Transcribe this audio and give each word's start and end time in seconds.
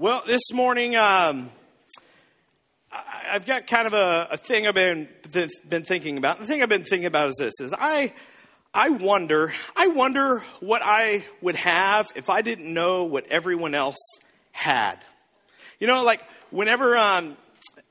Well, 0.00 0.22
this 0.24 0.52
morning, 0.52 0.94
um, 0.94 1.50
I, 2.92 3.30
I've 3.32 3.44
got 3.44 3.66
kind 3.66 3.84
of 3.84 3.94
a, 3.94 4.28
a 4.30 4.36
thing 4.36 4.68
I've 4.68 4.74
been, 4.76 5.08
been 5.68 5.82
thinking 5.82 6.18
about. 6.18 6.38
The 6.38 6.46
thing 6.46 6.62
I've 6.62 6.68
been 6.68 6.84
thinking 6.84 7.06
about 7.06 7.30
is 7.30 7.36
this: 7.40 7.60
is 7.60 7.74
I, 7.76 8.12
I 8.72 8.90
wonder, 8.90 9.52
I 9.74 9.88
wonder 9.88 10.44
what 10.60 10.82
I 10.84 11.24
would 11.40 11.56
have 11.56 12.12
if 12.14 12.30
I 12.30 12.42
didn't 12.42 12.72
know 12.72 13.06
what 13.06 13.26
everyone 13.26 13.74
else 13.74 13.98
had. 14.52 15.04
You 15.80 15.88
know, 15.88 16.04
like 16.04 16.20
whenever 16.52 16.96
um, 16.96 17.36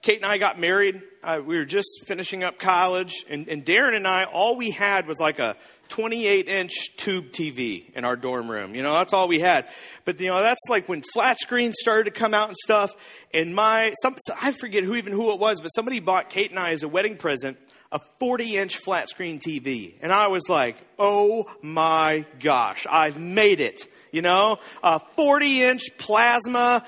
Kate 0.07 0.23
and 0.23 0.25
I 0.25 0.37
got 0.37 0.57
married, 0.57 1.01
uh, 1.21 1.41
we 1.45 1.57
were 1.57 1.65
just 1.65 2.05
finishing 2.05 2.41
up 2.41 2.59
college, 2.59 3.25
and, 3.29 3.49
and 3.49 3.65
Darren 3.65 3.93
and 3.93 4.07
I, 4.07 4.23
all 4.23 4.55
we 4.55 4.71
had 4.71 5.05
was 5.05 5.19
like 5.19 5.37
a 5.37 5.57
28 5.89 6.47
inch 6.47 6.95
tube 6.95 7.31
TV 7.31 7.93
in 7.93 8.05
our 8.05 8.15
dorm 8.15 8.49
room. 8.49 8.73
You 8.73 8.83
know, 8.83 8.93
that's 8.93 9.11
all 9.11 9.27
we 9.27 9.41
had. 9.41 9.67
But, 10.05 10.17
you 10.21 10.27
know, 10.27 10.41
that's 10.41 10.61
like 10.69 10.87
when 10.87 11.01
flat 11.01 11.39
screens 11.39 11.75
started 11.77 12.05
to 12.05 12.17
come 12.17 12.33
out 12.33 12.47
and 12.47 12.55
stuff. 12.55 12.91
And 13.33 13.53
my, 13.53 13.93
some, 14.01 14.15
I 14.41 14.53
forget 14.53 14.85
who 14.85 14.95
even 14.95 15.11
who 15.11 15.33
it 15.33 15.39
was, 15.39 15.59
but 15.59 15.67
somebody 15.75 15.99
bought 15.99 16.29
Kate 16.29 16.51
and 16.51 16.59
I 16.59 16.71
as 16.71 16.83
a 16.83 16.87
wedding 16.87 17.17
present 17.17 17.57
a 17.91 17.99
40 18.19 18.55
inch 18.55 18.77
flat 18.77 19.09
screen 19.09 19.39
TV. 19.39 19.95
And 20.01 20.13
I 20.13 20.27
was 20.27 20.47
like, 20.47 20.77
oh 20.97 21.53
my 21.61 22.25
gosh, 22.39 22.87
I've 22.89 23.19
made 23.19 23.59
it 23.59 23.89
you 24.17 24.23
know, 24.23 24.57
a 24.83 24.99
40 24.99 25.61
inch 25.61 25.83
plasma 25.99 26.83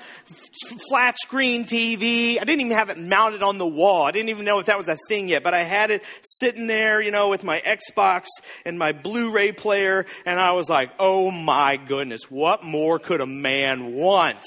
flat 0.88 1.16
screen 1.16 1.64
TV. 1.64 2.40
I 2.40 2.44
didn't 2.44 2.60
even 2.60 2.72
have 2.72 2.90
it 2.90 2.98
mounted 2.98 3.44
on 3.44 3.56
the 3.56 3.66
wall. 3.66 4.02
I 4.02 4.10
didn't 4.10 4.30
even 4.30 4.44
know 4.44 4.58
if 4.58 4.66
that 4.66 4.76
was 4.76 4.88
a 4.88 4.98
thing 5.06 5.28
yet, 5.28 5.44
but 5.44 5.54
I 5.54 5.62
had 5.62 5.92
it 5.92 6.02
sitting 6.22 6.66
there, 6.66 7.00
you 7.00 7.12
know, 7.12 7.28
with 7.28 7.44
my 7.44 7.60
Xbox 7.60 8.26
and 8.64 8.80
my 8.80 8.90
Blu 8.90 9.30
ray 9.30 9.52
player, 9.52 10.06
and 10.26 10.40
I 10.40 10.52
was 10.52 10.68
like, 10.68 10.90
oh 10.98 11.30
my 11.30 11.76
goodness, 11.76 12.28
what 12.28 12.64
more 12.64 12.98
could 12.98 13.20
a 13.20 13.26
man 13.26 13.94
want? 13.94 14.44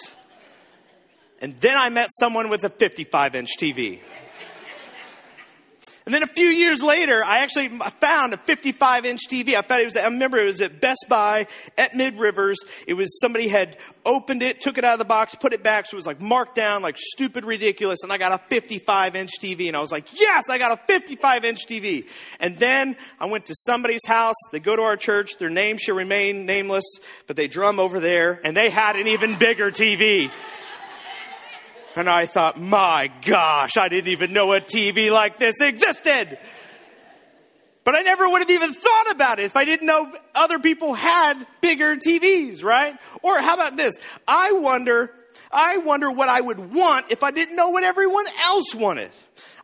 And 1.39 1.55
then 1.61 1.77
I 1.77 1.87
met 1.87 2.09
someone 2.19 2.49
with 2.49 2.65
a 2.65 2.69
55 2.69 3.35
inch 3.35 3.51
TV. 3.57 4.01
And 6.05 6.13
then 6.13 6.23
a 6.23 6.27
few 6.27 6.47
years 6.47 6.83
later, 6.83 7.23
I 7.23 7.39
actually 7.39 7.69
found 8.01 8.33
a 8.33 8.37
55 8.37 9.05
inch 9.05 9.21
TV. 9.29 9.55
I 9.55 9.61
found 9.61 9.81
it 9.81 9.85
was, 9.85 9.95
I 9.95 10.05
remember 10.05 10.37
it 10.37 10.45
was 10.45 10.59
at 10.59 10.81
Best 10.81 11.05
Buy 11.07 11.47
at 11.77 11.95
Mid 11.95 12.19
Rivers. 12.19 12.59
It 12.85 12.95
was 12.95 13.19
somebody 13.19 13.47
had 13.47 13.77
opened 14.05 14.43
it, 14.43 14.59
took 14.59 14.77
it 14.77 14.83
out 14.83 14.93
of 14.93 14.99
the 14.99 15.05
box, 15.05 15.35
put 15.35 15.53
it 15.53 15.63
back. 15.63 15.85
So 15.85 15.95
it 15.95 15.99
was 15.99 16.05
like 16.05 16.19
marked 16.19 16.55
down, 16.55 16.81
like 16.81 16.97
stupid 16.97 17.45
ridiculous. 17.45 18.03
And 18.03 18.11
I 18.11 18.17
got 18.17 18.33
a 18.33 18.37
55 18.37 19.15
inch 19.15 19.31
TV. 19.41 19.67
And 19.67 19.77
I 19.77 19.79
was 19.79 19.91
like, 19.91 20.07
yes, 20.19 20.43
I 20.49 20.57
got 20.57 20.71
a 20.73 20.81
55 20.87 21.45
inch 21.45 21.65
TV. 21.67 22.07
And 22.39 22.57
then 22.57 22.97
I 23.19 23.27
went 23.27 23.45
to 23.45 23.55
somebody's 23.55 24.05
house. 24.05 24.35
They 24.51 24.59
go 24.59 24.75
to 24.75 24.81
our 24.81 24.97
church. 24.97 25.37
Their 25.37 25.49
name 25.49 25.77
shall 25.77 25.95
remain 25.95 26.45
nameless, 26.45 26.85
but 27.27 27.37
they 27.37 27.47
drum 27.47 27.79
over 27.79 28.01
there 28.01 28.41
and 28.43 28.57
they 28.57 28.69
had 28.69 28.97
an 28.97 29.07
even 29.07 29.37
bigger 29.37 29.71
TV. 29.71 30.31
And 31.95 32.09
I 32.09 32.25
thought, 32.25 32.59
my 32.59 33.11
gosh, 33.25 33.77
I 33.77 33.87
didn't 33.87 34.09
even 34.09 34.33
know 34.33 34.53
a 34.53 34.61
TV 34.61 35.11
like 35.11 35.37
this 35.37 35.61
existed. 35.61 36.37
But 37.83 37.95
I 37.95 38.01
never 38.01 38.27
would 38.27 38.39
have 38.39 38.49
even 38.49 38.73
thought 38.73 39.11
about 39.11 39.39
it 39.39 39.45
if 39.45 39.55
I 39.55 39.65
didn't 39.65 39.85
know 39.85 40.11
other 40.33 40.57
people 40.57 40.93
had 40.93 41.45
bigger 41.61 41.95
TVs, 41.97 42.63
right? 42.63 42.95
Or 43.21 43.39
how 43.39 43.55
about 43.55 43.75
this? 43.75 43.95
I 44.27 44.53
wonder, 44.53 45.11
I 45.51 45.77
wonder 45.77 46.09
what 46.09 46.29
I 46.29 46.39
would 46.39 46.73
want 46.73 47.07
if 47.11 47.23
I 47.23 47.31
didn't 47.31 47.55
know 47.55 47.69
what 47.69 47.83
everyone 47.83 48.25
else 48.45 48.73
wanted. 48.73 49.11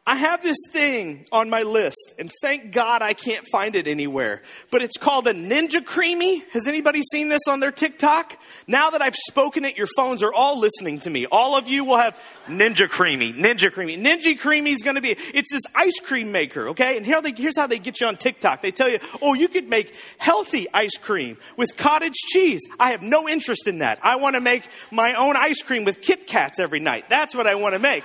I 0.09 0.15
have 0.15 0.41
this 0.41 0.57
thing 0.71 1.27
on 1.31 1.51
my 1.51 1.61
list, 1.61 2.15
and 2.17 2.31
thank 2.41 2.71
God 2.71 3.03
I 3.03 3.13
can't 3.13 3.45
find 3.51 3.75
it 3.75 3.87
anywhere. 3.87 4.41
But 4.71 4.81
it's 4.81 4.97
called 4.97 5.27
a 5.27 5.35
Ninja 5.35 5.81
Creami. 5.81 6.41
Has 6.49 6.65
anybody 6.65 7.03
seen 7.11 7.29
this 7.29 7.43
on 7.47 7.59
their 7.59 7.71
TikTok? 7.71 8.35
Now 8.65 8.89
that 8.89 9.03
I've 9.03 9.15
spoken 9.15 9.65
it, 9.65 9.77
your 9.77 9.87
phones 9.95 10.23
are 10.23 10.33
all 10.33 10.57
listening 10.57 10.97
to 11.01 11.11
me. 11.11 11.27
All 11.27 11.55
of 11.55 11.69
you 11.69 11.85
will 11.85 11.97
have 11.97 12.17
Ninja 12.47 12.89
Creami, 12.89 13.37
Ninja 13.37 13.71
Creami. 13.71 14.01
Ninja 14.01 14.35
Creami 14.35 14.71
is 14.71 14.81
going 14.81 14.95
to 14.95 15.01
be, 15.01 15.11
it's 15.11 15.51
this 15.51 15.61
ice 15.75 15.99
cream 15.99 16.31
maker, 16.31 16.69
okay? 16.69 16.97
And 16.97 17.05
here 17.05 17.21
they, 17.21 17.31
here's 17.31 17.55
how 17.55 17.67
they 17.67 17.77
get 17.77 18.01
you 18.01 18.07
on 18.07 18.17
TikTok. 18.17 18.63
They 18.63 18.71
tell 18.71 18.89
you, 18.89 18.97
oh, 19.21 19.35
you 19.35 19.47
could 19.47 19.69
make 19.69 19.93
healthy 20.17 20.65
ice 20.73 20.97
cream 20.99 21.37
with 21.55 21.77
cottage 21.77 22.15
cheese. 22.15 22.61
I 22.79 22.93
have 22.93 23.03
no 23.03 23.29
interest 23.29 23.67
in 23.67 23.77
that. 23.79 23.99
I 24.01 24.15
want 24.15 24.33
to 24.33 24.41
make 24.41 24.63
my 24.89 25.13
own 25.13 25.35
ice 25.35 25.61
cream 25.61 25.85
with 25.85 26.01
Kit 26.01 26.25
Kats 26.25 26.57
every 26.57 26.79
night. 26.79 27.09
That's 27.09 27.35
what 27.35 27.45
I 27.45 27.53
want 27.53 27.75
to 27.75 27.79
make. 27.79 28.03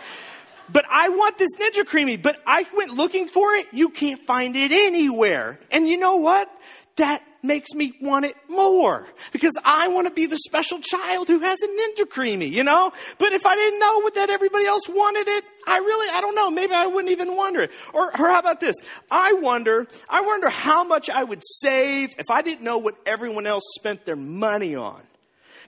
But 0.73 0.85
I 0.91 1.09
want 1.11 1.39
this 1.39 1.55
Ninja 1.55 1.85
Creami, 1.85 2.21
but 2.21 2.41
I 2.47 2.67
went 2.77 2.91
looking 2.93 3.29
for 3.29 3.55
it. 3.55 3.67
You 3.73 3.91
can't 3.91 4.25
find 4.27 4.57
it 4.57 4.73
anywhere. 4.73 5.59
And 5.71 5.89
you 5.89 5.99
know 5.99 6.17
what? 6.17 6.51
That 6.97 7.23
makes 7.43 7.75
me 7.75 7.93
want 8.01 8.25
it 8.25 8.35
more 8.49 9.07
because 9.31 9.53
I 9.65 9.89
want 9.89 10.07
to 10.07 10.13
be 10.13 10.27
the 10.27 10.39
special 10.39 10.79
child 10.81 11.29
who 11.29 11.41
has 11.41 11.63
a 11.63 11.67
Ninja 11.67 12.07
Creami, 12.07 12.51
you 12.51 12.65
know? 12.65 12.93
But 13.19 13.33
if 13.33 13.45
I 13.45 13.55
didn't 13.55 13.79
know 13.79 14.11
that 14.15 14.31
everybody 14.31 14.65
else 14.65 14.89
wanted 14.89 15.29
it, 15.29 15.45
I 15.67 15.79
really, 15.79 16.17
I 16.17 16.21
don't 16.21 16.35
know, 16.35 16.51
maybe 16.51 16.73
I 16.75 16.87
wouldn't 16.87 17.13
even 17.13 17.37
wonder 17.37 17.61
it. 17.61 17.71
Or, 17.93 18.07
or 18.07 18.29
how 18.29 18.39
about 18.39 18.61
this? 18.61 18.77
I 19.11 19.35
wonder, 19.35 19.87
I 20.09 20.23
wonder 20.23 20.49
how 20.49 20.85
much 20.85 21.11
I 21.11 21.23
would 21.23 21.43
save 21.45 22.15
if 22.19 22.31
I 22.31 22.43
didn't 22.43 22.65
know 22.65 22.79
what 22.79 22.97
everyone 23.05 23.47
else 23.47 23.65
spent 23.75 24.07
their 24.07 24.17
money 24.17 24.75
on. 24.75 25.03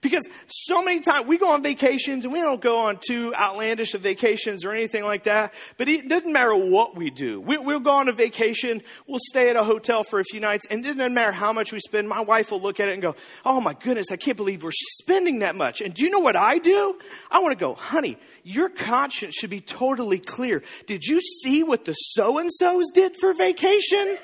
Because 0.01 0.27
so 0.47 0.83
many 0.83 1.01
times 1.01 1.27
we 1.27 1.39
go 1.39 1.51
on 1.53 1.63
vacations 1.63 2.25
and 2.25 2.33
we 2.33 2.41
don't 2.41 2.61
go 2.61 2.81
on 2.81 2.99
too 2.99 3.35
outlandish 3.35 3.95
of 3.95 4.03
vacations 4.03 4.65
or 4.65 4.73
anything 4.73 5.05
like 5.05 5.25
that, 5.25 5.55
but 5.77 5.89
it 5.89 6.09
doesn't 6.09 6.33
matter 6.33 6.55
what 6.55 6.97
we 6.97 7.11
do. 7.11 7.41
We, 7.41 7.59
will 7.59 7.81
go 7.81 7.93
on 7.93 8.09
a 8.09 8.13
vacation, 8.13 8.83
we'll 9.07 9.21
stay 9.29 9.51
at 9.51 9.57
a 9.57 9.65
hotel 9.65 10.05
for 10.05 10.21
a 10.21 10.25
few 10.25 10.41
nights, 10.41 10.67
and 10.71 10.85
it 10.85 10.97
doesn't 10.97 11.15
matter 11.15 11.33
how 11.33 11.53
much 11.53 11.73
we 11.73 11.81
spend. 11.81 12.09
My 12.09 12.21
wife 12.21 12.51
will 12.51 12.61
look 12.61 12.81
at 12.81 12.89
it 12.89 12.93
and 12.93 13.03
go, 13.03 13.17
Oh 13.45 13.61
my 13.61 13.75
goodness, 13.75 14.11
I 14.11 14.17
can't 14.17 14.37
believe 14.37 14.63
we're 14.63 14.71
spending 14.73 15.41
that 15.41 15.57
much. 15.57 15.81
And 15.81 15.95
do 15.95 16.05
you 16.05 16.11
know 16.11 16.21
what 16.21 16.37
I 16.37 16.59
do? 16.59 16.99
I 17.31 17.41
want 17.41 17.53
to 17.53 17.61
go, 17.61 17.75
honey, 17.75 18.19
your 18.45 18.69
conscience 18.69 19.35
should 19.35 19.51
be 19.51 19.61
totally 19.61 20.19
clear. 20.19 20.63
Did 20.87 21.05
you 21.05 21.21
see 21.21 21.63
what 21.63 21.85
the 21.85 21.95
so 21.95 22.39
and 22.39 22.51
so's 22.53 22.91
did 22.93 23.17
for 23.21 23.35
vacation? 23.35 24.17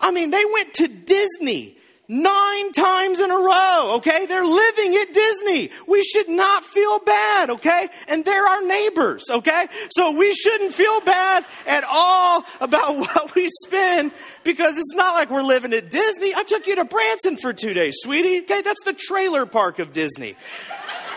I 0.00 0.10
mean, 0.10 0.30
they 0.30 0.44
went 0.44 0.74
to 0.74 0.88
Disney 0.88 1.78
nine 2.08 2.72
times 2.72 3.20
in 3.20 3.30
a 3.30 3.36
row, 3.36 3.94
okay? 3.96 4.26
They're 4.26 4.46
living 4.46 4.96
at 4.96 5.12
Disney. 5.12 5.70
We 5.86 6.02
should 6.02 6.28
not 6.28 6.64
feel 6.64 6.98
bad, 7.00 7.50
okay? 7.50 7.88
And 8.08 8.24
they're 8.24 8.46
our 8.46 8.62
neighbors, 8.62 9.24
okay? 9.30 9.68
So 9.96 10.12
we 10.12 10.32
shouldn't 10.32 10.74
feel 10.74 11.00
bad 11.00 11.44
at 11.66 11.84
all 11.90 12.44
about 12.60 12.96
what 12.98 13.34
we 13.34 13.48
spend 13.64 14.12
because 14.42 14.76
it's 14.76 14.94
not 14.94 15.14
like 15.14 15.30
we're 15.30 15.42
living 15.42 15.72
at 15.72 15.90
Disney. 15.90 16.34
I 16.34 16.42
took 16.42 16.66
you 16.66 16.76
to 16.76 16.84
Branson 16.84 17.36
for 17.36 17.52
two 17.52 17.74
days, 17.74 17.96
sweetie, 18.00 18.40
okay? 18.40 18.62
That's 18.62 18.82
the 18.84 18.94
trailer 18.94 19.46
park 19.46 19.78
of 19.78 19.92
Disney. 19.92 20.36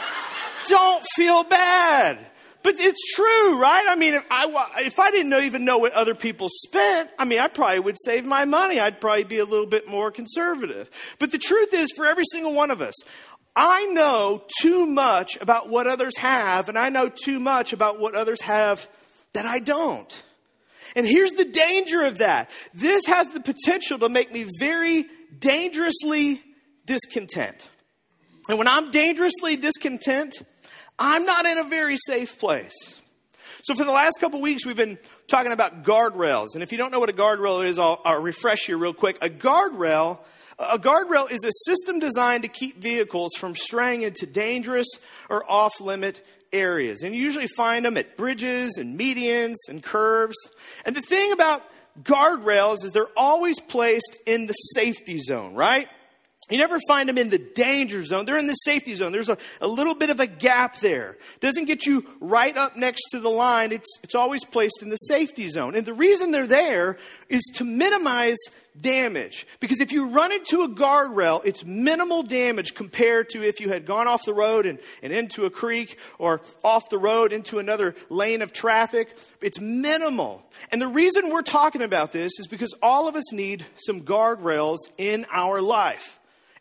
Don't 0.70 1.06
feel 1.16 1.44
bad. 1.44 2.20
But 2.68 2.82
it's 2.82 3.14
true, 3.16 3.58
right? 3.58 3.86
I 3.88 3.96
mean, 3.96 4.16
if 4.16 4.26
I, 4.30 4.46
if 4.80 5.00
I 5.00 5.10
didn't 5.10 5.30
know, 5.30 5.40
even 5.40 5.64
know 5.64 5.78
what 5.78 5.94
other 5.94 6.14
people 6.14 6.50
spent, 6.52 7.10
I 7.18 7.24
mean, 7.24 7.40
I 7.40 7.48
probably 7.48 7.80
would 7.80 7.96
save 8.04 8.26
my 8.26 8.44
money. 8.44 8.78
I'd 8.78 9.00
probably 9.00 9.24
be 9.24 9.38
a 9.38 9.46
little 9.46 9.66
bit 9.66 9.88
more 9.88 10.12
conservative. 10.12 10.90
But 11.18 11.32
the 11.32 11.38
truth 11.38 11.74
is, 11.74 11.94
for 11.96 12.06
every 12.06 12.26
single 12.30 12.54
one 12.54 12.70
of 12.70 12.82
us, 12.82 12.94
I 13.56 13.86
know 13.86 14.44
too 14.62 14.86
much 14.86 15.38
about 15.40 15.70
what 15.70 15.88
others 15.88 16.18
have, 16.18 16.68
and 16.68 16.78
I 16.78 16.90
know 16.90 17.08
too 17.08 17.40
much 17.40 17.72
about 17.72 18.02
what 18.02 18.16
others 18.16 18.42
have 18.42 18.90
that 19.32 19.46
I 19.46 19.60
don't. 19.60 20.24
And 20.94 21.08
here's 21.08 21.32
the 21.32 21.46
danger 21.46 22.02
of 22.02 22.18
that 22.18 22.50
this 22.74 23.06
has 23.06 23.30
the 23.30 23.40
potential 23.40 23.98
to 24.00 24.10
make 24.10 24.34
me 24.34 24.46
very 24.60 25.06
dangerously 25.40 26.44
discontent. 26.86 27.70
And 28.50 28.58
when 28.58 28.68
I'm 28.68 28.92
dangerously 28.92 29.56
discontent, 29.56 30.36
I'm 31.00 31.26
not 31.26 31.46
in 31.46 31.58
a 31.58 31.64
very 31.64 31.98
safe 31.98 32.40
place. 32.40 33.02
So, 33.64 33.76
for 33.76 33.84
the 33.84 33.92
last 33.92 34.20
couple 34.20 34.40
weeks, 34.42 34.66
we've 34.66 34.76
been 34.76 34.98
talking 35.28 35.52
about 35.52 35.84
guardrails. 35.84 36.50
And 36.54 36.64
if 36.64 36.72
you 36.72 36.78
don't 36.78 36.92
know 36.92 37.00
what 37.00 37.10
a 37.10 37.14
guardrail 37.14 37.66
is, 37.66 37.78
I'll, 37.78 38.02
I'll 38.06 38.22
refresh 38.22 38.68
you 38.68 38.78
real 38.78 38.94
quick. 38.94 39.18
A 39.22 39.30
guardrail 39.30 40.20
a 40.60 40.80
guardrail 40.80 41.30
is 41.32 41.44
a 41.44 41.52
system 41.70 42.00
designed 42.00 42.44
to 42.44 42.50
keep 42.50 42.82
vehicles 42.82 43.34
from 43.38 43.56
straying 43.56 44.02
into 44.02 44.26
dangerous 44.26 44.88
or 45.30 45.50
off 45.50 45.80
limit 45.80 46.26
areas. 46.52 47.04
And 47.04 47.14
you 47.14 47.22
usually 47.22 47.48
find 47.48 47.86
them 47.86 47.96
at 47.96 48.18
bridges 48.18 48.78
and 48.78 49.00
medians 49.00 49.56
and 49.70 49.84
curves. 49.84 50.36
And 50.84 50.96
the 50.96 51.02
thing 51.02 51.32
about 51.32 51.62
guardrails 52.02 52.84
is 52.84 52.92
they're 52.92 53.06
always 53.16 53.60
placed 53.60 54.18
in 54.26 54.48
the 54.48 54.54
safety 54.54 55.20
zone, 55.20 55.54
right? 55.54 55.88
You 56.50 56.58
never 56.58 56.80
find 56.88 57.10
them 57.10 57.18
in 57.18 57.30
the 57.30 57.38
danger 57.38 58.04
zone. 58.04 58.26
They're 58.26 58.38
in 58.38 58.48
the 58.48 58.54
safety 58.54 58.96
zone. 58.96 59.12
There's 59.12 59.28
a, 59.28 59.38
a 59.60 59.68
little 59.68 59.96
bit 59.96 60.10
of 60.10 60.22
a 60.22 60.28
gap 60.28 60.80
there. 60.80 61.18
Doesn't 61.42 61.66
get 61.66 61.86
you 61.86 62.06
right 62.22 62.56
up 62.56 62.78
next 62.78 63.02
to 63.12 63.20
the 63.20 63.30
line. 63.30 63.74
It's, 63.74 63.98
it's 64.02 64.16
always 64.16 64.46
placed 64.46 64.82
in 64.82 64.88
the 64.88 64.96
safety 64.96 65.50
zone. 65.50 65.76
And 65.76 65.86
the 65.86 65.94
reason 65.94 66.32
they're 66.32 66.48
there 66.48 66.98
is 67.28 67.44
to 67.56 67.66
minimize 67.66 68.38
damage. 68.80 69.46
Because 69.60 69.82
if 69.82 69.92
you 69.92 70.08
run 70.08 70.32
into 70.32 70.62
a 70.62 70.70
guardrail, 70.70 71.42
it's 71.44 71.66
minimal 71.66 72.24
damage 72.24 72.76
compared 72.76 73.30
to 73.32 73.46
if 73.46 73.60
you 73.60 73.68
had 73.68 73.86
gone 73.86 74.08
off 74.08 74.24
the 74.24 74.34
road 74.34 74.66
and, 74.66 74.80
and 75.04 75.12
into 75.12 75.44
a 75.44 75.50
creek 75.50 76.00
or 76.18 76.40
off 76.64 76.90
the 76.90 76.98
road 76.98 77.34
into 77.34 77.60
another 77.60 77.94
lane 78.10 78.42
of 78.42 78.54
traffic. 78.54 79.18
It's 79.42 79.60
minimal. 79.60 80.44
And 80.72 80.82
the 80.82 80.88
reason 80.88 81.30
we're 81.30 81.42
talking 81.42 81.82
about 81.82 82.14
this 82.14 82.40
is 82.40 82.48
because 82.48 82.74
all 82.82 83.10
of 83.10 83.18
us 83.18 83.34
need 83.34 83.66
some 83.76 84.02
guardrails 84.04 84.78
in 84.98 85.26
our 85.30 85.60
life. 85.60 86.17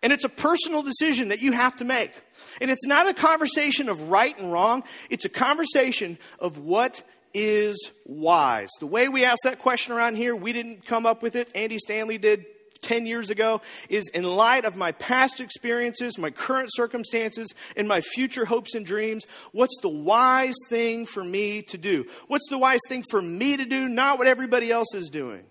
And 0.07 0.13
it's 0.13 0.23
a 0.23 0.29
personal 0.29 0.83
decision 0.83 1.31
that 1.31 1.43
you 1.43 1.51
have 1.51 1.75
to 1.79 1.85
make. 1.85 2.13
And 2.61 2.71
it's 2.71 2.87
not 2.87 3.09
a 3.09 3.13
conversation 3.13 3.89
of 3.89 4.05
right 4.09 4.39
and 4.39 4.53
wrong, 4.53 4.85
it's 5.11 5.25
a 5.25 5.29
conversation 5.29 6.17
of 6.39 6.59
what 6.59 7.03
is 7.35 7.91
wise. 8.05 8.69
The 8.79 8.87
way 8.87 9.09
we 9.09 9.25
ask 9.25 9.41
that 9.43 9.59
question 9.59 9.95
around 9.95 10.15
here, 10.15 10.37
we 10.37 10.53
didn't 10.53 10.87
come 10.87 11.07
up 11.07 11.25
with 11.25 11.35
it. 11.35 11.51
Andy 11.57 11.79
Stanley 11.79 12.19
did 12.19 12.47
10 12.83 13.05
years 13.05 13.31
ago 13.31 13.61
is 13.89 14.07
in 14.15 14.23
light 14.23 14.65
of 14.65 14.77
my 14.77 14.93
past 14.93 15.41
experiences, 15.41 16.19
my 16.19 16.31
current 16.31 16.69
circumstances, 16.73 17.53
and 17.77 17.89
my 17.89 18.01
future 18.01 18.45
hopes 18.45 18.77
and 18.77 18.87
dreams, 18.87 19.25
what's 19.51 19.77
the 19.83 19.89
wise 19.89 20.55
thing 20.69 21.05
for 21.05 21.25
me 21.25 21.63
to 21.63 21.79
do? 21.79 22.07
What's 22.29 22.49
the 22.49 22.59
wise 22.59 22.79
thing 22.89 23.03
for 23.11 23.21
me 23.21 23.57
to 23.57 23.65
do, 23.65 23.89
not 23.89 24.19
what 24.19 24.29
everybody 24.29 24.71
else 24.71 24.95
is 24.95 25.11
doing? 25.11 25.43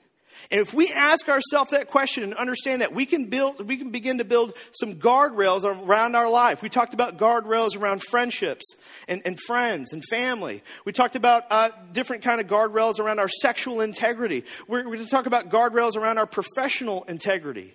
And 0.52 0.62
if 0.62 0.74
we 0.74 0.90
ask 0.90 1.28
ourselves 1.28 1.72
that 1.72 1.88
question 1.88 2.24
and 2.24 2.34
understand 2.36 2.82
that, 2.82 2.94
we 2.94 3.06
can 3.06 3.26
build, 3.26 3.68
we 3.68 3.78
can 3.78 3.92
begin 3.92 4.20
to 4.20 4.26
build 4.26 4.54
some 4.72 4.96
guardrails 4.96 5.64
around 5.64 6.16
our 6.16 6.30
life. 6.30 6.62
We 6.62 6.70
talked 6.70 6.94
about 6.94 7.18
guardrails 7.18 7.80
around 7.80 8.04
friendships 8.04 8.76
and, 9.08 9.22
and 9.26 9.40
friends 9.40 9.92
and 9.94 10.04
family. 10.10 10.64
We 10.86 10.92
talked 10.92 11.16
about 11.16 11.44
uh, 11.50 11.70
different 11.92 12.24
kind 12.24 12.40
of 12.40 12.48
guardrails 12.48 13.00
around 13.00 13.20
our 13.20 13.30
sexual 13.30 13.82
integrity. 13.82 14.46
We're, 14.68 14.80
we're 14.80 14.96
going 14.96 15.06
to 15.06 15.12
talk 15.12 15.26
about 15.26 15.50
guardrails 15.50 15.96
around 15.96 16.18
our 16.18 16.28
professional 16.28 17.04
integrity. 17.04 17.74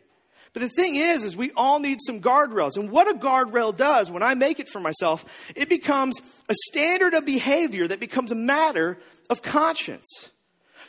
But 0.53 0.63
the 0.63 0.69
thing 0.69 0.97
is, 0.97 1.25
is 1.25 1.37
we 1.37 1.53
all 1.53 1.79
need 1.79 1.99
some 2.05 2.21
guardrails. 2.21 2.77
And 2.77 2.91
what 2.91 3.09
a 3.09 3.17
guardrail 3.17 3.77
does, 3.77 4.11
when 4.11 4.23
I 4.23 4.35
make 4.35 4.59
it 4.59 4.69
for 4.69 4.81
myself, 4.81 5.25
it 5.55 5.69
becomes 5.69 6.21
a 6.49 6.55
standard 6.69 7.15
of 7.15 7.25
behavior 7.25 7.87
that 7.87 8.01
becomes 8.01 8.33
a 8.33 8.37
matter 8.37 8.99
of 9.29 9.43
conscience. 9.43 10.31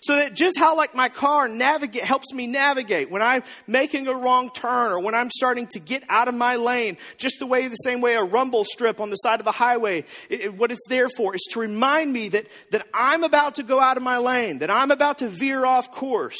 So 0.01 0.15
that 0.15 0.33
just 0.33 0.57
how 0.57 0.75
like 0.75 0.95
my 0.95 1.09
car 1.09 1.48
navigate 1.48 2.03
helps 2.03 2.33
me 2.33 2.48
navigate 2.48 3.12
when 3.12 3.21
I'm 3.21 3.44
making 3.68 4.07
a 4.07 4.15
wrong 4.15 4.50
turn 4.50 4.94
or 4.94 5.00
when 5.00 5.13
I'm 5.13 5.30
starting 5.30 5.68
to 5.68 5.80
get 5.80 6.03
out 6.09 6.27
of 6.27 6.33
my 6.33 6.56
lane, 6.56 6.98
just 7.19 7.38
the 7.38 7.45
way 7.45 7.68
the 7.68 7.75
same 7.75 8.01
way 8.01 8.15
a 8.15 8.24
rumble 8.24 8.65
strip 8.65 9.00
on 9.00 9.12
the 9.12 9.15
side 9.18 9.39
of 9.39 9.45
the 9.45 9.51
highway, 9.51 10.06
it, 10.27 10.42
it, 10.42 10.53
what 10.56 10.71
it's 10.71 10.81
there 10.89 11.07
for 11.15 11.36
is 11.36 11.48
to 11.51 11.59
remind 11.59 12.12
me 12.12 12.30
that, 12.30 12.48
that 12.71 12.88
I'm 12.95 13.24
about 13.24 13.56
to 13.56 13.63
go 13.63 13.80
out 13.80 13.95
of 13.95 14.01
my 14.01 14.18
lane, 14.18 14.59
that 14.59 14.71
I'm 14.71 14.89
about 14.89 15.19
to 15.19 15.27
veer 15.27 15.63
off 15.65 15.92
course. 15.92 16.39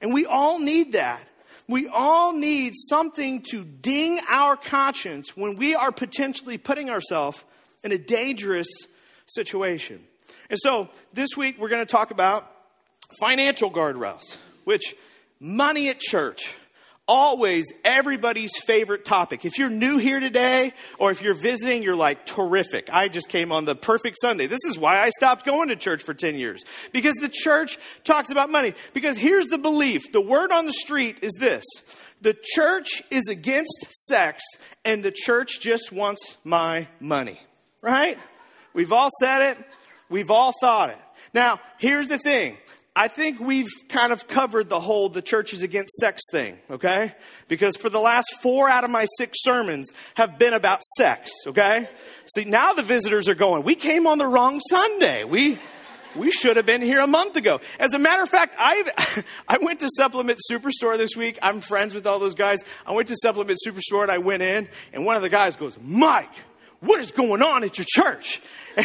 And 0.00 0.14
we 0.14 0.24
all 0.24 0.58
need 0.58 0.92
that. 0.92 1.22
We 1.68 1.88
all 1.88 2.32
need 2.32 2.72
something 2.76 3.42
to 3.50 3.62
ding 3.64 4.20
our 4.26 4.56
conscience 4.56 5.36
when 5.36 5.56
we 5.56 5.74
are 5.74 5.92
potentially 5.92 6.56
putting 6.56 6.88
ourselves 6.88 7.44
in 7.84 7.92
a 7.92 7.98
dangerous 7.98 8.68
situation. 9.26 10.02
And 10.48 10.58
so 10.58 10.88
this 11.12 11.36
week 11.36 11.58
we're 11.58 11.68
going 11.68 11.84
to 11.84 11.90
talk 11.90 12.10
about 12.10 12.50
Financial 13.20 13.70
guardrails, 13.70 14.36
which 14.64 14.94
money 15.40 15.88
at 15.88 16.00
church, 16.00 16.54
always 17.08 17.66
everybody's 17.84 18.56
favorite 18.66 19.04
topic. 19.04 19.44
If 19.44 19.58
you're 19.58 19.70
new 19.70 19.98
here 19.98 20.20
today 20.20 20.72
or 20.98 21.10
if 21.10 21.22
you're 21.22 21.40
visiting, 21.40 21.82
you're 21.82 21.96
like, 21.96 22.26
terrific. 22.26 22.88
I 22.92 23.08
just 23.08 23.28
came 23.28 23.52
on 23.52 23.64
the 23.64 23.76
perfect 23.76 24.16
Sunday. 24.20 24.46
This 24.46 24.64
is 24.66 24.76
why 24.76 25.00
I 25.00 25.10
stopped 25.10 25.46
going 25.46 25.68
to 25.68 25.76
church 25.76 26.02
for 26.02 26.14
10 26.14 26.36
years. 26.36 26.64
Because 26.92 27.14
the 27.16 27.28
church 27.28 27.78
talks 28.04 28.30
about 28.30 28.50
money. 28.50 28.74
Because 28.92 29.16
here's 29.16 29.46
the 29.46 29.58
belief 29.58 30.10
the 30.12 30.20
word 30.20 30.52
on 30.52 30.66
the 30.66 30.72
street 30.72 31.18
is 31.22 31.32
this 31.38 31.64
the 32.20 32.36
church 32.54 33.02
is 33.10 33.28
against 33.28 33.86
sex 33.90 34.42
and 34.84 35.02
the 35.02 35.12
church 35.12 35.60
just 35.60 35.92
wants 35.92 36.36
my 36.44 36.88
money. 36.98 37.40
Right? 37.82 38.18
We've 38.74 38.92
all 38.92 39.10
said 39.20 39.42
it. 39.42 39.58
We've 40.08 40.30
all 40.30 40.52
thought 40.60 40.90
it. 40.90 40.98
Now, 41.34 41.60
here's 41.78 42.08
the 42.08 42.18
thing. 42.18 42.56
I 42.98 43.08
think 43.08 43.38
we've 43.38 43.68
kind 43.90 44.10
of 44.10 44.26
covered 44.26 44.70
the 44.70 44.80
whole 44.80 45.10
the 45.10 45.20
church 45.20 45.52
is 45.52 45.60
against 45.60 45.90
sex 45.96 46.22
thing, 46.32 46.58
okay? 46.70 47.14
Because 47.46 47.76
for 47.76 47.90
the 47.90 48.00
last 48.00 48.34
four 48.40 48.70
out 48.70 48.84
of 48.84 48.90
my 48.90 49.06
six 49.18 49.36
sermons 49.42 49.90
have 50.14 50.38
been 50.38 50.54
about 50.54 50.82
sex, 50.96 51.30
okay? 51.46 51.90
See, 52.34 52.44
now 52.44 52.72
the 52.72 52.82
visitors 52.82 53.28
are 53.28 53.34
going, 53.34 53.64
we 53.64 53.74
came 53.74 54.06
on 54.06 54.16
the 54.16 54.26
wrong 54.26 54.60
Sunday. 54.70 55.24
We, 55.24 55.58
we 56.16 56.30
should 56.30 56.56
have 56.56 56.64
been 56.64 56.80
here 56.80 57.00
a 57.00 57.06
month 57.06 57.36
ago. 57.36 57.60
As 57.78 57.92
a 57.92 57.98
matter 57.98 58.22
of 58.22 58.30
fact, 58.30 58.56
I 58.58 59.22
I 59.48 59.58
went 59.58 59.80
to 59.80 59.90
Supplement 59.94 60.38
Superstore 60.50 60.96
this 60.96 61.14
week. 61.14 61.38
I'm 61.42 61.60
friends 61.60 61.92
with 61.92 62.06
all 62.06 62.18
those 62.18 62.34
guys. 62.34 62.60
I 62.86 62.92
went 62.92 63.08
to 63.08 63.16
Supplement 63.20 63.58
Superstore 63.64 64.04
and 64.04 64.10
I 64.10 64.18
went 64.18 64.42
in, 64.42 64.68
and 64.94 65.04
one 65.04 65.16
of 65.16 65.22
the 65.22 65.28
guys 65.28 65.56
goes, 65.56 65.76
Mike, 65.82 66.32
what 66.80 67.00
is 67.00 67.12
going 67.12 67.42
on 67.42 67.62
at 67.62 67.76
your 67.76 67.86
church? 67.86 68.40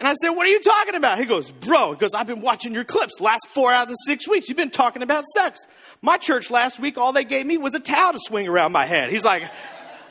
And 0.00 0.08
I 0.08 0.14
said, 0.14 0.30
What 0.30 0.46
are 0.46 0.50
you 0.50 0.60
talking 0.60 0.94
about? 0.94 1.18
He 1.18 1.26
goes, 1.26 1.52
Bro, 1.52 1.92
he 1.92 1.98
goes, 1.98 2.14
I've 2.14 2.26
been 2.26 2.40
watching 2.40 2.72
your 2.72 2.84
clips 2.84 3.20
last 3.20 3.46
four 3.48 3.70
out 3.70 3.82
of 3.84 3.88
the 3.90 3.94
six 4.06 4.26
weeks. 4.26 4.48
You've 4.48 4.56
been 4.56 4.70
talking 4.70 5.02
about 5.02 5.24
sex. 5.26 5.60
My 6.00 6.16
church 6.16 6.50
last 6.50 6.80
week, 6.80 6.96
all 6.96 7.12
they 7.12 7.24
gave 7.24 7.44
me 7.46 7.58
was 7.58 7.74
a 7.74 7.80
towel 7.80 8.14
to 8.14 8.20
swing 8.20 8.48
around 8.48 8.72
my 8.72 8.86
head. 8.86 9.10
He's 9.10 9.24
like, 9.24 9.42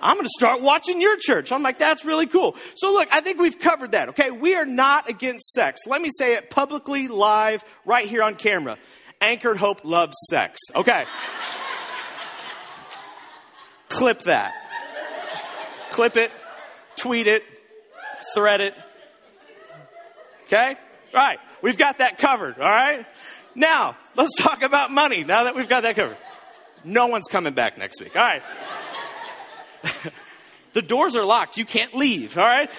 I'm 0.01 0.15
going 0.15 0.27
to 0.27 0.33
start 0.37 0.61
watching 0.61 1.01
your 1.01 1.17
church. 1.19 1.51
I'm 1.51 1.63
like, 1.63 1.79
that's 1.79 2.05
really 2.05 2.27
cool. 2.27 2.55
So 2.75 2.93
look, 2.93 3.09
I 3.11 3.21
think 3.21 3.39
we've 3.39 3.59
covered 3.59 3.91
that, 3.93 4.09
okay? 4.09 4.29
We 4.31 4.55
are 4.55 4.65
not 4.65 5.09
against 5.09 5.51
sex. 5.51 5.81
Let 5.87 6.01
me 6.01 6.09
say 6.15 6.35
it 6.35 6.51
publicly, 6.51 7.07
live, 7.07 7.65
right 7.83 8.07
here 8.07 8.23
on 8.23 8.35
camera. 8.35 8.77
Anchored 9.19 9.57
Hope 9.57 9.83
loves 9.83 10.15
sex. 10.29 10.59
Okay. 10.73 11.05
clip 13.89 14.21
that. 14.21 14.53
Just 15.31 15.49
clip 15.89 16.15
it, 16.15 16.31
tweet 16.95 17.27
it, 17.27 17.43
thread 18.33 18.61
it, 18.61 18.75
Okay? 20.49 20.75
Right. 21.13 21.37
We've 21.61 21.77
got 21.77 21.99
that 21.99 22.17
covered. 22.17 22.55
All 22.59 22.67
right? 22.67 23.05
Now, 23.53 23.95
let's 24.15 24.35
talk 24.35 24.63
about 24.63 24.89
money 24.89 25.23
now 25.23 25.43
that 25.43 25.55
we've 25.55 25.69
got 25.69 25.83
that 25.83 25.95
covered. 25.95 26.17
No 26.83 27.07
one's 27.07 27.27
coming 27.27 27.53
back 27.53 27.77
next 27.77 28.01
week. 28.01 28.15
All 28.15 28.23
right. 28.23 28.41
the 30.73 30.81
doors 30.81 31.15
are 31.15 31.23
locked. 31.23 31.57
You 31.57 31.65
can't 31.65 31.93
leave. 31.93 32.35
All 32.35 32.43
right? 32.43 32.71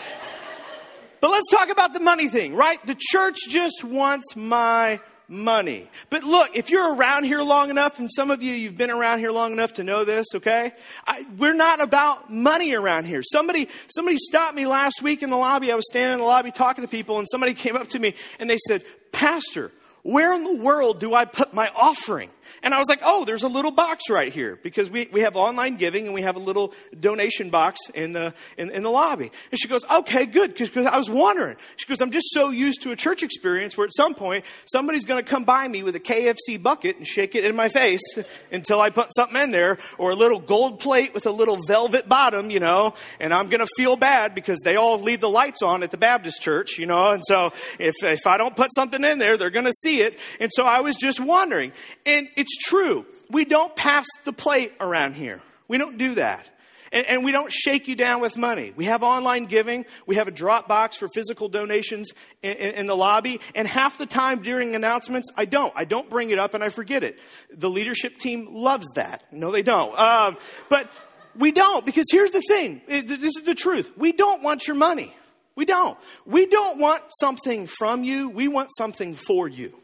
But 1.21 1.31
let's 1.31 1.49
talk 1.49 1.69
about 1.69 1.95
the 1.95 2.01
money 2.01 2.29
thing, 2.29 2.57
right? 2.57 2.85
The 2.87 2.97
church 2.99 3.37
just 3.49 3.85
wants 3.85 4.35
my 4.35 5.01
money. 5.31 5.89
But 6.11 6.25
look, 6.25 6.51
if 6.55 6.71
you're 6.71 6.95
around 6.95 7.25
here 7.25 7.41
long 7.41 7.71
enough, 7.71 8.01
and 8.01 8.11
some 8.13 8.31
of 8.31 8.43
you, 8.43 8.53
you've 8.53 8.77
been 8.77 8.91
around 8.91 9.21
here 9.21 9.31
long 9.31 9.53
enough 9.53 9.75
to 9.75 9.85
know 9.85 10.05
this, 10.05 10.27
okay? 10.35 10.73
I, 11.07 11.25
we're 11.39 11.55
not 11.55 11.81
about 11.81 12.33
money 12.33 12.75
around 12.75 13.05
here. 13.05 13.23
Somebody, 13.23 13.69
somebody 13.87 14.17
stopped 14.19 14.57
me 14.57 14.67
last 14.67 15.03
week 15.03 15.23
in 15.23 15.31
the 15.31 15.37
lobby. 15.37 15.71
I 15.71 15.77
was 15.77 15.87
standing 15.89 16.15
in 16.15 16.19
the 16.19 16.25
lobby 16.25 16.51
talking 16.51 16.83
to 16.83 16.89
people, 16.89 17.19
and 17.19 17.29
somebody 17.31 17.55
came 17.61 17.77
up 17.77 17.89
to 17.89 17.99
me 17.99 18.15
and 18.41 18.51
they 18.51 18.59
said, 18.67 18.85
Pastor, 19.13 19.71
where 20.03 20.35
in 20.35 20.45
the 20.45 20.57
world 20.57 20.99
do 20.99 21.15
I 21.15 21.25
put 21.25 21.55
my 21.55 21.71
offering? 21.77 22.31
And 22.63 22.75
I 22.75 22.79
was 22.79 22.89
like, 22.89 23.01
oh, 23.03 23.25
there's 23.25 23.43
a 23.43 23.49
little 23.49 23.71
box 23.71 24.11
right 24.11 24.33
here 24.33 24.59
because 24.63 24.91
we, 24.91 25.09
we 25.13 25.23
have 25.23 25.37
online 25.37 25.77
giving 25.77 26.07
and 26.07 26.15
we 26.15 26.23
have 26.23 26.37
a 26.37 26.41
little 26.41 26.75
donation 26.99 27.51
box 27.51 27.79
in 27.95 28.13
the, 28.13 28.35
in, 28.57 28.71
in 28.71 28.83
the 28.83 28.91
lobby. 28.91 29.31
And 29.51 29.61
she 29.61 29.69
goes, 29.69 29.85
okay, 29.91 30.27
good. 30.27 30.55
Because 30.55 30.87
I 30.87 30.97
was 30.97 31.11
wondering. 31.11 31.57
She 31.77 31.87
goes, 31.87 32.01
I'm 32.01 32.11
just 32.11 32.31
so 32.33 32.51
used 32.51 32.83
to 32.83 32.91
a 32.91 32.97
church 32.97 33.23
experience 33.23 33.77
where 33.77 33.85
at 33.85 33.95
some 33.95 34.15
point 34.15 34.45
somebody's 34.71 35.05
going 35.05 35.23
to 35.23 35.29
come 35.29 35.45
by 35.45 35.67
me 35.67 35.83
with 35.83 35.97
a 35.97 36.01
KFC 36.01 36.61
bucket 36.61 36.97
and 36.97 37.07
shake 37.07 37.35
it 37.35 37.45
in 37.45 37.57
my 37.57 37.69
face 37.69 38.03
until 38.53 38.81
I 38.81 38.91
put 38.91 39.15
something 39.15 39.41
in 39.41 39.51
there 39.51 39.79
or 39.99 40.11
a 40.11 40.15
little 40.15 40.39
gold 40.39 40.81
plate 40.81 41.15
with 41.15 41.27
a 41.27 41.31
little 41.31 41.59
velvet 41.67 42.09
bottom, 42.09 42.51
you 42.51 42.61
know, 42.61 42.95
and 43.19 43.33
I'm 43.33 43.49
going 43.49 43.61
to 43.61 43.69
feel 43.77 43.97
bad 43.97 44.35
because 44.35 44.61
they 44.65 44.77
all 44.77 45.01
leave 45.01 45.21
the 45.21 45.29
lights 45.29 45.63
on 45.63 45.83
at 45.83 45.91
the 45.91 45.99
Baptist 45.99 46.41
church, 46.43 46.79
you 46.79 46.87
know, 46.87 47.13
and 47.13 47.23
so 47.27 47.53
if, 47.79 47.95
if 48.03 48.27
I 48.27 48.37
don't 48.37 48.57
put 48.57 48.75
something 48.75 49.05
in 49.05 49.19
there, 49.19 49.37
they're 49.37 49.51
going 49.51 49.67
to 49.67 49.73
see 49.73 50.01
it. 50.01 50.19
And 50.39 50.51
so 50.53 50.65
I 50.65 50.81
was 50.81 50.97
just 50.97 51.21
wondering. 51.21 51.73
And 52.07 52.29
it's 52.41 52.57
true. 52.57 53.07
We 53.31 53.45
don't 53.45 53.77
pass 53.77 54.07
the 54.25 54.33
plate 54.33 54.73
around 54.81 55.15
here. 55.15 55.41
We 55.69 55.79
don't 55.79 55.99
do 55.99 56.15
that. 56.15 56.49
And, 56.93 57.07
and, 57.07 57.25
we 57.25 57.31
don't 57.31 57.53
shake 57.53 57.87
you 57.87 57.95
down 57.95 58.21
with 58.21 58.37
money. 58.37 58.73
We 58.75 58.87
have 58.87 59.05
online 59.05 59.45
giving. 59.45 59.85
We 60.07 60.17
have 60.17 60.27
a 60.27 60.33
drop 60.33 60.67
box 60.67 60.97
for 60.97 61.09
physical 61.15 61.49
donations 61.49 62.11
in, 62.43 62.57
in, 62.57 62.75
in, 62.75 62.87
the 62.89 62.97
lobby. 62.97 63.41
And 63.55 63.69
half 63.69 63.97
the 63.97 64.07
time 64.07 64.43
during 64.43 64.75
announcements, 64.75 65.31
I 65.37 65.45
don't. 65.45 65.73
I 65.77 65.85
don't 65.85 66.11
bring 66.11 66.31
it 66.31 66.41
up 66.41 66.55
and 66.55 66.65
I 66.65 66.69
forget 66.69 67.05
it. 67.05 67.21
The 67.55 67.71
leadership 67.71 68.19
team 68.19 68.49
loves 68.51 68.89
that. 68.97 69.25
No, 69.31 69.53
they 69.53 69.63
don't. 69.63 69.97
Um, 69.97 70.37
but 70.69 70.91
we 71.37 71.53
don't 71.53 71.87
because 71.87 72.07
here's 72.11 72.33
the 72.33 72.43
thing. 72.49 72.81
This 72.89 73.37
is 73.37 73.43
the 73.45 73.55
truth. 73.55 73.93
We 73.97 74.11
don't 74.11 74.43
want 74.43 74.67
your 74.67 74.77
money. 74.77 75.15
We 75.55 75.67
don't. 75.67 75.97
We 76.27 76.47
don't 76.47 76.81
want 76.81 77.05
something 77.21 77.69
from 77.69 78.03
you. 78.03 78.31
We 78.31 78.49
want 78.49 78.71
something 78.77 79.15
for 79.15 79.47
you. 79.47 79.79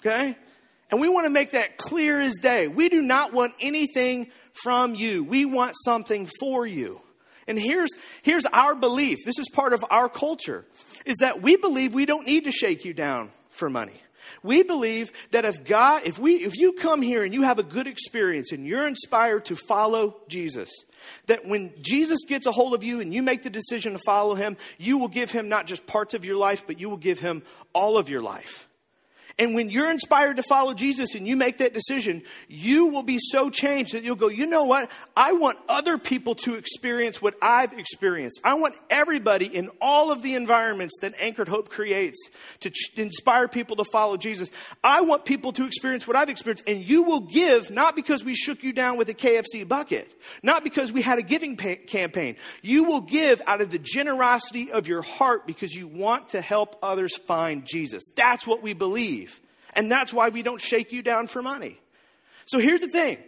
Okay? 0.00 0.36
And 0.90 1.00
we 1.00 1.08
want 1.08 1.26
to 1.26 1.30
make 1.30 1.50
that 1.52 1.76
clear 1.76 2.20
as 2.20 2.34
day. 2.36 2.68
We 2.68 2.88
do 2.88 3.02
not 3.02 3.32
want 3.32 3.54
anything 3.60 4.30
from 4.52 4.94
you. 4.94 5.24
We 5.24 5.44
want 5.44 5.74
something 5.84 6.28
for 6.40 6.66
you. 6.66 7.00
And 7.46 7.58
here's, 7.58 7.90
here's 8.22 8.46
our 8.46 8.74
belief. 8.74 9.18
This 9.24 9.38
is 9.38 9.48
part 9.48 9.72
of 9.72 9.84
our 9.90 10.08
culture 10.08 10.66
is 11.04 11.18
that 11.18 11.40
we 11.42 11.56
believe 11.56 11.94
we 11.94 12.06
don't 12.06 12.26
need 12.26 12.44
to 12.44 12.50
shake 12.50 12.84
you 12.84 12.92
down 12.92 13.30
for 13.50 13.70
money. 13.70 14.02
We 14.42 14.62
believe 14.62 15.10
that 15.30 15.46
if 15.46 15.64
God, 15.64 16.02
if 16.04 16.18
we, 16.18 16.36
if 16.36 16.56
you 16.56 16.74
come 16.74 17.00
here 17.00 17.24
and 17.24 17.32
you 17.32 17.42
have 17.42 17.58
a 17.58 17.62
good 17.62 17.86
experience 17.86 18.52
and 18.52 18.66
you're 18.66 18.86
inspired 18.86 19.46
to 19.46 19.56
follow 19.56 20.20
Jesus, 20.28 20.70
that 21.26 21.46
when 21.46 21.72
Jesus 21.80 22.20
gets 22.26 22.46
a 22.46 22.52
hold 22.52 22.74
of 22.74 22.84
you 22.84 23.00
and 23.00 23.14
you 23.14 23.22
make 23.22 23.42
the 23.42 23.50
decision 23.50 23.94
to 23.94 23.98
follow 23.98 24.34
him, 24.34 24.56
you 24.76 24.98
will 24.98 25.08
give 25.08 25.30
him 25.30 25.48
not 25.48 25.66
just 25.66 25.86
parts 25.86 26.12
of 26.12 26.26
your 26.26 26.36
life, 26.36 26.64
but 26.66 26.78
you 26.78 26.90
will 26.90 26.98
give 26.98 27.18
him 27.18 27.42
all 27.72 27.96
of 27.96 28.10
your 28.10 28.20
life. 28.20 28.67
And 29.40 29.54
when 29.54 29.70
you're 29.70 29.90
inspired 29.90 30.36
to 30.36 30.42
follow 30.42 30.74
Jesus 30.74 31.14
and 31.14 31.26
you 31.26 31.36
make 31.36 31.58
that 31.58 31.72
decision, 31.72 32.22
you 32.48 32.86
will 32.86 33.04
be 33.04 33.18
so 33.20 33.50
changed 33.50 33.94
that 33.94 34.02
you'll 34.02 34.16
go, 34.16 34.26
you 34.28 34.46
know 34.46 34.64
what? 34.64 34.90
I 35.16 35.32
want 35.32 35.58
other 35.68 35.96
people 35.96 36.34
to 36.36 36.56
experience 36.56 37.22
what 37.22 37.36
I've 37.40 37.72
experienced. 37.72 38.40
I 38.42 38.54
want 38.54 38.74
everybody 38.90 39.46
in 39.46 39.70
all 39.80 40.10
of 40.10 40.22
the 40.22 40.34
environments 40.34 40.96
that 41.02 41.14
Anchored 41.20 41.46
Hope 41.46 41.68
creates 41.68 42.30
to 42.60 42.70
ch- 42.70 42.90
inspire 42.96 43.46
people 43.46 43.76
to 43.76 43.84
follow 43.84 44.16
Jesus. 44.16 44.50
I 44.82 45.02
want 45.02 45.24
people 45.24 45.52
to 45.52 45.66
experience 45.66 46.04
what 46.08 46.16
I've 46.16 46.30
experienced. 46.30 46.64
And 46.66 46.82
you 46.82 47.04
will 47.04 47.20
give 47.20 47.70
not 47.70 47.94
because 47.94 48.24
we 48.24 48.34
shook 48.34 48.64
you 48.64 48.72
down 48.72 48.96
with 48.98 49.08
a 49.08 49.14
KFC 49.14 49.66
bucket, 49.66 50.10
not 50.42 50.64
because 50.64 50.90
we 50.90 51.00
had 51.00 51.18
a 51.18 51.22
giving 51.22 51.56
pa- 51.56 51.76
campaign. 51.86 52.34
You 52.60 52.84
will 52.84 53.02
give 53.02 53.40
out 53.46 53.60
of 53.60 53.70
the 53.70 53.78
generosity 53.78 54.72
of 54.72 54.88
your 54.88 55.02
heart 55.02 55.46
because 55.46 55.72
you 55.72 55.86
want 55.86 56.30
to 56.30 56.40
help 56.40 56.76
others 56.82 57.16
find 57.16 57.64
Jesus. 57.64 58.02
That's 58.16 58.44
what 58.44 58.62
we 58.62 58.72
believe. 58.72 59.27
And 59.74 59.90
that's 59.90 60.12
why 60.12 60.28
we 60.28 60.42
don't 60.42 60.60
shake 60.60 60.92
you 60.92 61.02
down 61.02 61.26
for 61.26 61.42
money. 61.42 61.78
So 62.46 62.58
here's 62.58 62.80
the 62.80 62.88
thing 62.88 63.18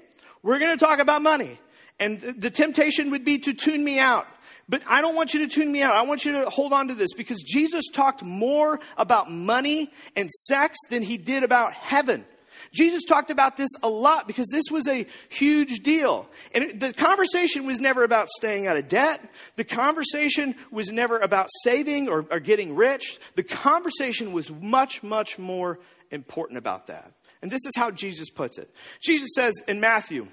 we're 0.42 0.58
going 0.58 0.76
to 0.76 0.84
talk 0.84 0.98
about 0.98 1.22
money. 1.22 1.58
And 1.98 2.20
the 2.20 2.50
temptation 2.50 3.10
would 3.10 3.24
be 3.24 3.38
to 3.40 3.52
tune 3.52 3.84
me 3.84 3.98
out. 3.98 4.26
But 4.70 4.82
I 4.86 5.02
don't 5.02 5.14
want 5.14 5.34
you 5.34 5.40
to 5.40 5.48
tune 5.48 5.70
me 5.70 5.82
out. 5.82 5.94
I 5.94 6.02
want 6.02 6.24
you 6.24 6.32
to 6.32 6.48
hold 6.48 6.72
on 6.72 6.88
to 6.88 6.94
this 6.94 7.12
because 7.12 7.42
Jesus 7.42 7.86
talked 7.92 8.22
more 8.22 8.80
about 8.96 9.30
money 9.30 9.92
and 10.16 10.30
sex 10.30 10.78
than 10.88 11.02
he 11.02 11.18
did 11.18 11.42
about 11.42 11.74
heaven. 11.74 12.24
Jesus 12.72 13.02
talked 13.04 13.30
about 13.30 13.56
this 13.56 13.70
a 13.82 13.88
lot 13.88 14.26
because 14.26 14.46
this 14.48 14.70
was 14.70 14.86
a 14.86 15.06
huge 15.28 15.80
deal. 15.80 16.28
And 16.54 16.80
the 16.80 16.92
conversation 16.92 17.66
was 17.66 17.80
never 17.80 18.04
about 18.04 18.28
staying 18.28 18.66
out 18.66 18.76
of 18.76 18.86
debt. 18.86 19.20
The 19.56 19.64
conversation 19.64 20.54
was 20.70 20.90
never 20.90 21.18
about 21.18 21.48
saving 21.64 22.08
or, 22.08 22.26
or 22.30 22.38
getting 22.38 22.76
rich. 22.76 23.18
The 23.34 23.42
conversation 23.42 24.32
was 24.32 24.50
much, 24.50 25.02
much 25.02 25.38
more 25.38 25.80
important 26.10 26.58
about 26.58 26.86
that. 26.86 27.12
And 27.42 27.50
this 27.50 27.64
is 27.66 27.72
how 27.74 27.90
Jesus 27.90 28.30
puts 28.30 28.58
it. 28.58 28.72
Jesus 29.02 29.30
says 29.34 29.54
in 29.66 29.80
Matthew, 29.80 30.28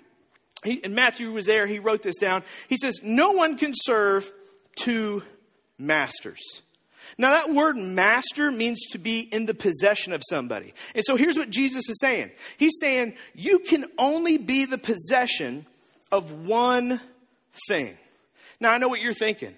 he, 0.64 0.84
and 0.84 0.94
Matthew 0.94 1.32
was 1.32 1.46
there, 1.46 1.66
he 1.66 1.80
wrote 1.80 2.04
this 2.04 2.18
down. 2.18 2.44
He 2.68 2.78
says, 2.78 3.00
No 3.02 3.32
one 3.32 3.58
can 3.58 3.74
serve 3.76 4.32
two 4.76 5.24
masters. 5.78 6.42
Now, 7.18 7.32
that 7.32 7.54
word 7.54 7.78
master 7.78 8.52
means 8.52 8.86
to 8.92 8.98
be 8.98 9.20
in 9.20 9.46
the 9.46 9.54
possession 9.54 10.14
of 10.14 10.22
somebody. 10.30 10.74
And 10.96 11.04
so 11.06 11.16
here's 11.16 11.38
what 11.38 11.50
Jesus 11.50 11.90
is 11.90 12.00
saying 12.00 12.32
He's 12.58 12.78
saying, 12.80 13.14
You 13.36 13.60
can 13.60 13.86
only 13.98 14.38
be 14.38 14.66
the 14.66 14.78
possession 14.78 15.66
of 16.12 16.48
one 16.48 17.02
thing. 17.68 17.98
Now, 18.60 18.72
I 18.72 18.78
know 18.78 18.88
what 18.88 19.02
you're 19.02 19.14
thinking 19.14 19.56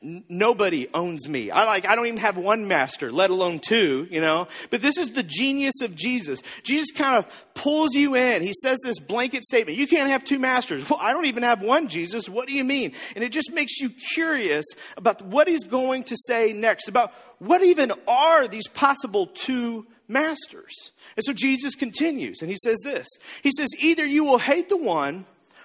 nobody 0.00 0.88
owns 0.94 1.28
me. 1.28 1.50
I 1.50 1.64
like 1.64 1.86
I 1.86 1.96
don't 1.96 2.06
even 2.06 2.20
have 2.20 2.36
one 2.36 2.68
master, 2.68 3.10
let 3.10 3.30
alone 3.30 3.58
two, 3.58 4.06
you 4.10 4.20
know. 4.20 4.48
But 4.70 4.82
this 4.82 4.96
is 4.96 5.12
the 5.12 5.22
genius 5.22 5.80
of 5.82 5.94
Jesus. 5.94 6.40
Jesus 6.62 6.90
kind 6.90 7.16
of 7.16 7.26
pulls 7.54 7.94
you 7.94 8.14
in. 8.14 8.42
He 8.42 8.52
says 8.62 8.78
this 8.84 8.98
blanket 8.98 9.44
statement. 9.44 9.78
You 9.78 9.86
can't 9.86 10.10
have 10.10 10.24
two 10.24 10.38
masters. 10.38 10.88
Well, 10.88 10.98
I 11.00 11.12
don't 11.12 11.26
even 11.26 11.42
have 11.42 11.62
one, 11.62 11.88
Jesus. 11.88 12.28
What 12.28 12.48
do 12.48 12.54
you 12.54 12.64
mean? 12.64 12.92
And 13.14 13.24
it 13.24 13.30
just 13.30 13.52
makes 13.52 13.80
you 13.80 13.90
curious 14.14 14.66
about 14.96 15.22
what 15.22 15.48
he's 15.48 15.64
going 15.64 16.04
to 16.04 16.16
say 16.16 16.52
next 16.52 16.88
about 16.88 17.12
what 17.38 17.62
even 17.62 17.92
are 18.06 18.46
these 18.46 18.68
possible 18.68 19.26
two 19.26 19.86
masters. 20.06 20.92
And 21.16 21.24
so 21.24 21.32
Jesus 21.32 21.74
continues 21.74 22.40
and 22.40 22.50
he 22.50 22.56
says 22.62 22.78
this. 22.84 23.08
He 23.42 23.50
says 23.56 23.68
either 23.78 24.04
you 24.06 24.24
will 24.24 24.38
hate 24.38 24.68
the 24.68 24.76
one 24.76 25.24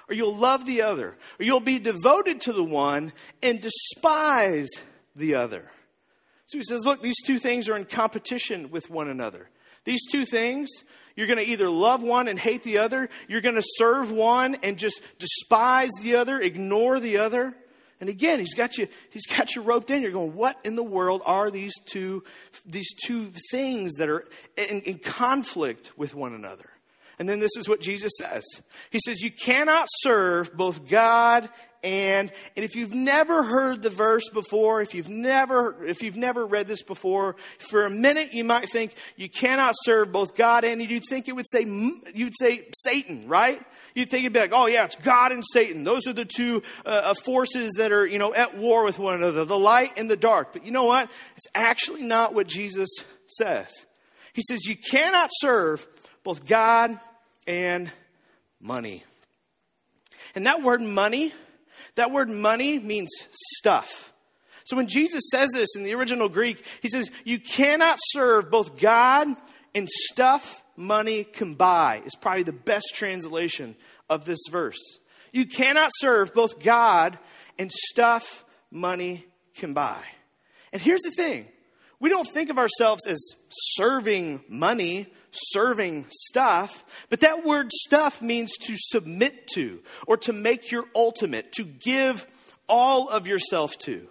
or 0.10 0.16
you'll 0.16 0.36
love 0.36 0.66
the 0.66 0.82
other, 0.82 1.18
or 1.40 1.44
you'll 1.44 1.60
be 1.60 1.80
devoted 1.80 2.42
to 2.42 2.54
the 2.54 2.64
one 2.64 3.14
and 3.42 3.62
despise 3.62 4.70
the 5.16 5.36
other. 5.36 5.70
So 6.46 6.58
he 6.58 6.64
says, 6.64 6.86
look, 6.86 7.02
these 7.02 7.22
two 7.26 7.40
things 7.40 7.68
are 7.68 7.76
in 7.76 7.86
competition 7.86 8.72
with 8.72 8.90
one 8.90 9.10
another. 9.10 9.50
These 9.84 10.08
two 10.10 10.26
things, 10.26 10.70
you're 11.16 11.28
going 11.28 11.44
to 11.44 11.50
either 11.50 11.70
love 11.70 12.04
one 12.04 12.28
and 12.28 12.40
hate 12.40 12.64
the 12.64 12.78
other, 12.78 13.10
you're 13.28 13.42
going 13.42 13.56
to 13.56 13.64
serve 13.76 14.12
one 14.12 14.56
and 14.64 14.78
just 14.78 15.02
despise 15.20 15.92
the 16.02 16.16
other, 16.16 16.40
ignore 16.40 17.00
the 17.00 17.18
other. 17.18 17.54
And 18.00 18.10
again, 18.10 18.40
he's 18.40 18.54
got 18.54 18.78
you, 18.78 18.88
he's 19.10 19.26
got 19.26 19.56
you 19.56 19.62
roped 19.64 19.90
in. 19.90 20.04
You're 20.04 20.12
going, 20.12 20.36
what 20.36 20.58
in 20.64 20.76
the 20.76 20.84
world 20.84 21.24
are 21.26 21.50
these 21.50 21.74
two, 21.86 22.24
these 22.66 22.94
two 23.06 23.32
things 23.50 23.96
that 23.96 24.08
are 24.08 24.26
in, 24.56 24.82
in 24.82 25.00
conflict 25.00 25.98
with 25.98 26.14
one 26.14 26.34
another? 26.34 26.70
And 27.20 27.28
then 27.28 27.40
this 27.40 27.56
is 27.58 27.68
what 27.68 27.82
Jesus 27.82 28.12
says. 28.18 28.44
He 28.92 29.00
says, 29.04 29.22
You 29.22 29.32
cannot 29.32 29.88
serve 29.90 30.56
both 30.56 30.88
God 30.88 31.50
and 31.84 32.32
and 32.56 32.66
if 32.66 32.76
you've 32.76 32.94
never 32.94 33.44
heard 33.44 33.82
the 33.82 33.90
verse 33.90 34.28
before, 34.30 34.82
if 34.82 34.96
you've 34.96 35.10
never 35.10 35.86
if 35.86 36.02
you've 36.02 36.18
never 36.18 36.46
read 36.46 36.68
this 36.68 36.82
before, 36.82 37.36
for 37.60 37.86
a 37.86 37.90
minute 37.90 38.34
you 38.34 38.44
might 38.44 38.70
think 38.70 38.96
you 39.16 39.30
cannot 39.30 39.76
serve 39.84 40.12
both 40.12 40.36
God 40.36 40.64
and 40.64 40.82
you'd 40.82 41.04
think 41.08 41.28
it 41.28 41.34
would 41.34 41.48
say 41.48 41.64
you'd 42.14 42.38
say 42.38 42.68
Satan, 42.76 43.28
right? 43.28 43.62
You'd 43.94 44.10
think 44.10 44.24
it'd 44.24 44.34
be 44.34 44.40
like, 44.40 44.52
oh 44.54 44.66
yeah, 44.66 44.86
it's 44.86 44.96
God 44.96 45.32
and 45.32 45.44
Satan. 45.54 45.84
Those 45.84 46.08
are 46.08 46.14
the 46.14 46.26
two 46.26 46.62
uh, 46.86 46.90
uh, 46.90 47.14
forces 47.14 47.72
that 47.78 47.92
are 47.92 48.06
you 48.06 48.18
know 48.18 48.34
at 48.34 48.58
war 48.58 48.84
with 48.84 48.98
one 48.98 49.16
another, 49.16 49.46
the 49.46 49.58
light 49.58 49.94
and 49.98 50.10
the 50.10 50.18
dark. 50.18 50.54
But 50.54 50.66
you 50.66 50.72
know 50.72 50.86
what? 50.86 51.10
It's 51.36 51.48
actually 51.54 52.02
not 52.02 52.34
what 52.34 52.48
Jesus 52.48 52.90
says. 53.28 53.72
He 54.34 54.42
says 54.48 54.66
you 54.66 54.76
cannot 54.76 55.30
serve 55.32 55.88
both 56.24 56.46
God 56.46 57.00
and 57.48 57.92
money. 58.60 59.04
And 60.36 60.46
that 60.46 60.62
word 60.62 60.82
money, 60.82 61.34
that 61.96 62.12
word 62.12 62.30
money 62.30 62.80
means 62.80 63.10
stuff. 63.56 64.14
So 64.66 64.76
when 64.76 64.88
Jesus 64.88 65.24
says 65.32 65.50
this 65.54 65.76
in 65.76 65.84
the 65.84 65.94
original 65.94 66.28
Greek, 66.28 66.64
he 66.82 66.90
says, 66.90 67.10
You 67.24 67.40
cannot 67.40 67.98
serve 68.10 68.52
both 68.52 68.78
God 68.78 69.28
and 69.74 69.88
stuff 69.90 70.62
money 70.76 71.24
can 71.24 71.56
buy, 71.56 72.02
is 72.06 72.16
probably 72.16 72.44
the 72.44 72.52
best 72.54 72.92
translation 72.94 73.76
of 74.10 74.26
this 74.26 74.40
verse. 74.52 75.00
You 75.32 75.46
cannot 75.46 75.92
serve 75.96 76.34
both 76.34 76.60
God 76.60 77.18
and 77.58 77.72
stuff 77.72 78.46
money 78.72 79.26
can 79.56 79.74
buy. 79.74 80.04
And 80.74 80.82
here's 80.82 81.02
the 81.02 81.12
thing 81.12 81.48
we 82.00 82.10
don't 82.10 82.28
think 82.28 82.50
of 82.50 82.58
ourselves 82.58 83.08
as 83.08 83.20
serving 83.50 84.42
money 84.50 85.08
serving 85.32 86.06
stuff, 86.10 86.86
but 87.10 87.20
that 87.22 87.46
word 87.46 87.72
stuff 87.72 88.22
means 88.22 88.52
to 88.62 88.76
submit 88.78 89.48
to 89.54 89.82
or 90.08 90.18
to 90.18 90.34
make 90.34 90.72
your 90.72 90.86
ultimate, 90.96 91.52
to 91.54 91.64
give 91.64 92.26
all 92.68 93.10
of 93.10 93.28
yourself 93.28 93.78
to. 93.80 94.08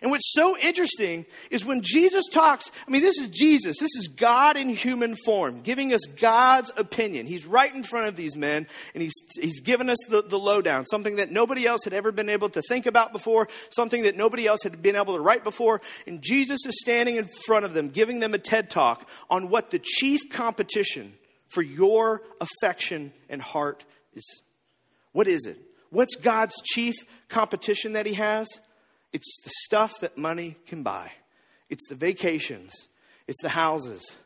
And 0.00 0.10
what's 0.10 0.32
so 0.32 0.56
interesting 0.58 1.26
is 1.50 1.64
when 1.64 1.82
Jesus 1.82 2.24
talks, 2.32 2.70
I 2.86 2.90
mean, 2.90 3.02
this 3.02 3.18
is 3.18 3.28
Jesus. 3.28 3.78
This 3.78 3.94
is 3.96 4.08
God 4.08 4.56
in 4.56 4.68
human 4.68 5.16
form, 5.24 5.60
giving 5.60 5.92
us 5.92 6.00
God's 6.06 6.70
opinion. 6.76 7.26
He's 7.26 7.44
right 7.44 7.74
in 7.74 7.82
front 7.82 8.08
of 8.08 8.16
these 8.16 8.36
men, 8.36 8.66
and 8.94 9.02
he's, 9.02 9.12
he's 9.38 9.60
given 9.60 9.90
us 9.90 9.98
the, 10.08 10.22
the 10.22 10.38
lowdown, 10.38 10.86
something 10.86 11.16
that 11.16 11.30
nobody 11.30 11.66
else 11.66 11.84
had 11.84 11.92
ever 11.92 12.12
been 12.12 12.28
able 12.28 12.48
to 12.50 12.62
think 12.62 12.86
about 12.86 13.12
before, 13.12 13.48
something 13.70 14.04
that 14.04 14.16
nobody 14.16 14.46
else 14.46 14.62
had 14.62 14.80
been 14.80 14.96
able 14.96 15.16
to 15.16 15.20
write 15.20 15.44
before. 15.44 15.80
And 16.06 16.22
Jesus 16.22 16.64
is 16.64 16.80
standing 16.80 17.16
in 17.16 17.28
front 17.46 17.64
of 17.64 17.74
them, 17.74 17.88
giving 17.88 18.20
them 18.20 18.34
a 18.34 18.38
TED 18.38 18.70
talk 18.70 19.08
on 19.28 19.50
what 19.50 19.70
the 19.70 19.78
chief 19.78 20.20
competition 20.30 21.12
for 21.48 21.62
your 21.62 22.22
affection 22.40 23.12
and 23.28 23.42
heart 23.42 23.84
is. 24.14 24.42
What 25.12 25.28
is 25.28 25.44
it? 25.44 25.58
What's 25.90 26.16
God's 26.16 26.54
chief 26.64 26.94
competition 27.28 27.92
that 27.92 28.06
he 28.06 28.14
has? 28.14 28.48
It's 29.12 29.38
the 29.44 29.50
stuff 29.64 29.92
that 30.00 30.16
money 30.16 30.56
can 30.66 30.82
buy. 30.82 31.12
It's 31.68 31.86
the 31.88 31.94
vacations. 31.94 32.72
It's 33.26 33.42
the 33.42 33.50
houses. 33.50 34.16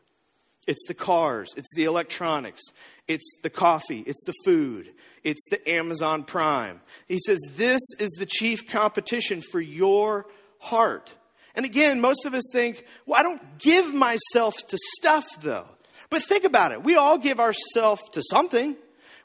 It's 0.67 0.85
the 0.87 0.93
cars. 0.93 1.53
It's 1.55 1.73
the 1.75 1.85
electronics. 1.85 2.61
It's 3.07 3.39
the 3.41 3.49
coffee. 3.49 4.03
It's 4.05 4.23
the 4.25 4.33
food. 4.43 4.93
It's 5.23 5.45
the 5.49 5.69
Amazon 5.69 6.23
Prime. 6.23 6.81
He 7.07 7.19
says, 7.25 7.39
This 7.55 7.81
is 7.99 8.09
the 8.17 8.25
chief 8.25 8.67
competition 8.67 9.41
for 9.41 9.59
your 9.59 10.25
heart. 10.59 11.13
And 11.55 11.65
again, 11.65 11.99
most 11.99 12.25
of 12.25 12.33
us 12.33 12.43
think, 12.51 12.85
well, 13.05 13.19
I 13.19 13.23
don't 13.23 13.57
give 13.57 13.93
myself 13.93 14.55
to 14.67 14.77
stuff 14.99 15.25
though. 15.41 15.67
But 16.09 16.23
think 16.23 16.43
about 16.43 16.71
it. 16.71 16.83
We 16.83 16.95
all 16.95 17.17
give 17.17 17.39
ourselves 17.39 18.03
to 18.11 18.21
something. 18.29 18.75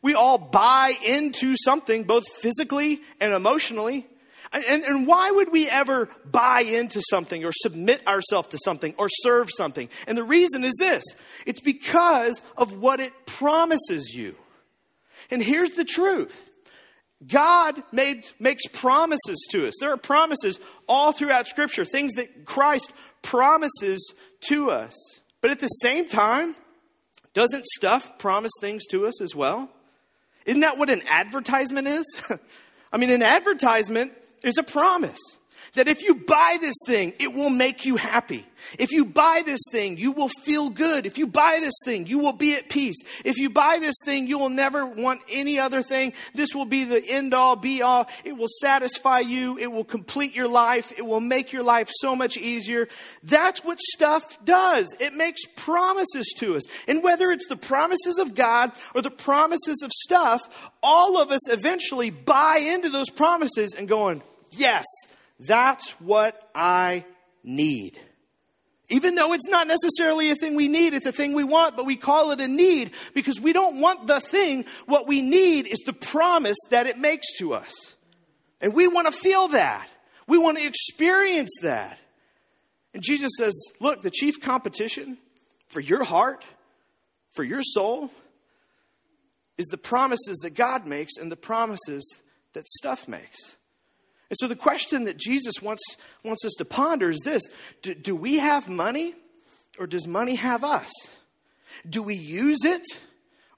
We 0.00 0.14
all 0.14 0.38
buy 0.38 0.94
into 1.06 1.54
something, 1.62 2.04
both 2.04 2.24
physically 2.40 3.02
and 3.20 3.32
emotionally. 3.32 4.06
And, 4.52 4.84
and 4.84 5.06
why 5.06 5.30
would 5.30 5.50
we 5.50 5.68
ever 5.68 6.10
buy 6.30 6.60
into 6.60 7.00
something 7.08 7.44
or 7.44 7.52
submit 7.52 8.06
ourselves 8.06 8.48
to 8.48 8.58
something 8.62 8.94
or 8.98 9.08
serve 9.08 9.48
something? 9.56 9.88
And 10.06 10.16
the 10.18 10.24
reason 10.24 10.62
is 10.64 10.74
this 10.78 11.02
it's 11.46 11.60
because 11.60 12.40
of 12.56 12.74
what 12.74 13.00
it 13.00 13.12
promises 13.26 14.12
you. 14.14 14.36
And 15.30 15.42
here's 15.42 15.70
the 15.70 15.84
truth 15.84 16.50
God 17.26 17.82
made, 17.92 18.28
makes 18.38 18.66
promises 18.66 19.46
to 19.52 19.66
us. 19.66 19.74
There 19.80 19.92
are 19.92 19.96
promises 19.96 20.58
all 20.88 21.12
throughout 21.12 21.46
Scripture, 21.46 21.84
things 21.84 22.12
that 22.14 22.44
Christ 22.44 22.92
promises 23.22 24.12
to 24.48 24.70
us. 24.70 24.94
But 25.40 25.50
at 25.50 25.60
the 25.60 25.68
same 25.68 26.08
time, 26.08 26.54
doesn't 27.34 27.66
stuff 27.66 28.18
promise 28.18 28.52
things 28.60 28.84
to 28.90 29.06
us 29.06 29.22
as 29.22 29.34
well? 29.34 29.70
Isn't 30.44 30.60
that 30.60 30.78
what 30.78 30.90
an 30.90 31.02
advertisement 31.08 31.88
is? 31.88 32.04
I 32.92 32.98
mean, 32.98 33.10
an 33.10 33.22
advertisement 33.22 34.12
is 34.44 34.58
a 34.58 34.62
promise. 34.62 35.20
That 35.74 35.88
if 35.88 36.02
you 36.02 36.16
buy 36.16 36.58
this 36.60 36.74
thing, 36.86 37.14
it 37.18 37.32
will 37.32 37.48
make 37.48 37.86
you 37.86 37.96
happy. 37.96 38.44
If 38.78 38.92
you 38.92 39.06
buy 39.06 39.42
this 39.46 39.60
thing, 39.70 39.96
you 39.96 40.12
will 40.12 40.28
feel 40.44 40.68
good. 40.68 41.06
If 41.06 41.16
you 41.16 41.26
buy 41.26 41.60
this 41.60 41.72
thing, 41.86 42.06
you 42.06 42.18
will 42.18 42.34
be 42.34 42.54
at 42.54 42.68
peace. 42.68 42.96
If 43.24 43.38
you 43.38 43.48
buy 43.48 43.78
this 43.78 43.94
thing, 44.04 44.26
you 44.26 44.38
will 44.38 44.50
never 44.50 44.84
want 44.84 45.22
any 45.30 45.58
other 45.58 45.80
thing. 45.80 46.12
This 46.34 46.54
will 46.54 46.66
be 46.66 46.84
the 46.84 47.02
end 47.02 47.32
all, 47.32 47.56
be 47.56 47.80
all. 47.80 48.06
It 48.22 48.34
will 48.34 48.50
satisfy 48.60 49.20
you. 49.20 49.56
It 49.56 49.72
will 49.72 49.84
complete 49.84 50.36
your 50.36 50.48
life. 50.48 50.92
It 50.98 51.06
will 51.06 51.20
make 51.20 51.52
your 51.52 51.62
life 51.62 51.88
so 51.90 52.14
much 52.14 52.36
easier. 52.36 52.88
That's 53.22 53.64
what 53.64 53.80
stuff 53.80 54.44
does. 54.44 54.94
It 55.00 55.14
makes 55.14 55.46
promises 55.56 56.34
to 56.38 56.56
us. 56.56 56.64
And 56.86 57.02
whether 57.02 57.30
it's 57.30 57.46
the 57.46 57.56
promises 57.56 58.18
of 58.18 58.34
God 58.34 58.72
or 58.94 59.00
the 59.00 59.10
promises 59.10 59.80
of 59.82 59.90
stuff, 59.90 60.72
all 60.82 61.18
of 61.18 61.30
us 61.30 61.50
eventually 61.50 62.10
buy 62.10 62.58
into 62.60 62.90
those 62.90 63.08
promises 63.08 63.74
and 63.74 63.88
going, 63.88 64.22
yes, 64.56 64.84
that's 65.38 65.90
what 65.92 66.48
I 66.54 67.04
need. 67.42 67.98
Even 68.88 69.14
though 69.14 69.32
it's 69.32 69.48
not 69.48 69.66
necessarily 69.66 70.30
a 70.30 70.34
thing 70.34 70.54
we 70.54 70.68
need, 70.68 70.92
it's 70.92 71.06
a 71.06 71.12
thing 71.12 71.34
we 71.34 71.44
want, 71.44 71.76
but 71.76 71.86
we 71.86 71.96
call 71.96 72.30
it 72.32 72.40
a 72.40 72.48
need 72.48 72.90
because 73.14 73.40
we 73.40 73.52
don't 73.52 73.80
want 73.80 74.06
the 74.06 74.20
thing. 74.20 74.66
What 74.86 75.08
we 75.08 75.22
need 75.22 75.66
is 75.66 75.78
the 75.86 75.94
promise 75.94 76.58
that 76.70 76.86
it 76.86 76.98
makes 76.98 77.38
to 77.38 77.54
us. 77.54 77.72
And 78.60 78.74
we 78.74 78.86
want 78.88 79.06
to 79.06 79.12
feel 79.12 79.48
that. 79.48 79.88
We 80.28 80.36
want 80.36 80.58
to 80.58 80.66
experience 80.66 81.50
that. 81.62 81.98
And 82.92 83.02
Jesus 83.02 83.30
says, 83.38 83.54
look, 83.80 84.02
the 84.02 84.10
chief 84.10 84.40
competition 84.40 85.16
for 85.68 85.80
your 85.80 86.04
heart, 86.04 86.44
for 87.32 87.44
your 87.44 87.62
soul, 87.62 88.10
is 89.56 89.66
the 89.66 89.78
promises 89.78 90.36
that 90.42 90.50
God 90.50 90.86
makes 90.86 91.16
and 91.16 91.32
the 91.32 91.36
promises 91.36 92.04
that 92.52 92.68
stuff 92.68 93.08
makes. 93.08 93.56
And 94.32 94.38
so 94.40 94.48
the 94.48 94.56
question 94.56 95.04
that 95.04 95.18
Jesus 95.18 95.60
wants, 95.60 95.82
wants 96.24 96.42
us 96.46 96.54
to 96.56 96.64
ponder 96.64 97.10
is 97.10 97.20
this 97.20 97.42
do, 97.82 97.94
do 97.94 98.16
we 98.16 98.38
have 98.38 98.66
money 98.66 99.14
or 99.78 99.86
does 99.86 100.06
money 100.06 100.36
have 100.36 100.64
us? 100.64 100.90
Do 101.86 102.02
we 102.02 102.14
use 102.14 102.64
it 102.64 102.80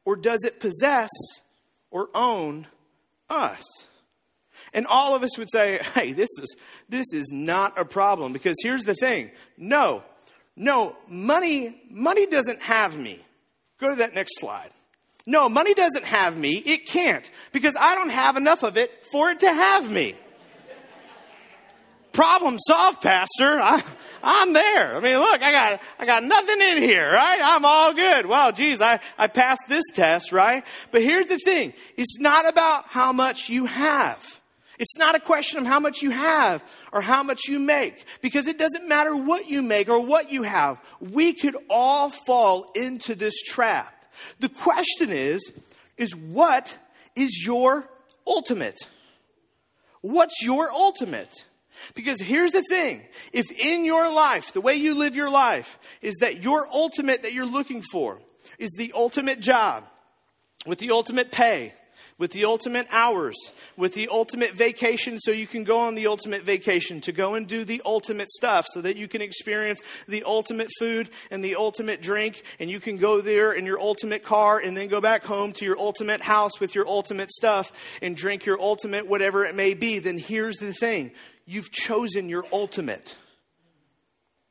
or 0.04 0.16
does 0.16 0.43
it 0.43 0.59
possess 0.59 1.11
or 1.93 2.09
own 2.12 2.66
us? 3.31 3.62
And 4.73 4.88
all 4.88 5.14
of 5.14 5.23
us 5.23 5.38
would 5.38 5.49
say, 5.49 5.78
hey, 5.95 6.12
this 6.12 6.31
is, 6.43 6.57
this 6.88 7.07
is 7.12 7.31
not 7.33 7.78
a 7.78 7.85
problem 7.85 8.33
because 8.33 8.57
here's 8.61 8.83
the 8.83 8.97
thing. 8.97 9.31
No, 9.57 10.02
no, 10.57 10.97
money, 11.07 11.81
money 11.88 12.26
doesn't 12.26 12.62
have 12.62 12.99
me. 12.99 13.21
Go 13.78 13.90
to 13.90 13.97
that 13.97 14.12
next 14.12 14.40
slide. 14.40 14.71
No, 15.25 15.49
money 15.49 15.75
doesn't 15.75 16.04
have 16.04 16.37
me. 16.37 16.54
It 16.66 16.87
can't 16.87 17.31
because 17.52 17.76
I 17.78 17.95
don't 17.95 18.11
have 18.11 18.37
enough 18.37 18.64
of 18.64 18.76
it 18.76 19.07
for 19.12 19.31
it 19.31 19.38
to 19.38 19.52
have 19.52 19.88
me 19.88 20.16
problem 22.14 22.59
solved, 22.59 23.02
Pastor. 23.02 23.61
I, 23.61 23.83
I'm 24.23 24.52
there. 24.54 24.97
I 24.97 25.00
mean, 25.00 25.18
look, 25.18 25.42
I 25.42 25.52
got, 25.52 25.80
I 25.99 26.06
got 26.06 26.25
nothing 26.25 26.61
in 26.61 26.83
here, 26.83 27.12
right? 27.12 27.40
I'm 27.42 27.64
all 27.64 27.92
good. 27.92 28.25
Well, 28.25 28.52
geez, 28.52 28.80
I, 28.80 29.00
I 29.18 29.26
passed 29.26 29.64
this 29.68 29.85
test, 29.92 30.33
right? 30.33 30.64
But 30.90 31.02
here's 31.02 31.26
the 31.26 31.38
thing. 31.38 31.75
It's 31.97 32.18
not 32.18 32.49
about 32.49 32.87
how 32.87 33.12
much 33.12 33.50
you 33.50 33.66
have. 33.66 34.40
It's 34.78 34.97
not 34.97 35.14
a 35.14 35.21
question 35.21 35.59
of 35.59 35.66
how 35.66 35.78
much 35.78 36.02
you 36.02 36.11
have 36.11 36.64
or 36.92 37.00
how 37.00 37.23
much 37.23 37.49
you 37.49 37.61
make 37.61 38.04
because 38.23 38.47
it 38.49 38.59
doesn't 38.59 38.88
matter 38.88 39.14
what 39.14 39.49
you 39.49 39.62
make 39.62 39.88
or 39.88 40.00
what 40.00 40.33
you 40.33 40.42
have. 40.42 40.80
We 41.00 41.33
could 41.33 41.56
all 41.68 42.11
fall 42.11 42.71
into 42.75 43.14
this 43.14 43.40
trap. 43.42 44.04
The 44.40 44.49
question 44.49 45.11
is, 45.11 45.52
is 45.97 46.14
what 46.16 46.76
is 47.14 47.44
your 47.44 47.88
ultimate? 48.26 48.78
What's 50.00 50.42
your 50.42 50.71
ultimate? 50.71 51.44
Because 51.94 52.20
here's 52.20 52.52
the 52.52 52.64
thing. 52.68 53.02
If 53.32 53.50
in 53.50 53.84
your 53.84 54.12
life, 54.12 54.52
the 54.52 54.60
way 54.60 54.74
you 54.74 54.94
live 54.94 55.16
your 55.16 55.30
life 55.30 55.78
is 56.02 56.16
that 56.20 56.42
your 56.42 56.66
ultimate 56.72 57.22
that 57.22 57.32
you're 57.32 57.46
looking 57.46 57.82
for 57.92 58.20
is 58.58 58.70
the 58.76 58.92
ultimate 58.94 59.40
job 59.40 59.84
with 60.66 60.78
the 60.78 60.90
ultimate 60.90 61.30
pay, 61.30 61.74
with 62.16 62.32
the 62.32 62.44
ultimate 62.44 62.86
hours, 62.90 63.34
with 63.76 63.92
the 63.94 64.08
ultimate 64.08 64.52
vacation, 64.52 65.18
so 65.18 65.30
you 65.30 65.47
can 65.47 65.64
go 65.64 65.80
on 65.80 65.94
the 65.94 66.06
ultimate 66.06 66.42
vacation, 66.42 67.00
to 67.00 67.12
go 67.12 67.34
and 67.34 67.47
do 67.47 67.64
the 67.64 67.82
ultimate 67.84 68.30
stuff, 68.30 68.66
so 68.73 68.80
that 68.80 68.97
you 68.97 69.08
can 69.08 69.20
experience 69.20 69.82
the 70.06 70.23
ultimate 70.25 70.68
food 70.78 71.10
and 71.30 71.44
the 71.44 71.56
ultimate 71.56 72.00
drink, 72.00 72.42
and 72.60 72.70
you 72.70 72.78
can 72.78 72.97
go 72.97 73.20
there 73.20 73.52
in 73.52 73.66
your 73.66 73.80
ultimate 73.80 74.23
car 74.23 74.58
and 74.58 74.76
then 74.76 74.88
go 74.88 75.00
back 75.00 75.25
home 75.25 75.52
to 75.52 75.64
your 75.64 75.78
ultimate 75.78 76.23
house 76.23 76.60
with 76.60 76.75
your 76.75 76.86
ultimate 76.86 77.30
stuff 77.32 77.73
and 78.00 78.16
drink 78.16 78.47
your 78.47 78.60
ultimate 78.60 79.06
whatever 79.06 79.44
it 79.44 79.54
may 79.54 79.75
be, 79.75 79.99
then 79.99 80.18
here's 80.18 80.56
the 80.56 80.73
thing 80.73 81.10
you've 81.47 81.71
chosen 81.71 82.28
your 82.28 82.45
ultimate. 82.52 83.17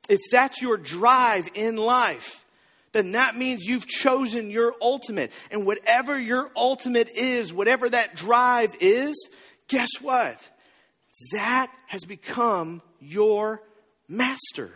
If 0.10 0.20
that's 0.32 0.62
your 0.62 0.78
drive 0.78 1.48
in 1.56 1.78
life, 1.78 2.46
then 2.92 3.12
that 3.12 3.36
means 3.36 3.66
you've 3.66 3.88
chosen 3.88 4.50
your 4.50 4.74
ultimate. 4.82 5.32
And 5.52 5.66
whatever 5.66 6.20
your 6.20 6.52
ultimate 6.56 7.10
is, 7.10 7.52
whatever 7.54 7.90
that 7.90 8.16
drive 8.16 8.72
is, 8.80 9.16
guess 9.68 9.90
what? 10.02 10.38
That 11.32 11.72
has 11.88 12.04
become 12.06 12.82
your 13.00 13.62
master. 14.08 14.72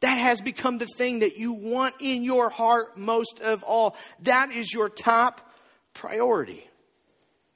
That 0.00 0.16
has 0.16 0.40
become 0.40 0.78
the 0.78 0.88
thing 0.96 1.20
that 1.20 1.36
you 1.36 1.52
want 1.52 1.96
in 2.00 2.22
your 2.22 2.50
heart 2.50 2.96
most 2.98 3.40
of 3.40 3.62
all. 3.62 3.96
That 4.22 4.50
is 4.50 4.72
your 4.72 4.88
top 4.88 5.40
priority. 5.94 6.66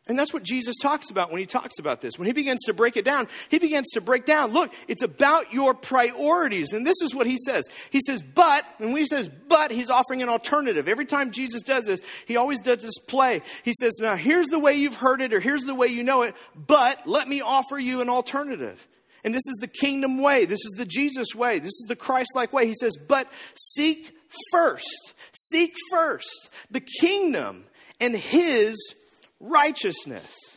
And 0.06 0.18
that's 0.18 0.34
what 0.34 0.42
Jesus 0.42 0.76
talks 0.82 1.08
about 1.08 1.30
when 1.30 1.40
he 1.40 1.46
talks 1.46 1.78
about 1.78 2.02
this. 2.02 2.18
When 2.18 2.26
he 2.26 2.34
begins 2.34 2.64
to 2.64 2.74
break 2.74 2.98
it 2.98 3.06
down, 3.06 3.26
he 3.48 3.58
begins 3.58 3.90
to 3.92 4.02
break 4.02 4.26
down, 4.26 4.52
look, 4.52 4.70
it's 4.86 5.02
about 5.02 5.54
your 5.54 5.72
priorities. 5.72 6.74
And 6.74 6.86
this 6.86 7.00
is 7.00 7.14
what 7.14 7.26
he 7.26 7.38
says. 7.38 7.64
He 7.90 8.00
says, 8.06 8.20
but, 8.20 8.66
and 8.78 8.88
when 8.88 8.98
he 8.98 9.06
says 9.06 9.30
but, 9.48 9.70
he's 9.70 9.88
offering 9.88 10.20
an 10.20 10.28
alternative. 10.28 10.88
Every 10.88 11.06
time 11.06 11.30
Jesus 11.30 11.62
does 11.62 11.86
this, 11.86 12.02
he 12.26 12.36
always 12.36 12.60
does 12.60 12.82
this 12.82 12.98
play. 12.98 13.40
He 13.64 13.72
says, 13.80 13.94
now 13.98 14.14
here's 14.14 14.48
the 14.48 14.58
way 14.58 14.74
you've 14.74 14.92
heard 14.92 15.22
it, 15.22 15.32
or 15.32 15.40
here's 15.40 15.64
the 15.64 15.74
way 15.74 15.86
you 15.86 16.02
know 16.02 16.20
it, 16.20 16.34
but 16.54 17.06
let 17.06 17.26
me 17.26 17.40
offer 17.40 17.78
you 17.78 18.02
an 18.02 18.10
alternative. 18.10 18.86
And 19.24 19.32
this 19.32 19.46
is 19.46 19.56
the 19.58 19.68
kingdom 19.68 20.20
way. 20.20 20.44
This 20.44 20.66
is 20.66 20.72
the 20.76 20.84
Jesus 20.84 21.34
way. 21.34 21.60
This 21.60 21.68
is 21.68 21.86
the 21.88 21.96
Christ 21.96 22.32
like 22.34 22.52
way. 22.52 22.66
He 22.66 22.74
says, 22.78 22.98
but 22.98 23.26
seek 23.54 24.14
first, 24.52 25.14
seek 25.32 25.72
first 25.90 26.50
the 26.70 26.82
kingdom 27.00 27.64
and 28.00 28.14
his 28.14 28.76
righteousness. 29.44 30.54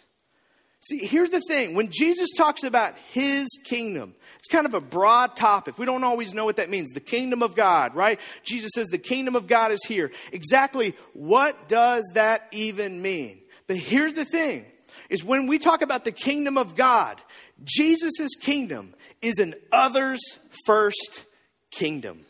See, 0.81 0.99
here's 0.99 1.31
the 1.31 1.41
thing. 1.41 1.75
When 1.75 1.89
Jesus 1.91 2.29
talks 2.37 2.63
about 2.63 2.95
his 3.11 3.47
kingdom, 3.65 4.15
it's 4.39 4.47
kind 4.47 4.65
of 4.65 4.73
a 4.73 4.79
broad 4.79 5.35
topic. 5.35 5.77
We 5.77 5.85
don't 5.85 6.05
always 6.05 6.33
know 6.33 6.45
what 6.45 6.55
that 6.55 6.69
means. 6.69 6.91
The 6.91 7.01
kingdom 7.01 7.43
of 7.43 7.55
God, 7.55 7.93
right? 7.93 8.21
Jesus 8.43 8.71
says 8.73 8.87
the 8.87 8.97
kingdom 8.97 9.35
of 9.35 9.47
God 9.47 9.73
is 9.73 9.83
here. 9.85 10.11
Exactly 10.31 10.95
what 11.13 11.67
does 11.67 12.09
that 12.13 12.47
even 12.51 13.01
mean? 13.01 13.41
But 13.67 13.75
here's 13.77 14.13
the 14.13 14.23
thing 14.23 14.65
is 15.09 15.25
when 15.25 15.47
we 15.47 15.59
talk 15.59 15.81
about 15.81 16.05
the 16.05 16.11
kingdom 16.11 16.57
of 16.57 16.75
God, 16.75 17.21
Jesus' 17.65 18.35
kingdom 18.39 18.93
is 19.21 19.39
an 19.39 19.55
others 19.73 20.19
first 20.65 21.25
kingdom. 21.69 22.25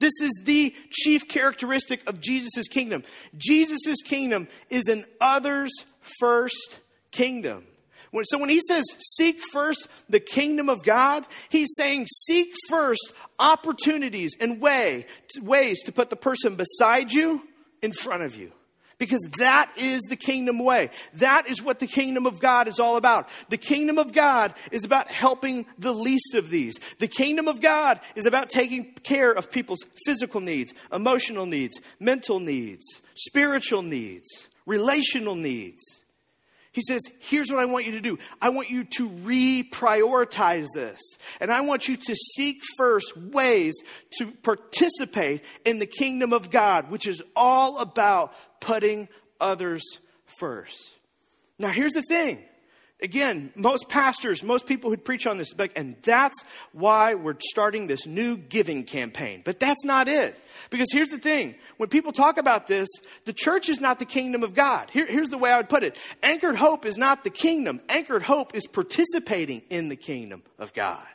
This 0.00 0.12
is 0.20 0.32
the 0.44 0.74
chief 0.90 1.28
characteristic 1.28 2.08
of 2.08 2.20
Jesus' 2.20 2.68
kingdom. 2.68 3.04
Jesus' 3.36 4.02
kingdom 4.04 4.48
is 4.70 4.86
an 4.86 5.04
others 5.20 5.72
first 6.20 6.80
kingdom. 7.10 7.66
So 8.24 8.38
when 8.38 8.48
he 8.48 8.60
says 8.60 8.84
seek 9.00 9.40
first 9.50 9.88
the 10.08 10.20
kingdom 10.20 10.68
of 10.68 10.84
God, 10.84 11.26
he's 11.48 11.74
saying 11.76 12.06
seek 12.06 12.52
first 12.68 13.12
opportunities 13.40 14.36
and 14.38 14.60
way, 14.60 15.06
ways 15.40 15.82
to 15.82 15.92
put 15.92 16.10
the 16.10 16.16
person 16.16 16.54
beside 16.54 17.10
you 17.10 17.42
in 17.82 17.92
front 17.92 18.22
of 18.22 18.36
you. 18.36 18.52
Because 19.04 19.28
that 19.38 19.70
is 19.76 20.00
the 20.08 20.16
kingdom 20.16 20.58
way. 20.58 20.90
That 21.14 21.48
is 21.48 21.62
what 21.62 21.78
the 21.78 21.86
kingdom 21.86 22.26
of 22.26 22.40
God 22.40 22.68
is 22.68 22.78
all 22.78 22.96
about. 22.96 23.28
The 23.48 23.58
kingdom 23.58 23.98
of 23.98 24.12
God 24.12 24.54
is 24.70 24.84
about 24.84 25.10
helping 25.10 25.66
the 25.78 25.92
least 25.92 26.34
of 26.34 26.50
these. 26.50 26.74
The 26.98 27.08
kingdom 27.08 27.48
of 27.48 27.60
God 27.60 28.00
is 28.14 28.26
about 28.26 28.48
taking 28.48 28.94
care 29.02 29.32
of 29.32 29.50
people's 29.50 29.84
physical 30.06 30.40
needs, 30.40 30.72
emotional 30.92 31.46
needs, 31.46 31.78
mental 32.00 32.40
needs, 32.40 33.02
spiritual 33.14 33.82
needs, 33.82 34.48
relational 34.66 35.34
needs. 35.34 36.03
He 36.74 36.82
says, 36.82 37.02
Here's 37.20 37.50
what 37.50 37.60
I 37.60 37.64
want 37.66 37.86
you 37.86 37.92
to 37.92 38.00
do. 38.00 38.18
I 38.42 38.50
want 38.50 38.68
you 38.68 38.84
to 38.84 39.08
reprioritize 39.08 40.66
this. 40.74 41.00
And 41.40 41.50
I 41.50 41.60
want 41.60 41.88
you 41.88 41.96
to 41.96 42.14
seek 42.14 42.60
first 42.76 43.16
ways 43.16 43.74
to 44.18 44.32
participate 44.42 45.44
in 45.64 45.78
the 45.78 45.86
kingdom 45.86 46.32
of 46.32 46.50
God, 46.50 46.90
which 46.90 47.06
is 47.06 47.22
all 47.36 47.78
about 47.78 48.34
putting 48.60 49.08
others 49.40 49.82
first. 50.38 50.94
Now, 51.60 51.68
here's 51.68 51.92
the 51.92 52.02
thing 52.02 52.42
Again, 53.04 53.52
most 53.54 53.90
pastors, 53.90 54.42
most 54.42 54.66
people 54.66 54.88
who 54.88 54.96
preach 54.96 55.26
on 55.26 55.36
this, 55.36 55.52
and 55.76 55.94
that's 56.00 56.42
why 56.72 57.12
we're 57.12 57.36
starting 57.38 57.86
this 57.86 58.06
new 58.06 58.38
giving 58.38 58.82
campaign. 58.82 59.42
But 59.44 59.60
that's 59.60 59.84
not 59.84 60.08
it. 60.08 60.34
Because 60.70 60.88
here's 60.90 61.10
the 61.10 61.18
thing 61.18 61.54
when 61.76 61.90
people 61.90 62.12
talk 62.12 62.38
about 62.38 62.66
this, 62.66 62.88
the 63.26 63.34
church 63.34 63.68
is 63.68 63.78
not 63.78 63.98
the 63.98 64.06
kingdom 64.06 64.42
of 64.42 64.54
God. 64.54 64.88
Here, 64.88 65.04
here's 65.04 65.28
the 65.28 65.36
way 65.36 65.52
I 65.52 65.58
would 65.58 65.68
put 65.68 65.84
it 65.84 65.98
Anchored 66.22 66.56
hope 66.56 66.86
is 66.86 66.96
not 66.96 67.24
the 67.24 67.30
kingdom, 67.30 67.82
anchored 67.90 68.22
hope 68.22 68.54
is 68.54 68.66
participating 68.66 69.60
in 69.68 69.90
the 69.90 69.96
kingdom 69.96 70.42
of 70.58 70.72
God. 70.72 71.06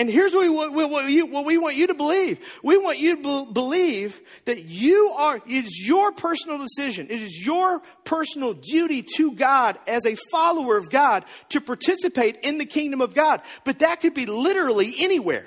And 0.00 0.08
here's 0.08 0.32
what 0.32 0.44
we, 0.44 0.48
what, 0.48 0.90
what, 0.90 1.10
you, 1.10 1.26
what 1.26 1.44
we, 1.44 1.58
want 1.58 1.76
you 1.76 1.88
to 1.88 1.94
believe. 1.94 2.58
We 2.62 2.78
want 2.78 2.98
you 2.98 3.16
to 3.16 3.22
be, 3.22 3.52
believe 3.52 4.18
that 4.46 4.64
you 4.64 5.12
are, 5.14 5.36
it 5.36 5.66
is 5.66 5.78
your 5.86 6.10
personal 6.10 6.56
decision. 6.56 7.08
It 7.10 7.20
is 7.20 7.44
your 7.44 7.80
personal 8.04 8.54
duty 8.54 9.04
to 9.16 9.32
God 9.32 9.78
as 9.86 10.06
a 10.06 10.16
follower 10.30 10.78
of 10.78 10.88
God 10.88 11.26
to 11.50 11.60
participate 11.60 12.38
in 12.44 12.56
the 12.56 12.64
kingdom 12.64 13.02
of 13.02 13.12
God. 13.12 13.42
But 13.62 13.80
that 13.80 14.00
could 14.00 14.14
be 14.14 14.24
literally 14.24 14.90
anywhere. 15.00 15.46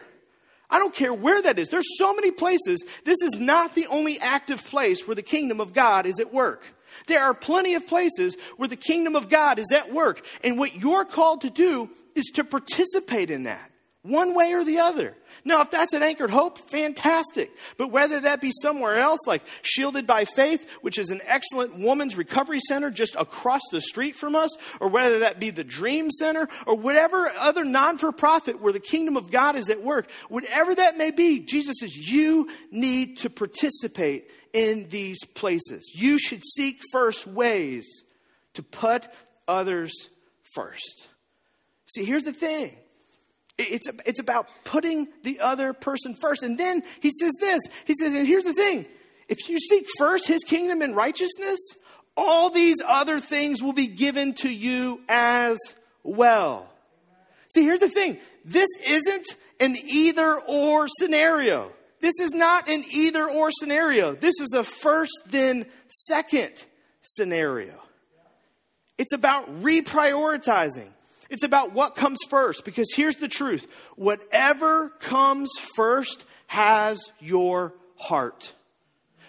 I 0.70 0.78
don't 0.78 0.94
care 0.94 1.16
where 1.16 1.42
that 1.42 1.58
is. 1.58 1.70
There's 1.70 1.98
so 1.98 2.14
many 2.14 2.30
places. 2.30 2.86
This 3.06 3.24
is 3.24 3.40
not 3.40 3.74
the 3.74 3.88
only 3.88 4.20
active 4.20 4.64
place 4.64 5.08
where 5.08 5.16
the 5.16 5.24
kingdom 5.24 5.62
of 5.62 5.74
God 5.74 6.06
is 6.06 6.20
at 6.20 6.32
work. 6.32 6.64
There 7.08 7.24
are 7.24 7.34
plenty 7.34 7.74
of 7.74 7.88
places 7.88 8.38
where 8.58 8.70
the 8.70 8.76
kingdom 8.76 9.16
of 9.16 9.30
God 9.30 9.58
is 9.58 9.72
at 9.74 9.92
work. 9.92 10.24
And 10.44 10.60
what 10.60 10.76
you're 10.76 11.06
called 11.06 11.42
to 11.42 11.50
do 11.50 11.90
is 12.14 12.26
to 12.36 12.44
participate 12.44 13.32
in 13.32 13.46
that 13.46 13.72
one 14.04 14.36
way 14.36 14.54
or 14.54 14.66
the 14.66 14.80
other. 14.80 15.16
Now, 15.46 15.62
if 15.62 15.72
that's 15.72 15.94
an 15.94 16.04
anchored 16.04 16.30
hope, 16.30 16.70
fantastic. 16.70 17.52
But 17.78 17.90
whether 17.90 18.20
that 18.20 18.42
be 18.42 18.52
somewhere 18.62 18.98
else, 18.98 19.22
like 19.26 19.44
Shielded 19.62 20.06
by 20.06 20.26
Faith, 20.26 20.70
which 20.82 20.98
is 20.98 21.10
an 21.10 21.22
excellent 21.26 21.80
woman's 21.80 22.18
recovery 22.18 22.60
center 22.60 22.90
just 22.90 23.16
across 23.16 23.62
the 23.72 23.80
street 23.82 24.16
from 24.16 24.36
us, 24.36 24.56
or 24.82 24.90
whether 24.90 25.20
that 25.20 25.40
be 25.40 25.50
the 25.50 25.64
Dream 25.64 26.12
Center, 26.12 26.50
or 26.68 26.76
whatever 26.76 27.32
other 27.40 27.64
non 27.64 27.98
for 27.98 28.12
profit 28.12 28.62
where 28.62 28.74
the 28.74 28.80
kingdom 28.80 29.16
of 29.16 29.32
God 29.32 29.56
is 29.56 29.70
at 29.70 29.82
work, 29.82 30.12
whatever 30.28 30.76
that 30.76 30.98
may 30.98 31.12
be, 31.12 31.40
Jesus 31.40 31.78
says, 31.80 31.96
you 31.96 32.50
need 32.72 33.18
to 33.20 33.30
participate 33.30 34.30
in 34.52 34.90
these 34.90 35.24
places. 35.24 35.94
You 35.96 36.20
should 36.20 36.44
seek 36.46 36.82
first 36.92 37.26
ways 37.26 38.04
to 38.54 38.64
put 38.64 39.08
others 39.48 39.94
first. 40.54 41.08
See, 41.88 42.04
here's 42.04 42.24
the 42.24 42.34
thing 42.34 42.78
it's, 43.58 43.88
it's 44.06 44.20
about 44.20 44.48
putting 44.64 45.08
the 45.24 45.40
other 45.40 45.74
person 45.74 46.16
first. 46.16 46.44
And 46.44 46.58
then 46.58 46.84
he 47.02 47.12
says 47.20 47.32
this 47.40 47.62
He 47.86 47.94
says, 47.96 48.14
and 48.14 48.28
here's 48.28 48.44
the 48.46 48.54
thing 48.54 48.86
if 49.30 49.50
you 49.50 49.60
seek 49.60 49.88
first 49.98 50.28
his 50.28 50.44
kingdom 50.44 50.82
and 50.82 50.96
righteousness, 50.96 51.60
all 52.16 52.50
these 52.50 52.78
other 52.86 53.20
things 53.20 53.62
will 53.62 53.74
be 53.74 53.88
given 53.88 54.34
to 54.36 54.50
you 54.50 55.02
as 55.08 55.58
well. 56.04 56.70
See, 57.54 57.64
here's 57.64 57.80
the 57.80 57.90
thing 57.90 58.18
this 58.46 58.70
isn't 58.88 59.26
an 59.60 59.76
either 59.76 60.40
or 60.48 60.88
scenario. 60.88 61.72
This 62.00 62.20
is 62.20 62.34
not 62.34 62.68
an 62.68 62.84
either 62.92 63.30
or 63.30 63.50
scenario. 63.50 64.14
This 64.14 64.34
is 64.42 64.54
a 64.54 64.64
first, 64.64 65.14
then 65.28 65.66
second 65.88 66.52
scenario. 67.02 67.74
It's 68.98 69.14
about 69.14 69.62
reprioritizing. 69.62 70.90
It's 71.34 71.42
about 71.42 71.74
what 71.74 71.96
comes 71.96 72.20
first 72.30 72.64
because 72.64 72.94
here's 72.94 73.16
the 73.16 73.28
truth 73.28 73.66
whatever 73.96 74.90
comes 75.00 75.50
first 75.76 76.26
has 76.46 77.12
your 77.20 77.74
heart. 77.96 78.54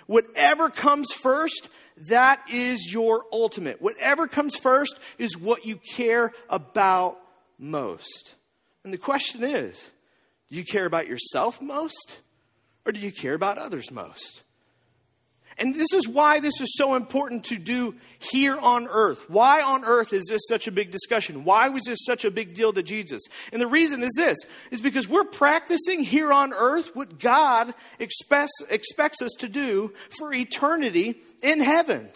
Whatever 0.06 0.68
comes 0.68 1.10
first, 1.14 1.70
that 2.10 2.42
is 2.52 2.92
your 2.92 3.24
ultimate. 3.32 3.80
Whatever 3.80 4.28
comes 4.28 4.54
first 4.54 5.00
is 5.16 5.38
what 5.38 5.64
you 5.64 5.78
care 5.78 6.32
about 6.50 7.18
most. 7.58 8.34
And 8.84 8.92
the 8.92 8.98
question 8.98 9.42
is 9.42 9.90
do 10.50 10.56
you 10.56 10.64
care 10.64 10.84
about 10.84 11.08
yourself 11.08 11.62
most 11.62 12.20
or 12.84 12.92
do 12.92 13.00
you 13.00 13.12
care 13.12 13.32
about 13.32 13.56
others 13.56 13.90
most? 13.90 14.43
And 15.56 15.74
this 15.74 15.92
is 15.92 16.08
why 16.08 16.40
this 16.40 16.60
is 16.60 16.74
so 16.76 16.94
important 16.94 17.44
to 17.44 17.58
do 17.58 17.94
here 18.18 18.56
on 18.56 18.88
earth. 18.88 19.28
Why 19.28 19.62
on 19.62 19.84
earth 19.84 20.12
is 20.12 20.26
this 20.28 20.42
such 20.48 20.66
a 20.66 20.72
big 20.72 20.90
discussion? 20.90 21.44
Why 21.44 21.68
was 21.68 21.84
this 21.84 22.04
such 22.04 22.24
a 22.24 22.30
big 22.30 22.54
deal 22.54 22.72
to 22.72 22.82
Jesus? 22.82 23.22
And 23.52 23.60
the 23.60 23.66
reason 23.66 24.02
is 24.02 24.12
this 24.16 24.38
is 24.70 24.80
because 24.80 25.08
we're 25.08 25.24
practicing 25.24 26.00
here 26.00 26.32
on 26.32 26.52
earth 26.52 26.94
what 26.94 27.20
God 27.20 27.72
expects, 27.98 28.52
expects 28.68 29.22
us 29.22 29.32
to 29.38 29.48
do 29.48 29.92
for 30.18 30.32
eternity 30.32 31.20
in 31.40 31.60
heaven. 31.60 32.10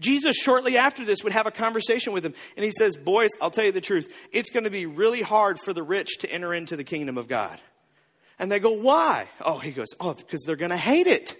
Jesus, 0.00 0.36
shortly 0.36 0.76
after 0.76 1.04
this, 1.04 1.22
would 1.22 1.32
have 1.32 1.46
a 1.46 1.50
conversation 1.50 2.12
with 2.12 2.24
him, 2.24 2.34
and 2.56 2.64
he 2.64 2.70
says, 2.70 2.96
Boys, 2.96 3.30
I'll 3.40 3.50
tell 3.50 3.64
you 3.64 3.72
the 3.72 3.80
truth. 3.80 4.12
It's 4.32 4.50
going 4.50 4.64
to 4.64 4.70
be 4.70 4.86
really 4.86 5.22
hard 5.22 5.58
for 5.58 5.72
the 5.72 5.82
rich 5.82 6.18
to 6.20 6.30
enter 6.30 6.54
into 6.54 6.76
the 6.76 6.84
kingdom 6.84 7.18
of 7.18 7.28
God. 7.28 7.60
And 8.38 8.50
they 8.50 8.58
go, 8.58 8.72
Why? 8.72 9.28
Oh, 9.40 9.58
he 9.58 9.72
goes, 9.72 9.88
Oh, 10.00 10.14
because 10.14 10.42
they're 10.46 10.56
going 10.56 10.70
to 10.70 10.76
hate 10.76 11.06
it. 11.06 11.36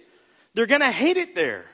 They're 0.57 0.65
going 0.65 0.81
to 0.81 0.89
hate 0.89 1.17
it 1.17 1.35
there. 1.35 1.65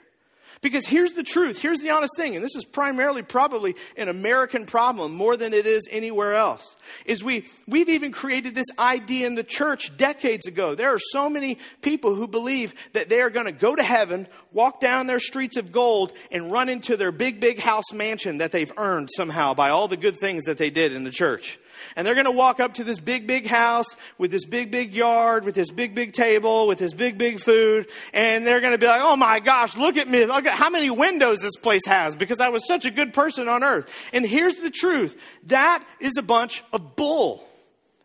Because 0.60 0.86
here's 0.86 1.14
the 1.14 1.24
truth, 1.24 1.62
here's 1.62 1.80
the 1.80 1.92
honest 1.92 2.18
thing, 2.18 2.36
and 2.36 2.44
this 2.44 2.58
is 2.58 2.66
primarily 2.66 3.22
probably 3.22 3.76
an 3.96 4.10
American 4.10 4.66
problem 4.66 5.14
more 5.14 5.38
than 5.38 5.54
it 5.54 5.66
is 5.66 5.88
anywhere 5.90 6.34
else. 6.34 6.76
Is 7.06 7.24
we 7.24 7.48
we've 7.66 7.88
even 7.88 8.12
created 8.12 8.56
this 8.56 8.68
idea 8.78 9.26
in 9.26 9.36
the 9.36 9.44
church 9.44 9.96
decades 9.96 10.48
ago. 10.48 10.76
There 10.76 10.94
are 10.94 11.00
so 11.00 11.30
many 11.30 11.60
people 11.82 12.14
who 12.14 12.28
believe 12.28 12.74
that 12.92 13.08
they 13.08 13.22
are 13.22 13.30
going 13.30 13.46
to 13.46 13.54
go 13.54 13.74
to 13.74 13.84
heaven, 13.84 14.28
walk 14.52 14.82
down 14.82 15.08
their 15.08 15.20
streets 15.20 15.56
of 15.56 15.72
gold 15.72 16.12
and 16.30 16.52
run 16.52 16.68
into 16.68 16.98
their 16.98 17.14
big 17.14 17.40
big 17.40 17.60
house 17.60 17.94
mansion 17.94 18.40
that 18.40 18.52
they've 18.52 18.72
earned 18.76 19.10
somehow 19.16 19.54
by 19.54 19.70
all 19.70 19.88
the 19.88 19.96
good 19.96 20.18
things 20.18 20.44
that 20.44 20.58
they 20.58 20.70
did 20.70 20.92
in 20.92 21.06
the 21.06 21.12
church. 21.12 21.58
And 21.96 22.06
they're 22.06 22.16
going 22.16 22.26
to 22.26 22.32
walk 22.32 22.60
up 22.60 22.76
to 22.76 22.84
this 22.84 23.00
big, 23.00 23.28
big 23.28 23.46
house 23.46 23.88
with 24.18 24.32
this 24.32 24.46
big, 24.46 24.72
big 24.72 24.94
yard, 24.94 25.46
with 25.46 25.56
this 25.56 25.72
big, 25.72 25.96
big 25.96 26.14
table, 26.14 26.68
with 26.68 26.80
this 26.80 26.94
big, 26.94 27.18
big 27.18 27.40
food. 27.40 27.90
And 28.14 28.46
they're 28.46 28.62
going 28.62 28.74
to 28.74 28.78
be 28.78 28.88
like, 28.88 29.02
oh 29.02 29.16
my 29.16 29.40
gosh, 29.40 29.78
look 29.78 29.98
at 29.98 30.08
me. 30.08 30.26
Look 30.26 30.46
at 30.46 30.54
how 30.54 30.70
many 30.70 30.90
windows 30.90 31.40
this 31.40 31.56
place 31.56 31.86
has 31.86 32.16
because 32.16 32.40
I 32.40 32.50
was 32.50 32.68
such 32.68 32.86
a 32.86 32.92
good 32.92 33.14
person 33.14 33.48
on 33.48 33.64
earth. 33.64 34.10
And 34.14 34.26
here's 34.26 34.56
the 34.56 34.70
truth. 34.70 35.40
That 35.48 35.86
is 36.00 36.18
a 36.18 36.24
bunch 36.24 36.64
of 36.74 36.96
bull. 36.96 37.48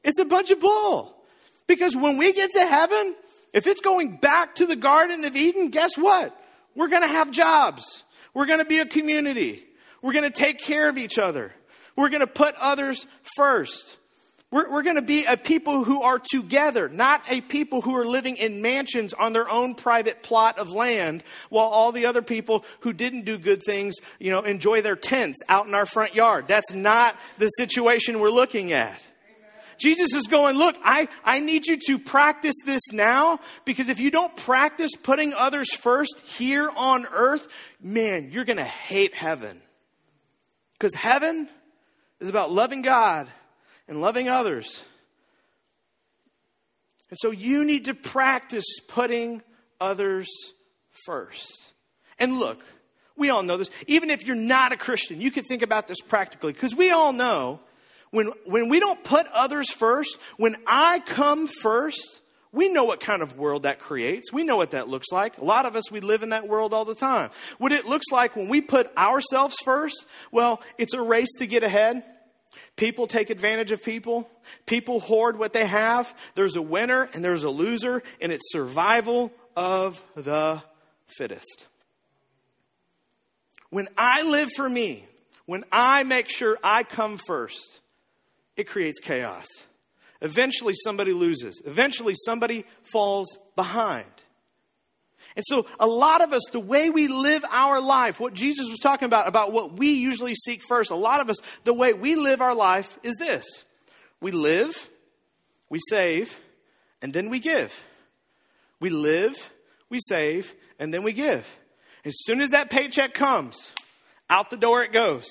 It's 0.05 0.19
a 0.19 0.25
bunch 0.25 0.51
of 0.51 0.61
bull. 0.61 1.15
Because 1.67 1.95
when 1.95 2.17
we 2.17 2.33
get 2.33 2.51
to 2.53 2.67
heaven, 2.67 3.15
if 3.53 3.67
it's 3.67 3.81
going 3.81 4.17
back 4.17 4.57
to 4.57 4.67
the 4.67 4.77
Garden 4.77 5.25
of 5.25 5.37
Eden, 5.37 5.71
guess 5.71 5.97
what? 5.97 6.35
We're 6.75 6.89
going 6.89 7.03
to 7.03 7.09
have 7.09 7.31
jobs. 7.31 8.05
We're 8.35 8.47
going 8.47 8.61
to 8.61 8.65
be 8.65 8.79
a 8.79 8.87
community. 8.87 9.65
We're 10.01 10.13
going 10.13 10.25
to 10.25 10.31
take 10.31 10.59
care 10.59 10.89
of 10.89 10.97
each 10.97 11.19
other. 11.19 11.53
We're 11.99 12.11
going 12.11 12.21
to 12.21 12.29
put 12.29 12.55
others 12.61 13.09
first. 13.35 13.97
We're, 14.53 14.71
we're 14.71 14.85
going 14.85 14.95
to 14.95 15.03
be 15.03 15.25
a 15.25 15.37
people 15.37 15.83
who 15.83 16.01
are 16.01 16.21
together, 16.21 16.89
not 16.89 17.25
a 17.29 17.41
people 17.41 17.81
who 17.81 17.97
are 17.97 18.07
living 18.07 18.37
in 18.37 18.63
mansions 18.63 19.13
on 19.15 19.33
their 19.33 19.51
own 19.51 19.75
private 19.75 20.23
plot 20.23 20.61
of 20.61 20.71
land, 20.71 21.25
while 21.51 21.67
all 21.67 21.91
the 21.91 22.07
other 22.07 22.23
people 22.23 22.65
who 22.83 22.93
didn't 22.93 23.25
do 23.25 23.37
good 23.37 23.65
things, 23.65 23.97
you 24.21 24.31
know, 24.31 24.43
enjoy 24.43 24.81
their 24.81 24.95
tents 24.95 25.41
out 25.49 25.67
in 25.67 25.75
our 25.75 25.87
front 25.87 26.15
yard. 26.15 26.47
That's 26.47 26.73
not 26.73 27.17
the 27.39 27.49
situation 27.49 28.21
we're 28.21 28.31
looking 28.31 28.71
at. 28.71 29.05
Jesus 29.77 30.15
is 30.15 30.29
going, 30.29 30.57
look, 30.57 30.77
I, 30.85 31.09
I 31.25 31.41
need 31.41 31.67
you 31.67 31.79
to 31.89 31.99
practice 31.99 32.55
this 32.65 32.93
now 32.93 33.41
because 33.65 33.89
if 33.89 33.99
you 33.99 34.13
don't 34.13 34.37
practice 34.37 34.93
putting 35.03 35.35
others 35.35 35.75
first 35.75 36.21
here 36.39 36.71
on 36.77 37.07
earth, 37.07 37.49
man, 37.83 38.31
you're 38.31 38.45
going 38.45 38.59
to 38.59 38.63
hate 38.63 39.17
heaven. 39.17 39.61
Because 40.75 40.95
heaven 40.95 41.49
is 42.21 42.29
about 42.29 42.51
loving 42.51 42.83
God 42.83 43.29
and 43.87 44.01
loving 44.01 44.29
others. 44.29 44.83
And 47.11 47.19
so 47.19 47.31
you 47.31 47.65
need 47.65 47.87
to 47.87 47.95
practice 47.95 48.65
putting 48.89 49.43
others 49.81 50.29
first. 51.07 51.73
And 52.19 52.39
look, 52.39 52.63
we 53.17 53.31
all 53.31 53.43
know 53.43 53.57
this. 53.57 53.71
Even 53.87 54.11
if 54.11 54.27
you're 54.27 54.37
not 54.37 54.73
a 54.73 54.77
Christian, 54.77 55.21
you 55.21 55.31
can 55.31 55.45
think 55.45 55.63
about 55.63 55.89
this 55.89 56.01
practically 56.01 56.53
because 56.53 56.75
we 56.75 56.91
all 56.91 57.13
know 57.13 57.61
when, 58.11 58.33
when 58.47 58.69
we 58.69 58.81
don't 58.81 59.03
put 59.05 59.27
others 59.35 59.71
first, 59.71 60.19
when 60.37 60.57
I 60.67 61.01
come 61.01 61.47
first, 61.47 62.21
we 62.53 62.69
know 62.69 62.85
what 62.85 63.01
kind 63.01 63.23
of 63.23 63.37
world 63.37 63.65
that 63.65 63.79
creates. 63.79 64.33
We 64.33 64.45
know 64.45 64.57
what 64.57 64.71
that 64.71 64.89
looks 64.89 65.09
like. 65.13 65.39
A 65.39 65.45
lot 65.45 65.67
of 65.67 65.77
us, 65.77 65.91
we 65.91 66.01
live 66.01 66.23
in 66.23 66.31
that 66.31 66.49
world 66.49 66.73
all 66.73 66.85
the 66.85 66.95
time. 66.95 67.31
What 67.59 67.73
it 67.73 67.87
looks 67.87 68.07
like 68.11 68.37
when 68.37 68.49
we 68.49 68.61
put 68.61 68.95
ourselves 68.97 69.57
first, 69.65 70.07
well, 70.33 70.63
it's 70.79 70.95
a 70.95 71.03
race 71.03 71.33
to 71.39 71.47
get 71.47 71.63
ahead. 71.63 72.03
People 72.77 73.07
take 73.07 73.31
advantage 73.31 73.71
of 73.71 73.83
people. 73.83 74.29
People 74.67 75.01
hoard 75.01 75.39
what 75.39 75.53
they 75.53 75.67
have. 75.67 76.13
There's 76.35 76.57
a 76.57 76.63
winner 76.63 77.09
and 77.13 77.23
there's 77.23 77.45
a 77.45 77.51
loser, 77.51 78.03
and 78.21 78.33
it's 78.33 78.51
survival 78.51 79.33
of 79.57 80.03
the 80.15 80.63
fittest. 81.07 81.67
When 83.71 83.89
I 83.99 84.23
live 84.23 84.51
for 84.53 84.69
me, 84.69 85.05
when 85.45 85.65
I 85.71 86.03
make 86.05 86.29
sure 86.29 86.59
I 86.65 86.83
come 86.83 87.19
first, 87.19 87.81
it 88.57 88.67
creates 88.67 88.99
chaos. 89.01 89.47
Eventually, 90.21 90.75
somebody 90.75 91.13
loses. 91.13 91.63
Eventually, 91.65 92.15
somebody 92.17 92.65
falls 92.83 93.39
behind. 93.55 94.07
And 95.37 95.45
so, 95.47 95.67
a 95.79 95.87
lot 95.87 96.21
of 96.21 96.33
us, 96.33 96.43
the 96.51 96.61
way 96.61 96.91
we 96.91 97.07
live 97.07 97.45
our 97.51 97.81
life, 97.81 98.19
what 98.19 98.35
Jesus 98.35 98.69
was 98.69 98.81
talking 98.81 99.07
about, 99.07 99.29
about 99.29 99.53
what 99.53 99.75
we 99.75 99.93
usually 99.93 100.35
seek 100.35 100.63
first, 100.67 100.91
a 100.91 100.97
lot 100.97 101.21
of 101.21 101.31
us, 101.31 101.37
the 101.65 101.75
way 101.75 101.93
we 101.93 102.17
live 102.17 102.41
our 102.41 102.55
life 102.55 102.99
is 103.03 103.15
this 103.17 103.45
we 104.21 104.33
live, 104.33 104.91
we 105.69 105.79
save, 105.89 106.41
and 107.01 107.13
then 107.13 107.31
we 107.31 107.39
give. 107.39 107.87
We 108.81 108.91
live, 108.91 109.53
we 109.89 109.99
save, 110.01 110.55
and 110.79 110.93
then 110.93 111.03
we 111.03 111.13
give. 111.13 111.47
As 112.05 112.15
soon 112.25 112.41
as 112.41 112.51
that 112.51 112.71
paycheck 112.71 113.15
comes, 113.15 113.71
out 114.31 114.51
the 114.51 114.57
door 114.57 114.83
it 114.83 114.93
goes. 114.93 115.27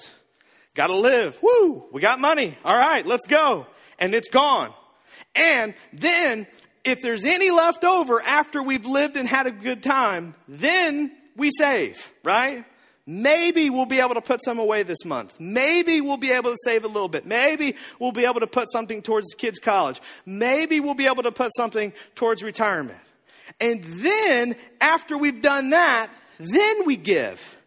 Got 0.74 0.88
to 0.88 0.96
live. 0.96 1.38
Woo! 1.42 1.86
We 1.92 2.02
got 2.02 2.20
money. 2.20 2.58
All 2.64 2.78
right, 2.78 3.06
let's 3.06 3.26
go. 3.26 3.68
And 4.00 4.14
it's 4.14 4.30
gone. 4.30 4.74
And 5.36 5.74
then, 5.94 6.48
if 6.84 7.02
there's 7.02 7.26
any 7.26 7.52
left 7.52 7.84
over 7.84 8.22
after 8.22 8.64
we've 8.64 8.86
lived 8.86 9.18
and 9.18 9.28
had 9.28 9.48
a 9.48 9.52
good 9.52 9.84
time, 9.84 10.36
then 10.48 11.12
we 11.36 11.52
save, 11.58 12.12
right? 12.24 12.66
Maybe 13.06 13.70
we'll 13.70 13.86
be 13.86 14.00
able 14.00 14.16
to 14.16 14.22
put 14.22 14.44
some 14.44 14.60
away 14.60 14.84
this 14.84 15.06
month. 15.06 15.34
Maybe 15.40 16.02
we'll 16.02 16.18
be 16.18 16.32
able 16.32 16.52
to 16.52 16.58
save 16.64 16.84
a 16.84 16.88
little 16.88 17.08
bit. 17.08 17.26
Maybe 17.26 17.76
we'll 18.00 18.12
be 18.12 18.26
able 18.26 18.42
to 18.42 18.48
put 18.48 18.70
something 18.70 19.02
towards 19.02 19.34
kids' 19.38 19.60
college. 19.60 20.02
Maybe 20.26 20.82
we'll 20.82 20.94
be 20.94 21.08
able 21.08 21.24
to 21.24 21.32
put 21.32 21.56
something 21.56 21.94
towards 22.16 22.44
retirement. 22.44 23.00
And 23.62 23.82
then, 23.84 24.56
after 24.82 25.18
we've 25.18 25.42
done 25.42 25.70
that, 25.70 26.12
then 26.38 26.86
we 26.86 26.98
give. 26.98 27.58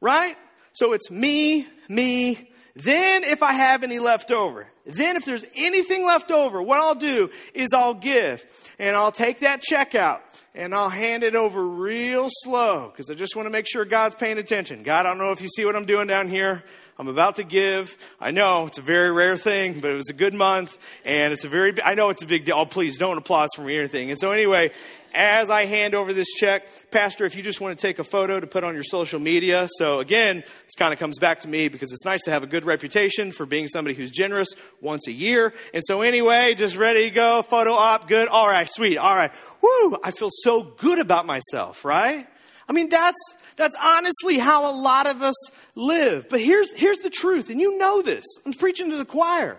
Right? 0.00 0.36
So 0.72 0.94
it's 0.94 1.10
me, 1.10 1.68
me, 1.88 2.50
then 2.74 3.22
if 3.22 3.42
I 3.42 3.52
have 3.52 3.84
any 3.84 3.98
left 3.98 4.30
over. 4.30 4.68
Then 4.84 5.16
if 5.16 5.24
there's 5.24 5.44
anything 5.56 6.04
left 6.04 6.30
over, 6.30 6.60
what 6.60 6.80
I'll 6.80 6.96
do 6.96 7.30
is 7.54 7.70
I'll 7.72 7.94
give. 7.94 8.44
And 8.78 8.96
I'll 8.96 9.12
take 9.12 9.40
that 9.40 9.62
check 9.62 9.94
out 9.94 10.22
and 10.54 10.74
I'll 10.74 10.90
hand 10.90 11.22
it 11.22 11.36
over 11.36 11.66
real 11.66 12.26
slow 12.28 12.90
because 12.90 13.10
I 13.10 13.14
just 13.14 13.36
want 13.36 13.46
to 13.46 13.50
make 13.50 13.66
sure 13.68 13.84
God's 13.84 14.16
paying 14.16 14.38
attention. 14.38 14.82
God, 14.82 15.06
I 15.06 15.10
don't 15.10 15.18
know 15.18 15.32
if 15.32 15.40
you 15.40 15.48
see 15.48 15.64
what 15.64 15.76
I'm 15.76 15.86
doing 15.86 16.08
down 16.08 16.28
here. 16.28 16.64
I'm 16.96 17.08
about 17.08 17.36
to 17.36 17.44
give. 17.44 17.96
I 18.20 18.30
know 18.30 18.66
it's 18.66 18.78
a 18.78 18.82
very 18.82 19.10
rare 19.10 19.36
thing, 19.36 19.80
but 19.80 19.90
it 19.90 19.96
was 19.96 20.10
a 20.10 20.14
good 20.14 20.32
month 20.32 20.78
and 21.04 21.32
it's 21.32 21.44
a 21.44 21.48
very, 21.48 21.74
I 21.82 21.94
know 21.94 22.10
it's 22.10 22.22
a 22.22 22.26
big 22.26 22.44
deal. 22.44 22.56
Oh, 22.56 22.66
please 22.66 22.98
don't 22.98 23.18
applause 23.18 23.50
for 23.56 23.62
me 23.62 23.76
or 23.76 23.80
anything. 23.80 24.10
And 24.10 24.18
so 24.18 24.30
anyway, 24.30 24.70
as 25.12 25.50
I 25.50 25.64
hand 25.64 25.94
over 25.94 26.12
this 26.12 26.28
check, 26.32 26.68
Pastor, 26.92 27.24
if 27.24 27.34
you 27.34 27.42
just 27.42 27.60
want 27.60 27.76
to 27.76 27.86
take 27.86 27.98
a 27.98 28.04
photo 28.04 28.38
to 28.38 28.46
put 28.46 28.62
on 28.62 28.74
your 28.74 28.84
social 28.84 29.18
media. 29.18 29.68
So 29.78 29.98
again, 29.98 30.40
this 30.40 30.74
kind 30.78 30.92
of 30.92 31.00
comes 31.00 31.18
back 31.18 31.40
to 31.40 31.48
me 31.48 31.66
because 31.68 31.92
it's 31.92 32.04
nice 32.04 32.22
to 32.24 32.30
have 32.30 32.44
a 32.44 32.46
good 32.46 32.64
reputation 32.64 33.32
for 33.32 33.44
being 33.44 33.66
somebody 33.66 33.96
who's 33.96 34.12
generous 34.12 34.48
once 34.80 35.08
a 35.08 35.12
year. 35.12 35.52
And 35.72 35.82
so 35.84 36.02
anyway, 36.02 36.54
just 36.54 36.76
ready 36.76 37.08
to 37.08 37.10
go, 37.10 37.42
photo 37.42 37.72
op, 37.72 38.08
good. 38.08 38.28
All 38.28 38.48
right, 38.48 38.68
sweet. 38.70 38.98
All 38.98 39.16
right. 39.16 39.32
Woo, 39.60 39.96
I 40.04 40.12
feel 40.12 40.30
so 40.30 40.62
good 40.62 41.00
about 41.00 41.26
myself, 41.26 41.84
right? 41.84 42.26
I 42.68 42.72
mean, 42.72 42.88
that's, 42.88 43.18
that's 43.56 43.76
honestly 43.80 44.38
how 44.38 44.70
a 44.70 44.74
lot 44.74 45.06
of 45.06 45.22
us 45.22 45.34
live. 45.74 46.28
But 46.28 46.40
here's, 46.40 46.72
here's 46.72 46.98
the 46.98 47.10
truth, 47.10 47.50
and 47.50 47.60
you 47.60 47.78
know 47.78 48.02
this. 48.02 48.24
I'm 48.44 48.52
preaching 48.52 48.90
to 48.90 48.96
the 48.96 49.04
choir. 49.04 49.58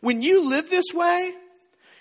When 0.00 0.22
you 0.22 0.48
live 0.48 0.70
this 0.70 0.86
way, 0.92 1.34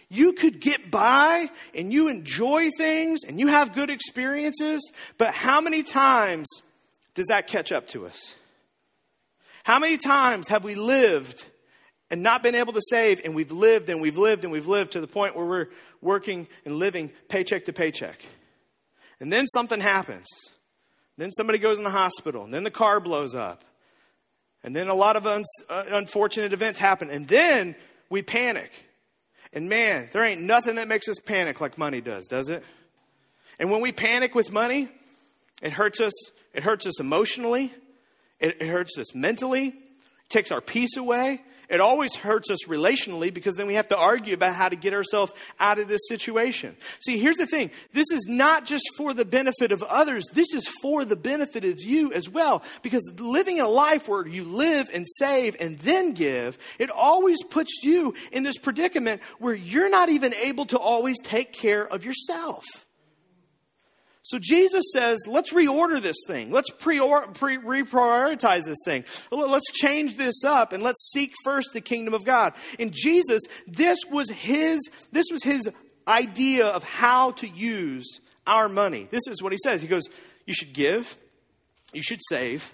you 0.09 0.33
could 0.33 0.59
get 0.59 0.91
by 0.91 1.47
and 1.73 1.91
you 1.91 2.07
enjoy 2.07 2.69
things 2.77 3.21
and 3.27 3.39
you 3.39 3.47
have 3.47 3.73
good 3.73 3.89
experiences, 3.89 4.91
but 5.17 5.33
how 5.33 5.59
many 5.59 5.81
times 5.81 6.47
does 7.15 7.27
that 7.27 7.47
catch 7.47 7.71
up 7.71 7.87
to 7.89 8.05
us? 8.05 8.35
How 9.63 9.79
many 9.79 9.97
times 9.97 10.49
have 10.49 10.63
we 10.63 10.75
lived 10.75 11.45
and 12.11 12.21
not 12.21 12.43
been 12.43 12.53
able 12.53 12.73
to 12.73 12.81
save, 12.89 13.21
and 13.25 13.33
we've 13.33 13.51
lived 13.51 13.89
and 13.89 14.01
we've 14.01 14.17
lived 14.17 14.43
and 14.43 14.51
we've 14.51 14.67
lived 14.67 14.91
to 14.91 15.01
the 15.01 15.07
point 15.07 15.35
where 15.35 15.45
we're 15.45 15.69
working 16.01 16.47
and 16.63 16.75
living 16.75 17.09
paycheck 17.27 17.65
to 17.65 17.73
paycheck? 17.73 18.19
And 19.19 19.33
then 19.33 19.47
something 19.47 19.79
happens. 19.79 20.27
Then 21.17 21.31
somebody 21.31 21.59
goes 21.59 21.77
in 21.77 21.83
the 21.83 21.89
hospital, 21.89 22.43
and 22.43 22.53
then 22.53 22.63
the 22.63 22.71
car 22.71 22.99
blows 22.99 23.35
up. 23.35 23.63
And 24.63 24.75
then 24.75 24.87
a 24.87 24.93
lot 24.93 25.15
of 25.15 25.27
un- 25.27 25.43
uh, 25.69 25.83
unfortunate 25.89 26.53
events 26.53 26.79
happen. 26.79 27.09
And 27.09 27.27
then 27.27 27.75
we 28.09 28.21
panic. 28.21 28.71
And 29.51 29.69
man, 29.69 30.09
there 30.11 30.23
ain't 30.23 30.41
nothing 30.41 30.75
that 30.75 30.87
makes 30.87 31.07
us 31.07 31.19
panic 31.19 31.61
like 31.61 31.77
money 31.77 32.01
does, 32.01 32.27
does 32.27 32.49
it? 32.49 32.63
And 33.59 33.69
when 33.69 33.81
we 33.81 33.91
panic 33.91 34.33
with 34.33 34.51
money, 34.51 34.89
it 35.61 35.73
hurts 35.73 36.01
us. 36.01 36.13
It 36.53 36.63
hurts 36.63 36.87
us 36.87 36.99
emotionally. 36.99 37.73
It, 38.39 38.57
it 38.61 38.67
hurts 38.67 38.97
us 38.97 39.13
mentally. 39.13 39.67
It 39.67 40.29
takes 40.29 40.51
our 40.51 40.61
peace 40.61 40.97
away. 40.97 41.41
It 41.69 41.79
always 41.79 42.15
hurts 42.15 42.49
us 42.49 42.65
relationally 42.67 43.33
because 43.33 43.55
then 43.55 43.67
we 43.67 43.75
have 43.75 43.87
to 43.89 43.97
argue 43.97 44.33
about 44.33 44.55
how 44.55 44.69
to 44.69 44.75
get 44.75 44.93
ourselves 44.93 45.33
out 45.59 45.79
of 45.79 45.87
this 45.87 46.01
situation. 46.07 46.75
See, 46.99 47.17
here's 47.17 47.37
the 47.37 47.47
thing. 47.47 47.71
This 47.93 48.11
is 48.11 48.25
not 48.27 48.65
just 48.65 48.83
for 48.97 49.13
the 49.13 49.25
benefit 49.25 49.71
of 49.71 49.81
others. 49.83 50.25
This 50.33 50.53
is 50.53 50.67
for 50.81 51.05
the 51.05 51.15
benefit 51.15 51.65
of 51.65 51.81
you 51.81 52.11
as 52.13 52.29
well. 52.29 52.63
Because 52.81 53.11
living 53.17 53.59
a 53.59 53.67
life 53.67 54.07
where 54.07 54.27
you 54.27 54.43
live 54.43 54.89
and 54.93 55.05
save 55.17 55.55
and 55.59 55.79
then 55.79 56.13
give, 56.13 56.57
it 56.79 56.89
always 56.89 57.41
puts 57.43 57.83
you 57.83 58.13
in 58.31 58.43
this 58.43 58.57
predicament 58.57 59.21
where 59.39 59.55
you're 59.55 59.89
not 59.89 60.09
even 60.09 60.33
able 60.35 60.65
to 60.65 60.77
always 60.77 61.19
take 61.21 61.53
care 61.53 61.87
of 61.87 62.03
yourself. 62.05 62.63
So 64.25 64.39
Jesus 64.39 64.85
says, 64.93 65.19
let's 65.27 65.53
reorder 65.53 66.01
this 66.01 66.15
thing. 66.25 66.49
Let's 66.49 66.69
pre- 66.69 66.99
pre- 67.33 67.57
reprioritize 67.57 68.63
this 68.63 68.77
thing. 68.85 69.03
Let's 69.31 69.69
change 69.71 70.15
this 70.15 70.45
up 70.45 70.71
and 70.71 70.81
let's 70.81 71.11
seek 71.11 71.33
first 71.43 71.73
the 71.73 71.81
kingdom 71.81 72.13
of 72.13 72.23
God. 72.23 72.53
And 72.79 72.93
Jesus, 72.93 73.41
this 73.67 73.99
was 74.09 74.29
his, 74.29 74.79
this 75.11 75.25
was 75.29 75.43
his 75.43 75.69
idea 76.07 76.67
of 76.67 76.83
how 76.83 77.31
to 77.31 77.47
use 77.47 78.21
our 78.47 78.69
money. 78.69 79.09
This 79.11 79.27
is 79.27 79.41
what 79.41 79.51
he 79.51 79.57
says. 79.61 79.81
He 79.81 79.89
goes, 79.89 80.03
you 80.45 80.53
should 80.53 80.73
give, 80.73 81.17
you 81.91 82.01
should 82.01 82.21
save, 82.29 82.73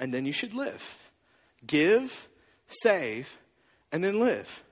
and 0.00 0.12
then 0.12 0.24
you 0.24 0.32
should 0.32 0.52
live. 0.52 0.96
Give, 1.64 2.28
save, 2.66 3.38
and 3.92 4.02
then 4.02 4.18
live. 4.18 4.64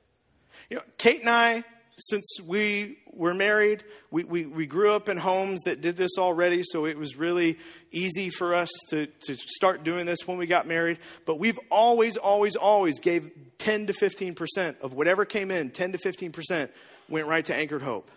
You 0.70 0.78
know, 0.78 0.82
Kate 0.98 1.20
and 1.20 1.30
I 1.30 1.64
since 1.98 2.38
we 2.44 2.98
were 3.10 3.32
married, 3.32 3.82
we, 4.10 4.24
we, 4.24 4.44
we, 4.44 4.66
grew 4.66 4.92
up 4.92 5.08
in 5.08 5.16
homes 5.16 5.62
that 5.64 5.80
did 5.80 5.96
this 5.96 6.18
already, 6.18 6.62
so 6.62 6.84
it 6.84 6.98
was 6.98 7.16
really 7.16 7.58
easy 7.90 8.28
for 8.28 8.54
us 8.54 8.68
to, 8.90 9.06
to 9.06 9.36
start 9.36 9.82
doing 9.82 10.04
this 10.04 10.18
when 10.26 10.36
we 10.36 10.46
got 10.46 10.66
married. 10.66 10.98
But 11.24 11.38
we've 11.38 11.58
always, 11.70 12.18
always, 12.18 12.54
always 12.54 12.98
gave 13.00 13.30
10 13.58 13.86
to 13.86 13.94
15% 13.94 14.80
of 14.82 14.92
whatever 14.92 15.24
came 15.24 15.50
in, 15.50 15.70
10 15.70 15.92
to 15.92 15.98
15% 15.98 16.68
went 17.08 17.26
right 17.26 17.44
to 17.46 17.54
Anchored 17.54 17.82
Hope. 17.82 18.10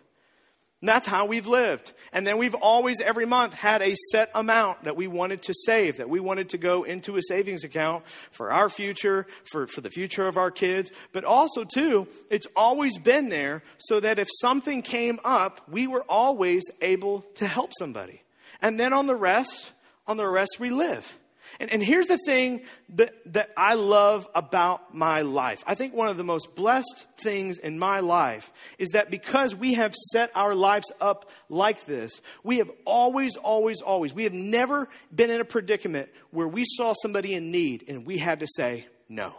That's 0.82 1.06
how 1.06 1.26
we've 1.26 1.48
lived. 1.48 1.92
And 2.14 2.26
then 2.26 2.38
we've 2.38 2.56
always, 2.56 3.02
every 3.02 3.26
month, 3.26 3.54
had 3.54 3.82
a 3.82 3.96
set 4.12 4.32
amount 4.34 4.86
that 4.86 4.96
we 4.96 5.08
wanted 5.08 5.42
to 5.44 5.54
save, 5.66 5.98
that 5.98 6.08
we 6.08 6.22
wanted 6.22 6.50
to 6.50 6.58
go 6.58 6.84
into 6.84 7.18
a 7.18 7.22
savings 7.22 7.66
account 7.66 8.06
for 8.32 8.50
our 8.50 8.70
future, 8.70 9.28
for, 9.52 9.68
for 9.68 9.82
the 9.82 9.90
future 9.90 10.26
of 10.26 10.38
our 10.38 10.52
kids. 10.52 10.90
But 11.12 11.26
also, 11.26 11.66
too, 11.66 12.08
it's 12.30 12.48
always 12.56 12.98
been 12.98 13.28
there 13.28 13.62
so 13.78 14.00
that 14.00 14.20
if 14.20 14.30
something 14.40 14.82
came 14.82 15.20
up, 15.26 15.62
we 15.70 15.86
were 15.86 16.04
always 16.08 16.64
able 16.82 17.26
to 17.36 17.46
help 17.46 17.72
somebody. 17.78 18.24
And 18.62 18.80
then 18.80 18.94
on 18.94 19.06
the 19.06 19.18
rest, 19.18 19.74
on 20.08 20.16
the 20.16 20.28
rest, 20.28 20.58
we 20.60 20.70
live. 20.70 21.18
And, 21.60 21.72
and 21.72 21.84
here's 21.84 22.08
the 22.08 22.18
thing 22.26 22.62
that, 22.90 23.14
that 23.34 23.52
I 23.58 23.76
love 23.76 24.28
about 24.36 24.94
my 24.94 25.22
life. 25.22 25.64
I 25.66 25.76
think 25.76 25.94
one 25.94 26.08
of 26.08 26.18
the 26.18 26.24
most 26.24 26.56
blessed 26.56 27.06
things 27.18 27.58
in 27.58 27.80
my 27.80 28.00
life 28.00 28.52
is 28.78 28.90
that 28.90 29.12
because 29.12 29.56
we 29.56 29.74
have 29.74 29.94
set 29.96 30.32
our 30.36 30.56
lives 30.56 30.92
up 31.02 31.30
like 31.50 31.86
this, 31.86 32.22
we 32.44 32.58
have 32.58 32.70
always, 32.86 33.36
always, 33.36 33.82
always, 33.82 34.14
we 34.14 34.24
have 34.24 34.34
never 34.34 34.88
been 35.14 35.30
in 35.30 35.42
a 35.42 35.46
predicament 35.46 36.10
where 36.32 36.48
we 36.48 36.64
saw 36.66 36.94
somebody 37.02 37.34
in 37.34 37.52
need 37.52 37.86
and 37.88 38.06
we 38.06 38.18
had 38.18 38.40
to 38.40 38.48
say 38.56 38.88
no. 39.08 39.36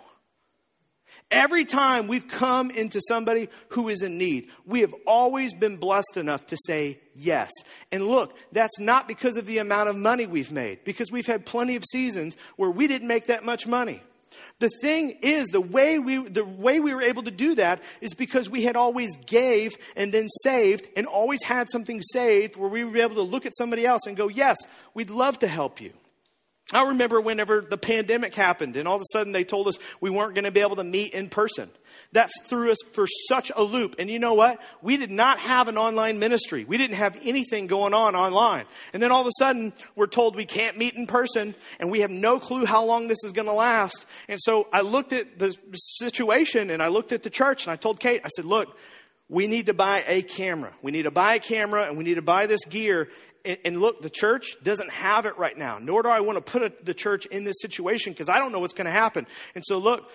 Every 1.31 1.65
time 1.65 2.09
we've 2.09 2.27
come 2.27 2.73
into 2.73 3.01
somebody 3.07 3.49
who 3.69 3.89
is 3.89 4.03
in 4.03 4.19
need, 4.19 4.49
we 4.67 4.81
have 4.81 4.95
always 5.07 5.55
been 5.55 5.77
blessed 5.77 6.17
enough 6.17 6.47
to 6.49 6.57
say 6.67 6.99
yes. 7.15 7.53
And 7.93 8.09
look, 8.09 8.37
that's 8.51 8.81
not 8.81 9.07
because 9.07 9.37
of 9.37 9.47
the 9.47 9.59
amount 9.59 9.89
of 9.89 9.97
money 9.97 10.27
we've 10.27 10.51
made, 10.51 10.83
because 10.83 11.13
we've 11.13 11.27
had 11.27 11.47
plenty 11.47 11.77
of 11.77 11.85
seasons 11.85 12.37
where 12.57 12.71
we 12.71 12.89
didn't 12.89 13.07
make 13.07 13.27
that 13.27 13.45
much 13.45 13.69
money. 13.69 14.03
The 14.59 14.71
thing 14.81 15.19
is, 15.23 15.47
the 15.49 15.61
way 15.61 15.99
we, 15.99 16.23
the 16.23 16.45
way 16.45 16.81
we 16.81 16.95
were 16.95 17.03
able 17.03 17.23
to 17.23 17.31
do 17.31 17.55
that 17.55 17.83
is 18.01 18.13
because 18.15 18.51
we 18.51 18.63
had 18.63 18.77
always 18.77 19.15
gave 19.27 19.73
and 19.97 20.13
then 20.13 20.29
saved 20.43 20.89
and 20.97 21.07
always 21.07 21.43
had 21.43 21.71
something 21.71 22.03
saved 22.03 22.57
where 22.57 22.69
we 22.69 22.85
were 22.85 22.97
able 22.99 23.17
to 23.17 23.23
look 23.23 23.47
at 23.47 23.57
somebody 23.57 23.87
else 23.87 24.03
and 24.07 24.17
go, 24.17 24.29
yes, 24.29 24.59
we'd 24.95 25.11
love 25.11 25.39
to 25.41 25.49
help 25.49 25.81
you. 25.81 25.93
I 26.73 26.85
remember 26.85 27.21
whenever 27.21 27.61
the 27.61 27.77
pandemic 27.77 28.35
happened 28.35 28.77
and 28.77 28.87
all 28.87 28.95
of 28.95 29.03
a 29.03 29.13
sudden 29.13 29.33
they 29.33 29.43
told 29.43 29.67
us 29.67 29.79
we 30.01 30.09
weren't 30.09 30.35
going 30.35 30.45
to 30.45 30.53
be 30.53 30.61
able 30.61 30.77
to 30.77 30.85
meet 30.85 31.15
in 31.15 31.29
person. 31.29 31.69
That 32.13 32.31
threw 32.47 32.71
us 32.71 32.79
for 32.93 33.07
such 33.29 33.51
a 33.55 33.63
loop. 33.63 33.97
And 33.99 34.09
you 34.09 34.21
know 34.21 34.35
what? 34.35 34.61
We 34.81 34.97
did 34.97 35.11
not 35.11 35.41
have 35.41 35.67
an 35.67 35.77
online 35.77 36.21
ministry. 36.21 36.65
We 36.65 36.77
didn't 36.77 36.97
have 36.97 37.19
anything 37.23 37.67
going 37.67 37.93
on 37.93 38.15
online. 38.15 38.67
And 38.93 39.03
then 39.03 39.11
all 39.11 39.21
of 39.21 39.27
a 39.27 39.33
sudden 39.39 39.73
we're 39.97 40.07
told 40.07 40.37
we 40.37 40.45
can't 40.45 40.77
meet 40.77 40.95
in 40.95 41.07
person 41.09 41.57
and 41.81 41.91
we 41.91 42.01
have 42.01 42.11
no 42.11 42.39
clue 42.39 42.65
how 42.65 42.85
long 42.85 43.09
this 43.09 43.19
is 43.25 43.33
going 43.33 43.47
to 43.47 43.53
last. 43.53 44.07
And 44.29 44.39
so 44.41 44.69
I 44.73 44.83
looked 44.83 45.13
at 45.13 45.41
the 45.41 45.57
situation 45.75 46.71
and 46.71 46.81
I 46.81 46.89
looked 46.89 47.11
at 47.11 47.25
the 47.25 47.31
church 47.31 47.65
and 47.65 47.73
I 47.73 47.77
told 47.77 47.99
Kate, 47.99 48.21
I 48.25 48.29
said, 48.29 48.45
look, 48.45 48.77
we 49.29 49.47
need 49.47 49.67
to 49.67 49.75
buy 49.75 50.05
a 50.09 50.23
camera. 50.23 50.73
We 50.83 50.91
need 50.91 51.05
to 51.05 51.13
buy 51.13 51.35
a 51.35 51.41
camera 51.41 51.85
and 51.85 51.97
we 51.97 52.05
need 52.05 52.17
to 52.17 52.23
buy 52.23 52.47
this 52.47 52.65
gear 52.65 53.09
And, 53.45 53.81
look, 53.81 54.03
the 54.03 54.11
church 54.11 54.57
doesn't 54.63 54.91
have 54.91 55.27
it 55.27 55.39
right 55.39 55.57
now, 55.57 55.79
nor 55.79 56.03
do 56.03 56.09
I 56.09 56.21
want 56.21 56.37
to 56.37 56.43
put 56.43 56.63
a, 56.63 56.73
the 56.83 56.95
church 56.95 57.27
in 57.27 57.45
this 57.45 57.61
situation 57.61 58.13
because 58.13 58.29
I 58.29 58.39
don't 58.39 58.53
know 58.53 58.61
what's 58.61 58.75
going 58.75 58.87
to 58.87 58.91
happen. 58.91 59.27
And 59.55 59.65
so, 59.65 59.79
look, 59.79 60.11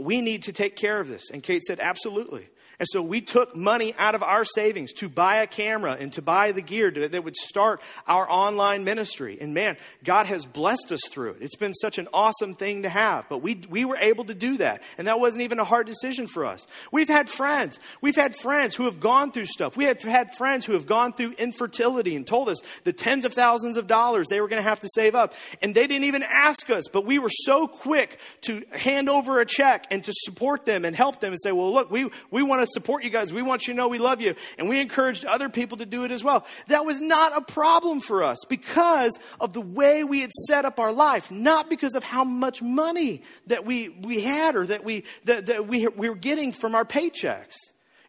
we 0.00 0.20
need 0.20 0.44
to 0.44 0.52
take 0.52 0.76
care 0.76 1.00
of 1.00 1.08
this. 1.08 1.30
And 1.30 1.42
Kate 1.42 1.62
said, 1.62 1.80
absolutely. 1.80 2.48
And 2.80 2.88
so 2.88 3.02
we 3.02 3.20
took 3.20 3.54
money 3.54 3.94
out 3.98 4.14
of 4.14 4.22
our 4.22 4.42
savings 4.42 4.94
to 4.94 5.10
buy 5.10 5.36
a 5.36 5.46
camera 5.46 5.98
and 6.00 6.10
to 6.14 6.22
buy 6.22 6.52
the 6.52 6.62
gear 6.62 6.90
to, 6.90 7.08
that 7.08 7.22
would 7.22 7.36
start 7.36 7.82
our 8.06 8.28
online 8.28 8.84
ministry. 8.84 9.36
And 9.38 9.52
man, 9.52 9.76
God 10.02 10.24
has 10.26 10.46
blessed 10.46 10.90
us 10.90 11.02
through 11.10 11.32
it. 11.32 11.42
It's 11.42 11.56
been 11.56 11.74
such 11.74 11.98
an 11.98 12.08
awesome 12.14 12.54
thing 12.54 12.84
to 12.84 12.88
have. 12.88 13.28
But 13.28 13.42
we, 13.42 13.60
we 13.68 13.84
were 13.84 13.98
able 13.98 14.24
to 14.24 14.34
do 14.34 14.56
that. 14.56 14.82
And 14.96 15.08
that 15.08 15.20
wasn't 15.20 15.42
even 15.42 15.58
a 15.58 15.64
hard 15.64 15.86
decision 15.86 16.26
for 16.26 16.46
us. 16.46 16.66
We've 16.90 17.06
had 17.06 17.28
friends. 17.28 17.78
We've 18.00 18.16
had 18.16 18.34
friends 18.34 18.74
who 18.74 18.84
have 18.84 18.98
gone 18.98 19.30
through 19.30 19.46
stuff. 19.46 19.76
We 19.76 19.84
have 19.84 20.00
had 20.00 20.34
friends 20.34 20.64
who 20.64 20.72
have 20.72 20.86
gone 20.86 21.12
through 21.12 21.32
infertility 21.32 22.16
and 22.16 22.26
told 22.26 22.48
us 22.48 22.62
the 22.84 22.94
tens 22.94 23.26
of 23.26 23.34
thousands 23.34 23.76
of 23.76 23.88
dollars 23.88 24.28
they 24.28 24.40
were 24.40 24.48
going 24.48 24.62
to 24.62 24.68
have 24.68 24.80
to 24.80 24.88
save 24.94 25.14
up. 25.14 25.34
And 25.60 25.74
they 25.74 25.86
didn't 25.86 26.04
even 26.04 26.22
ask 26.22 26.70
us, 26.70 26.84
but 26.90 27.04
we 27.04 27.18
were 27.18 27.28
so 27.28 27.68
quick 27.68 28.18
to 28.42 28.64
hand 28.70 29.10
over 29.10 29.38
a 29.40 29.44
check 29.44 29.86
and 29.90 30.02
to 30.04 30.12
support 30.14 30.64
them 30.64 30.86
and 30.86 30.96
help 30.96 31.20
them 31.20 31.34
and 31.34 31.40
say, 31.42 31.52
well, 31.52 31.70
look, 31.74 31.90
we, 31.90 32.08
we 32.30 32.42
want 32.42 32.62
to 32.62 32.69
support 32.72 33.04
you 33.04 33.10
guys. 33.10 33.32
We 33.32 33.42
want 33.42 33.66
you 33.66 33.74
to 33.74 33.76
know 33.76 33.88
we 33.88 33.98
love 33.98 34.20
you. 34.20 34.34
And 34.58 34.68
we 34.68 34.80
encouraged 34.80 35.24
other 35.24 35.48
people 35.48 35.78
to 35.78 35.86
do 35.86 36.04
it 36.04 36.10
as 36.10 36.24
well. 36.24 36.46
That 36.68 36.84
was 36.84 37.00
not 37.00 37.36
a 37.36 37.40
problem 37.40 38.00
for 38.00 38.22
us 38.22 38.38
because 38.48 39.18
of 39.40 39.52
the 39.52 39.60
way 39.60 40.04
we 40.04 40.20
had 40.20 40.32
set 40.48 40.64
up 40.64 40.78
our 40.78 40.92
life, 40.92 41.30
not 41.30 41.68
because 41.68 41.94
of 41.94 42.04
how 42.04 42.24
much 42.24 42.62
money 42.62 43.22
that 43.46 43.64
we, 43.64 43.88
we 43.88 44.20
had 44.20 44.56
or 44.56 44.66
that, 44.66 44.84
we, 44.84 45.04
that, 45.24 45.46
that 45.46 45.66
we, 45.66 45.86
we 45.88 46.08
were 46.08 46.16
getting 46.16 46.52
from 46.52 46.74
our 46.74 46.84
paychecks. 46.84 47.56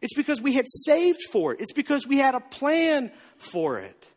It's 0.02 0.16
because 0.16 0.42
we 0.42 0.54
had 0.54 0.66
saved 0.68 1.22
for 1.32 1.54
it. 1.54 1.62
It's 1.62 1.74
because 1.74 2.08
we 2.08 2.18
had 2.18 2.36
a 2.36 2.40
plan 2.40 3.12
for 3.38 3.80
it. 3.80 4.08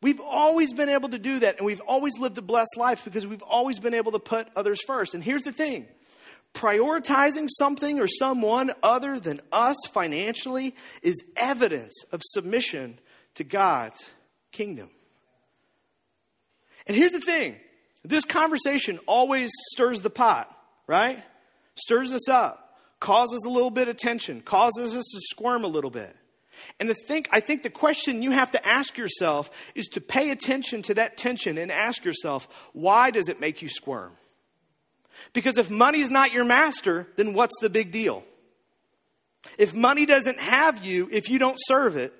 We've 0.00 0.20
always 0.20 0.72
been 0.72 0.88
able 0.88 1.08
to 1.08 1.18
do 1.18 1.40
that, 1.40 1.56
and 1.58 1.66
we've 1.66 1.80
always 1.80 2.18
lived 2.18 2.38
a 2.38 2.42
blessed 2.42 2.76
life 2.76 3.04
because 3.04 3.26
we've 3.26 3.42
always 3.42 3.80
been 3.80 3.94
able 3.94 4.12
to 4.12 4.20
put 4.20 4.46
others 4.54 4.78
first. 4.86 5.14
And 5.14 5.24
here's 5.24 5.42
the 5.42 5.52
thing 5.52 5.88
prioritizing 6.54 7.46
something 7.48 8.00
or 8.00 8.08
someone 8.08 8.70
other 8.82 9.20
than 9.20 9.40
us 9.52 9.76
financially 9.92 10.74
is 11.02 11.22
evidence 11.36 12.04
of 12.12 12.20
submission 12.24 12.98
to 13.34 13.44
God's 13.44 13.98
kingdom. 14.50 14.90
And 16.86 16.96
here's 16.96 17.12
the 17.12 17.20
thing 17.20 17.56
this 18.04 18.24
conversation 18.24 18.98
always 19.06 19.50
stirs 19.72 20.00
the 20.00 20.10
pot, 20.10 20.54
right? 20.86 21.22
Stirs 21.74 22.12
us 22.12 22.28
up, 22.28 22.78
causes 22.98 23.44
a 23.44 23.50
little 23.50 23.70
bit 23.70 23.88
of 23.88 23.96
tension, 23.96 24.40
causes 24.40 24.96
us 24.96 25.04
to 25.04 25.20
squirm 25.30 25.64
a 25.64 25.68
little 25.68 25.90
bit. 25.90 26.16
And 26.80 26.88
the 26.88 26.94
think, 26.94 27.28
I 27.30 27.40
think 27.40 27.62
the 27.62 27.70
question 27.70 28.22
you 28.22 28.32
have 28.32 28.50
to 28.52 28.66
ask 28.66 28.98
yourself 28.98 29.50
is 29.74 29.86
to 29.88 30.00
pay 30.00 30.30
attention 30.30 30.82
to 30.82 30.94
that 30.94 31.16
tension 31.16 31.56
and 31.58 31.70
ask 31.70 32.04
yourself, 32.04 32.48
why 32.72 33.10
does 33.10 33.28
it 33.28 33.40
make 33.40 33.62
you 33.62 33.68
squirm? 33.68 34.12
Because 35.32 35.58
if 35.58 35.70
money 35.70 36.00
is 36.00 36.10
not 36.10 36.32
your 36.32 36.44
master, 36.44 37.06
then 37.16 37.34
what's 37.34 37.54
the 37.60 37.70
big 37.70 37.90
deal? 37.92 38.24
If 39.56 39.74
money 39.74 40.06
doesn't 40.06 40.38
have 40.38 40.84
you, 40.84 41.08
if 41.10 41.28
you 41.28 41.38
don't 41.38 41.58
serve 41.66 41.96
it, 41.96 42.12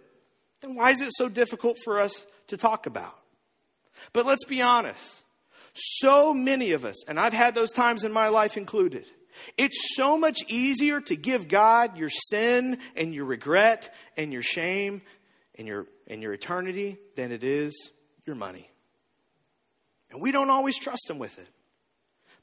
then 0.60 0.74
why 0.74 0.90
is 0.90 1.00
it 1.00 1.12
so 1.12 1.28
difficult 1.28 1.78
for 1.84 2.00
us 2.00 2.26
to 2.48 2.56
talk 2.56 2.86
about? 2.86 3.16
But 4.12 4.26
let's 4.26 4.44
be 4.44 4.62
honest. 4.62 5.22
So 5.74 6.34
many 6.34 6.72
of 6.72 6.84
us, 6.84 7.08
and 7.08 7.20
I've 7.20 7.32
had 7.32 7.54
those 7.54 7.72
times 7.72 8.04
in 8.04 8.12
my 8.12 8.28
life 8.28 8.56
included, 8.56 9.04
it's 9.56 9.94
so 9.94 10.18
much 10.18 10.42
easier 10.48 11.00
to 11.02 11.16
give 11.16 11.48
God 11.48 11.96
your 11.96 12.10
sin 12.10 12.78
and 12.96 13.14
your 13.14 13.24
regret 13.24 13.94
and 14.16 14.32
your 14.32 14.42
shame 14.42 15.02
and 15.54 15.68
your, 15.68 15.86
and 16.06 16.22
your 16.22 16.32
eternity 16.32 16.98
than 17.14 17.30
it 17.30 17.44
is 17.44 17.90
your 18.26 18.36
money. 18.36 18.68
And 20.10 20.22
we 20.22 20.32
don't 20.32 20.50
always 20.50 20.78
trust 20.78 21.08
Him 21.08 21.18
with 21.18 21.38
it. 21.38 21.48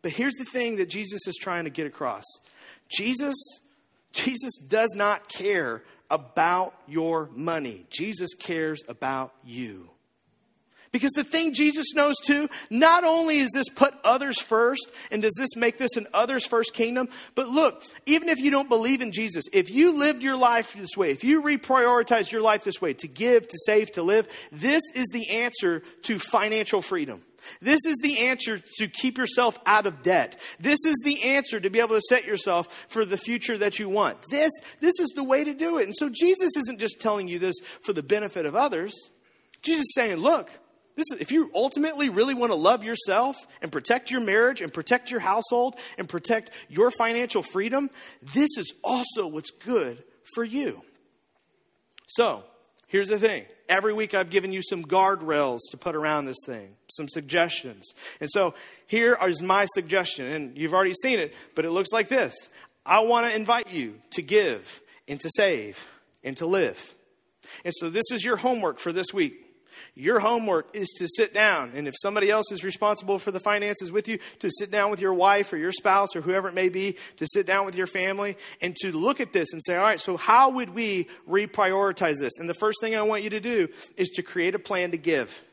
But 0.06 0.12
here's 0.12 0.36
the 0.36 0.46
thing 0.46 0.76
that 0.76 0.88
Jesus 0.88 1.26
is 1.26 1.36
trying 1.36 1.64
to 1.64 1.72
get 1.72 1.88
across. 1.88 2.26
Jesus 2.90 3.34
Jesus 4.12 4.56
does 4.58 4.94
not 4.96 5.28
care 5.28 5.82
about 6.12 6.76
your 6.88 7.28
money. 7.34 7.88
Jesus 7.90 8.36
cares 8.36 8.84
about 8.88 9.34
you. 9.44 9.90
Because 10.92 11.12
the 11.14 11.24
thing 11.24 11.56
Jesus 11.56 11.96
knows 11.96 12.18
too, 12.24 12.50
not 12.70 13.04
only 13.04 13.40
is 13.40 13.50
this 13.52 13.68
put 13.68 13.96
others 14.04 14.40
first 14.40 14.92
and 15.10 15.24
does 15.24 15.34
this 15.40 15.56
make 15.56 15.80
this 15.80 15.98
an 15.98 16.06
others 16.14 16.46
first 16.46 16.76
kingdom, 16.76 17.10
but 17.34 17.50
look, 17.50 17.82
even 18.06 18.30
if 18.30 18.38
you 18.38 18.52
don't 18.52 18.70
believe 18.70 19.02
in 19.02 19.12
Jesus, 19.12 19.46
if 19.54 19.72
you 19.72 19.98
lived 19.98 20.22
your 20.22 20.38
life 20.38 20.76
this 20.76 20.96
way, 20.96 21.10
if 21.10 21.24
you 21.24 21.42
reprioritize 21.42 22.32
your 22.32 22.42
life 22.42 22.64
this 22.64 22.80
way, 22.80 22.94
to 22.94 23.08
give, 23.08 23.48
to 23.48 23.58
save, 23.66 23.92
to 23.94 24.04
live, 24.04 24.28
this 24.52 24.84
is 24.94 25.08
the 25.12 25.32
answer 25.32 25.82
to 26.04 26.20
financial 26.20 26.84
freedom. 26.84 27.24
This 27.62 27.86
is 27.86 27.98
the 28.02 28.20
answer 28.20 28.62
to 28.78 28.88
keep 28.88 29.18
yourself 29.18 29.58
out 29.66 29.86
of 29.86 30.04
debt. 30.04 30.40
This 30.60 30.80
is 30.86 30.96
the 31.04 31.24
answer 31.24 31.60
to 31.60 31.70
be 31.70 31.80
able 31.80 31.96
to 31.96 32.02
set 32.10 32.26
yourself 32.26 32.86
for 32.88 33.06
the 33.06 33.18
future 33.18 33.58
that 33.58 33.80
you 33.80 33.90
want. 33.90 34.18
This, 34.30 34.52
this 34.80 35.00
is 35.00 35.10
the 35.16 35.24
way 35.24 35.44
to 35.44 35.54
do 35.54 35.78
it. 35.78 35.84
And 35.84 35.96
so 35.96 36.10
Jesus 36.10 36.56
isn't 36.58 36.80
just 36.80 37.00
telling 37.00 37.28
you 37.28 37.40
this 37.40 37.56
for 37.82 37.94
the 37.94 38.04
benefit 38.04 38.46
of 38.46 38.56
others. 38.56 38.94
Jesus 39.62 39.82
is 39.82 39.94
saying, 39.96 40.18
look, 40.18 40.50
this 40.96 41.06
is, 41.12 41.20
if 41.20 41.32
you 41.32 41.52
ultimately 41.54 42.10
really 42.10 42.34
want 42.34 42.52
to 42.52 42.56
love 42.56 42.84
yourself 42.84 43.36
and 43.62 43.72
protect 43.72 44.12
your 44.12 44.22
marriage 44.22 44.62
and 44.62 44.74
protect 44.74 45.12
your 45.12 45.20
household 45.20 45.76
and 45.98 46.08
protect 46.08 46.52
your 46.70 46.90
financial 46.92 47.42
freedom, 47.42 47.90
this 48.22 48.58
is 48.58 48.74
also 48.84 49.28
what's 49.28 49.52
good 49.52 50.04
for 50.34 50.44
you. 50.44 50.82
So, 52.08 52.44
here's 52.88 53.10
the 53.10 53.20
thing 53.20 53.46
every 53.68 53.94
week 53.94 54.14
I've 54.14 54.30
given 54.30 54.54
you 54.54 54.62
some 54.62 54.84
guardrails 54.84 55.60
to 55.72 55.78
put 55.78 55.96
around 55.96 56.26
this 56.26 56.38
thing, 56.46 56.76
some 56.88 57.08
suggestions. 57.08 57.94
And 58.20 58.30
so 58.30 58.54
here 58.88 59.18
is 59.26 59.42
my 59.42 59.66
suggestion, 59.74 60.28
and 60.28 60.58
you've 60.58 60.74
already 60.74 60.94
seen 60.94 61.20
it, 61.20 61.34
but 61.56 61.66
it 61.66 61.72
looks 61.72 61.92
like 61.92 62.08
this. 62.08 62.36
I 62.86 63.00
want 63.00 63.28
to 63.28 63.36
invite 63.36 63.74
you 63.74 63.96
to 64.12 64.22
give 64.22 64.82
and 65.08 65.20
to 65.20 65.30
save 65.36 65.88
and 66.24 66.38
to 66.38 66.46
live. 66.46 66.96
And 67.64 67.74
so 67.78 67.90
this 67.90 68.06
is 68.12 68.24
your 68.24 68.38
homework 68.38 68.80
for 68.80 68.92
this 68.92 69.08
week. 69.14 69.45
Your 69.94 70.20
homework 70.20 70.76
is 70.76 70.90
to 70.98 71.08
sit 71.08 71.34
down, 71.34 71.72
and 71.76 71.88
if 71.88 71.96
somebody 72.02 72.30
else 72.30 72.52
is 72.52 72.64
responsible 72.64 73.20
for 73.20 73.32
the 73.32 73.40
finances 73.40 73.92
with 73.92 74.08
you, 74.08 74.20
to 74.40 74.50
sit 74.50 74.72
down 74.72 74.92
with 74.92 75.02
your 75.02 75.14
wife 75.14 75.52
or 75.54 75.58
your 75.58 75.72
spouse 75.72 76.16
or 76.16 76.22
whoever 76.22 76.48
it 76.48 76.54
may 76.54 76.70
be, 76.70 76.98
to 77.18 77.26
sit 77.34 77.46
down 77.46 77.66
with 77.66 77.76
your 77.76 77.88
family 77.88 78.38
and 78.62 78.76
to 78.78 78.92
look 78.92 79.20
at 79.20 79.34
this 79.34 79.54
and 79.54 79.62
say, 79.64 79.76
all 79.76 79.84
right, 79.84 80.00
so 80.00 80.18
how 80.18 80.50
would 80.50 80.70
we 80.70 81.08
reprioritize 81.30 82.20
this? 82.20 82.38
And 82.40 82.50
the 82.50 82.54
first 82.54 82.80
thing 82.82 82.96
I 82.96 83.02
want 83.02 83.24
you 83.24 83.30
to 83.32 83.40
do 83.40 83.68
is 83.98 84.10
to 84.16 84.24
create 84.24 84.56
a 84.56 84.60
plan 84.60 84.92
to 84.92 84.98
give. 84.98 85.44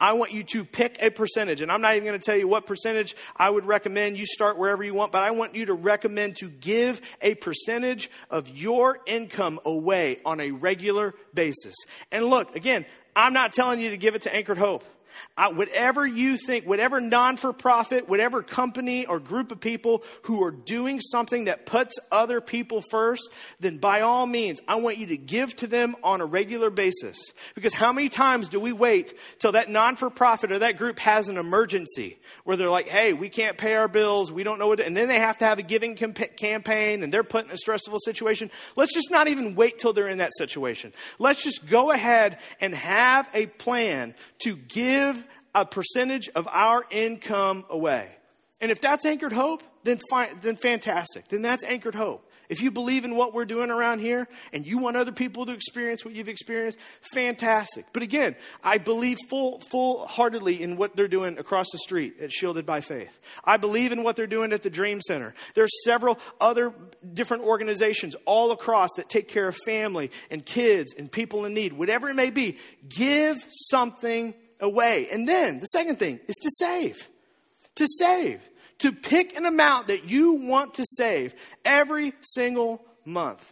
I 0.00 0.14
want 0.14 0.32
you 0.32 0.42
to 0.44 0.64
pick 0.64 0.96
a 1.02 1.10
percentage. 1.10 1.60
And 1.60 1.70
I'm 1.70 1.82
not 1.82 1.94
even 1.94 2.08
going 2.08 2.18
to 2.18 2.24
tell 2.24 2.36
you 2.36 2.48
what 2.48 2.64
percentage 2.64 3.14
I 3.36 3.50
would 3.50 3.66
recommend. 3.66 4.16
You 4.16 4.24
start 4.24 4.56
wherever 4.56 4.82
you 4.82 4.94
want, 4.94 5.12
but 5.12 5.22
I 5.22 5.30
want 5.32 5.54
you 5.54 5.66
to 5.66 5.74
recommend 5.74 6.36
to 6.36 6.48
give 6.48 7.02
a 7.20 7.34
percentage 7.34 8.10
of 8.30 8.48
your 8.48 8.98
income 9.06 9.60
away 9.64 10.18
on 10.24 10.40
a 10.40 10.52
regular 10.52 11.14
basis. 11.34 11.74
And 12.10 12.24
look, 12.24 12.56
again, 12.56 12.86
I'm 13.14 13.32
not 13.32 13.52
telling 13.52 13.80
you 13.80 13.90
to 13.90 13.96
give 13.96 14.14
it 14.14 14.22
to 14.22 14.34
Anchored 14.34 14.58
Hope. 14.58 14.84
I, 15.36 15.48
whatever 15.48 16.06
you 16.06 16.36
think, 16.36 16.66
whatever 16.66 17.00
non 17.00 17.36
for 17.36 17.52
profit, 17.52 18.08
whatever 18.08 18.42
company 18.42 19.06
or 19.06 19.18
group 19.18 19.52
of 19.52 19.60
people 19.60 20.02
who 20.22 20.44
are 20.44 20.50
doing 20.50 21.00
something 21.00 21.44
that 21.44 21.66
puts 21.66 21.98
other 22.12 22.40
people 22.40 22.82
first, 22.90 23.30
then 23.60 23.78
by 23.78 24.00
all 24.00 24.26
means, 24.26 24.60
I 24.68 24.76
want 24.76 24.98
you 24.98 25.06
to 25.06 25.16
give 25.16 25.54
to 25.56 25.66
them 25.66 25.96
on 26.02 26.20
a 26.20 26.26
regular 26.26 26.70
basis. 26.70 27.18
Because 27.54 27.74
how 27.74 27.92
many 27.92 28.08
times 28.08 28.48
do 28.48 28.60
we 28.60 28.72
wait 28.72 29.14
till 29.38 29.52
that 29.52 29.70
non 29.70 29.96
for 29.96 30.10
profit 30.10 30.52
or 30.52 30.60
that 30.60 30.76
group 30.76 30.98
has 30.98 31.28
an 31.28 31.36
emergency 31.38 32.18
where 32.44 32.56
they're 32.56 32.70
like, 32.70 32.88
hey, 32.88 33.12
we 33.12 33.28
can't 33.28 33.56
pay 33.56 33.74
our 33.74 33.88
bills, 33.88 34.30
we 34.32 34.44
don't 34.44 34.58
know 34.58 34.68
what 34.68 34.76
to, 34.76 34.86
and 34.86 34.96
then 34.96 35.08
they 35.08 35.18
have 35.18 35.38
to 35.38 35.44
have 35.44 35.58
a 35.58 35.62
giving 35.62 35.94
campaign 35.94 37.02
and 37.02 37.12
they're 37.12 37.24
put 37.24 37.44
in 37.44 37.50
a 37.50 37.56
stressful 37.56 37.98
situation. 38.00 38.50
Let's 38.76 38.94
just 38.94 39.10
not 39.10 39.28
even 39.28 39.54
wait 39.54 39.78
till 39.78 39.92
they're 39.92 40.08
in 40.08 40.18
that 40.18 40.32
situation. 40.36 40.92
Let's 41.18 41.42
just 41.42 41.68
go 41.68 41.90
ahead 41.90 42.38
and 42.60 42.74
have 42.74 43.28
a 43.34 43.46
plan 43.46 44.14
to 44.40 44.56
give 44.56 44.99
give 45.00 45.26
a 45.54 45.64
percentage 45.64 46.28
of 46.34 46.48
our 46.48 46.84
income 46.90 47.64
away. 47.68 48.08
And 48.60 48.70
if 48.70 48.80
that's 48.80 49.06
anchored 49.06 49.32
hope, 49.32 49.62
then, 49.84 50.00
fi- 50.10 50.30
then 50.42 50.56
fantastic. 50.56 51.28
Then 51.28 51.42
that's 51.42 51.64
anchored 51.64 51.94
hope. 51.94 52.26
If 52.50 52.62
you 52.62 52.72
believe 52.72 53.04
in 53.04 53.14
what 53.14 53.32
we're 53.32 53.44
doing 53.44 53.70
around 53.70 54.00
here 54.00 54.26
and 54.52 54.66
you 54.66 54.78
want 54.78 54.96
other 54.96 55.12
people 55.12 55.46
to 55.46 55.52
experience 55.52 56.04
what 56.04 56.14
you've 56.16 56.28
experienced, 56.28 56.78
fantastic. 57.14 57.86
But 57.92 58.02
again, 58.02 58.34
I 58.62 58.78
believe 58.78 59.18
full, 59.30 59.60
full 59.70 60.04
heartedly 60.04 60.60
in 60.60 60.76
what 60.76 60.96
they're 60.96 61.08
doing 61.08 61.38
across 61.38 61.66
the 61.70 61.78
street 61.78 62.20
at 62.20 62.32
Shielded 62.32 62.66
by 62.66 62.80
Faith. 62.80 63.20
I 63.44 63.56
believe 63.56 63.92
in 63.92 64.02
what 64.02 64.16
they're 64.16 64.26
doing 64.26 64.52
at 64.52 64.62
the 64.62 64.68
Dream 64.68 65.00
Center. 65.00 65.32
There's 65.54 65.70
several 65.84 66.18
other 66.40 66.74
different 67.14 67.44
organizations 67.44 68.16
all 68.24 68.50
across 68.50 68.90
that 68.96 69.08
take 69.08 69.28
care 69.28 69.46
of 69.46 69.56
family 69.64 70.10
and 70.28 70.44
kids 70.44 70.92
and 70.98 71.10
people 71.10 71.44
in 71.44 71.54
need, 71.54 71.72
whatever 71.72 72.10
it 72.10 72.14
may 72.14 72.30
be. 72.30 72.58
Give 72.88 73.36
something 73.48 74.34
away. 74.60 75.08
And 75.10 75.28
then 75.28 75.60
the 75.60 75.66
second 75.66 75.98
thing 75.98 76.20
is 76.28 76.36
to 76.36 76.50
save. 76.58 77.08
To 77.76 77.86
save. 77.98 78.40
To 78.78 78.92
pick 78.92 79.36
an 79.36 79.46
amount 79.46 79.88
that 79.88 80.08
you 80.08 80.34
want 80.34 80.74
to 80.74 80.84
save 80.86 81.34
every 81.64 82.12
single 82.20 82.84
month. 83.04 83.44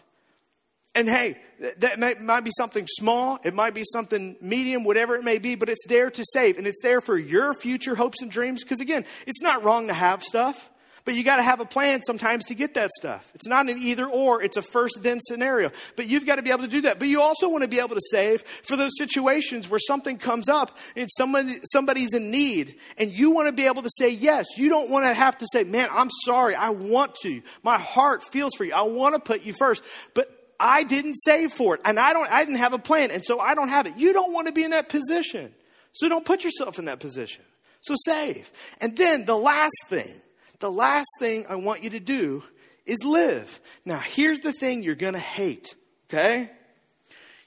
And 0.94 1.09
hey, 1.09 1.38
that 1.78 1.98
may, 1.98 2.14
might 2.14 2.44
be 2.44 2.50
something 2.56 2.86
small, 2.88 3.38
it 3.44 3.54
might 3.54 3.74
be 3.74 3.84
something 3.84 4.36
medium, 4.40 4.84
whatever 4.84 5.14
it 5.14 5.22
may 5.22 5.38
be, 5.38 5.54
but 5.54 5.68
it's 5.68 5.86
there 5.86 6.11
to 6.11 6.24
save. 6.32 6.59
And 6.59 6.66
it's 6.66 6.82
there 6.82 7.00
for 7.00 7.16
your 7.16 7.54
future 7.54 7.94
hopes 7.94 8.22
and 8.22 8.30
dreams. 8.30 8.64
Because 8.64 8.80
again, 8.80 9.04
it's 9.26 9.42
not 9.42 9.62
wrong 9.62 9.88
to 9.88 9.94
have 9.94 10.22
stuff. 10.22 10.70
But 11.09 11.14
you 11.14 11.24
got 11.24 11.36
to 11.36 11.42
have 11.42 11.61
a 11.61 11.64
plan 11.64 12.02
sometimes 12.02 12.44
to 12.48 12.54
get 12.54 12.74
that 12.74 12.90
stuff. 12.90 13.32
It's 13.34 13.46
not 13.46 13.66
an 13.70 13.78
either 13.78 14.04
or, 14.04 14.42
it's 14.42 14.59
a 14.59 14.62
first 14.62 14.98
then 15.00 15.20
scenario. 15.20 15.70
But 15.96 16.06
you've 16.06 16.26
got 16.26 16.36
to 16.36 16.42
be 16.42 16.50
able 16.50 16.64
to 16.64 16.68
do 16.68 16.82
that. 16.82 16.98
But 16.98 17.09
you 17.09 17.22
also 17.22 17.48
want 17.48 17.62
to 17.62 17.68
be 17.68 17.78
able 17.78 17.94
to 17.94 18.00
save 18.11 18.42
for 18.42 18.76
those 18.76 18.90
situations 18.98 19.70
where 19.70 19.78
something 19.78 20.18
comes 20.18 20.50
up 20.50 20.76
and 20.96 21.09
somebody, 21.16 21.61
somebody's 21.72 22.12
in 22.12 22.30
need 22.30 22.74
and 22.98 23.11
you 23.11 23.30
want 23.30 23.48
to 23.48 23.52
be 23.52 23.64
able 23.64 23.80
to 23.80 23.90
say 23.96 24.11
yes. 24.11 24.59
You 24.59 24.68
don't 24.68 24.90
want 24.90 25.06
to 25.06 25.14
have 25.14 25.38
to 25.38 25.46
say, 25.50 25.64
man, 25.64 25.88
I'm 25.90 26.11
sorry. 26.26 26.54
I 26.54 26.68
want 26.68 27.14
to. 27.22 27.40
My 27.62 27.78
heart 27.78 28.22
feels 28.30 28.52
for 28.54 28.64
you. 28.64 28.74
I 28.74 28.82
want 28.82 29.14
to 29.14 29.18
put 29.18 29.44
you 29.44 29.54
first. 29.54 29.82
But 30.12 30.28
I 30.61 30.82
didn't 30.82 31.14
save 31.14 31.54
for 31.54 31.76
it 31.76 31.80
and 31.86 31.98
I 31.98 32.12
don't, 32.12 32.30
I 32.30 32.44
didn't 32.44 32.59
have 32.59 32.74
a 32.74 32.78
plan 32.78 33.12
and 33.12 33.24
so 33.24 33.40
I 33.40 33.54
don't 33.54 33.70
have 33.70 33.86
it. 33.86 33.96
You 33.96 34.12
don't 34.12 34.34
want 34.34 34.48
to 34.48 34.52
be 34.52 34.62
in 34.62 34.72
that 34.72 34.90
position. 34.90 35.54
So 35.92 36.11
don't 36.11 36.26
put 36.26 36.44
yourself 36.44 36.78
in 36.78 36.84
that 36.84 37.00
position. 37.00 37.46
So 37.80 37.94
save. 38.04 38.52
And 38.82 38.94
then 38.94 39.24
the 39.24 39.38
last 39.38 39.72
thing 39.86 40.20
the 40.61 40.70
last 40.70 41.09
thing 41.18 41.46
I 41.48 41.56
want 41.56 41.82
you 41.82 41.90
to 41.90 42.00
do 42.00 42.42
is 42.86 42.98
live. 43.04 43.61
Now, 43.84 43.98
here's 43.98 44.40
the 44.40 44.52
thing 44.52 44.82
you're 44.82 44.94
going 44.94 45.14
to 45.14 45.18
hate, 45.18 45.74
okay? 46.09 46.50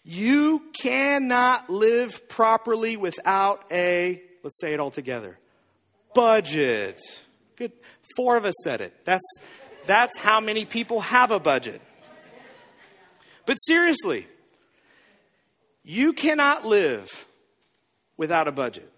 You 0.03 0.63
cannot 0.81 1.69
live 1.69 2.29
properly 2.29 2.97
without 2.97 3.63
a, 3.71 4.21
let's 4.43 4.59
say 4.59 4.73
it 4.73 4.79
all 4.79 4.91
together, 4.91 5.37
budget. 6.13 7.01
Good. 7.55 7.71
Four 8.15 8.37
of 8.37 8.45
us 8.45 8.55
said 8.63 8.81
it. 8.81 8.93
That's, 9.05 9.25
that's 9.85 10.17
how 10.17 10.39
many 10.39 10.65
people 10.65 11.01
have 11.01 11.31
a 11.31 11.39
budget. 11.39 11.81
But 13.45 13.55
seriously, 13.55 14.27
you 15.83 16.13
cannot 16.13 16.65
live 16.65 17.25
without 18.17 18.47
a 18.47 18.51
budget. 18.51 18.91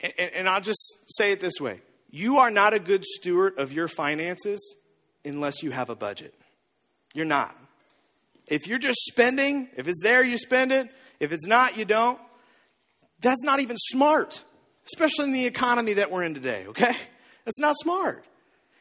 And, 0.00 0.12
and, 0.18 0.30
and 0.34 0.48
I'll 0.48 0.60
just 0.60 0.80
say 1.08 1.32
it 1.32 1.40
this 1.40 1.60
way 1.60 1.80
you 2.10 2.38
are 2.38 2.50
not 2.50 2.74
a 2.74 2.78
good 2.78 3.04
steward 3.04 3.58
of 3.58 3.72
your 3.72 3.88
finances 3.88 4.76
unless 5.24 5.62
you 5.62 5.70
have 5.70 5.90
a 5.90 5.96
budget. 5.96 6.34
You're 7.14 7.26
not. 7.26 7.56
If 8.46 8.66
you're 8.66 8.78
just 8.78 8.98
spending, 9.04 9.68
if 9.76 9.86
it's 9.86 10.02
there, 10.02 10.24
you 10.24 10.36
spend 10.36 10.72
it. 10.72 10.90
If 11.20 11.32
it's 11.32 11.46
not, 11.46 11.76
you 11.76 11.84
don't. 11.84 12.18
That's 13.20 13.42
not 13.44 13.60
even 13.60 13.76
smart, 13.76 14.42
especially 14.86 15.26
in 15.26 15.32
the 15.32 15.46
economy 15.46 15.94
that 15.94 16.10
we're 16.10 16.24
in 16.24 16.34
today, 16.34 16.66
okay? 16.68 16.96
That's 17.44 17.60
not 17.60 17.76
smart. 17.78 18.24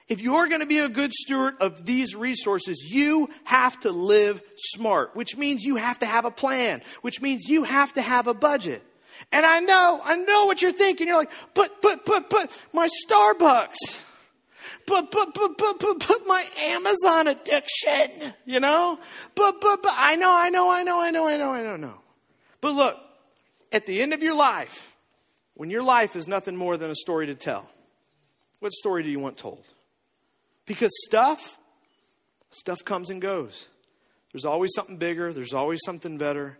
If 0.08 0.22
you're 0.22 0.48
going 0.48 0.62
to 0.62 0.68
be 0.68 0.80
a 0.80 0.90
good 0.90 1.14
steward 1.14 1.56
of 1.62 1.86
these 1.86 2.16
resources, 2.16 2.90
you 2.92 3.30
have 3.44 3.80
to 3.82 3.92
live 3.92 4.42
smart, 4.58 5.16
which 5.16 5.38
means 5.38 5.64
you 5.64 5.76
have 5.76 6.00
to 6.00 6.08
have 6.08 6.26
a 6.26 6.32
plan, 6.32 6.82
which 7.02 7.22
means 7.22 7.48
you 7.48 7.64
have 7.64 7.94
to 7.94 8.02
have 8.02 8.28
a 8.28 8.34
budget. 8.34 8.82
And 9.32 9.46
I 9.46 9.60
know, 9.60 10.02
I 10.04 10.16
know 10.16 10.46
what 10.46 10.62
you're 10.62 10.72
thinking. 10.72 11.08
You're 11.08 11.18
like, 11.18 11.32
but, 11.54 11.82
but, 11.82 12.06
but, 12.06 12.30
but, 12.30 12.58
my 12.74 12.88
Starbucks. 13.06 13.76
But, 14.86 15.12
but, 15.12 15.34
but, 15.34 15.58
but, 15.58 15.80
but, 15.80 16.08
but, 16.08 16.28
my 16.28 16.46
Amazon 16.62 17.28
addiction, 17.28 18.34
you 18.46 18.60
know? 18.60 19.00
But, 19.36 19.62
but, 19.62 19.84
but, 19.84 19.94
I 19.96 20.16
know, 20.16 20.32
I 20.32 20.50
know, 20.50 20.72
I 20.72 20.84
know, 20.84 21.00
I 21.02 21.12
know, 21.12 21.28
I 21.28 21.38
know, 21.38 21.52
I 21.52 21.62
don't 21.62 21.82
know. 21.82 22.00
But 22.62 22.74
look, 22.74 22.98
at 23.72 23.86
the 23.86 24.02
end 24.02 24.14
of 24.14 24.24
your 24.24 24.36
life, 24.36 24.96
when 25.54 25.70
your 25.70 25.84
life 25.84 26.16
is 26.16 26.28
nothing 26.28 26.56
more 26.56 26.78
than 26.78 26.90
a 26.90 26.96
story 26.96 27.28
to 27.28 27.36
tell, 27.36 27.70
what 28.60 28.72
story 28.72 29.04
do 29.04 29.10
you 29.10 29.20
want 29.20 29.38
told? 29.38 29.64
Because 30.66 30.92
stuff, 31.08 31.58
stuff 32.52 32.84
comes 32.84 33.10
and 33.10 33.22
goes. 33.22 33.68
There's 34.32 34.46
always 34.46 34.72
something 34.76 34.98
bigger, 34.98 35.34
there's 35.34 35.54
always 35.54 35.80
something 35.86 36.18
better. 36.18 36.58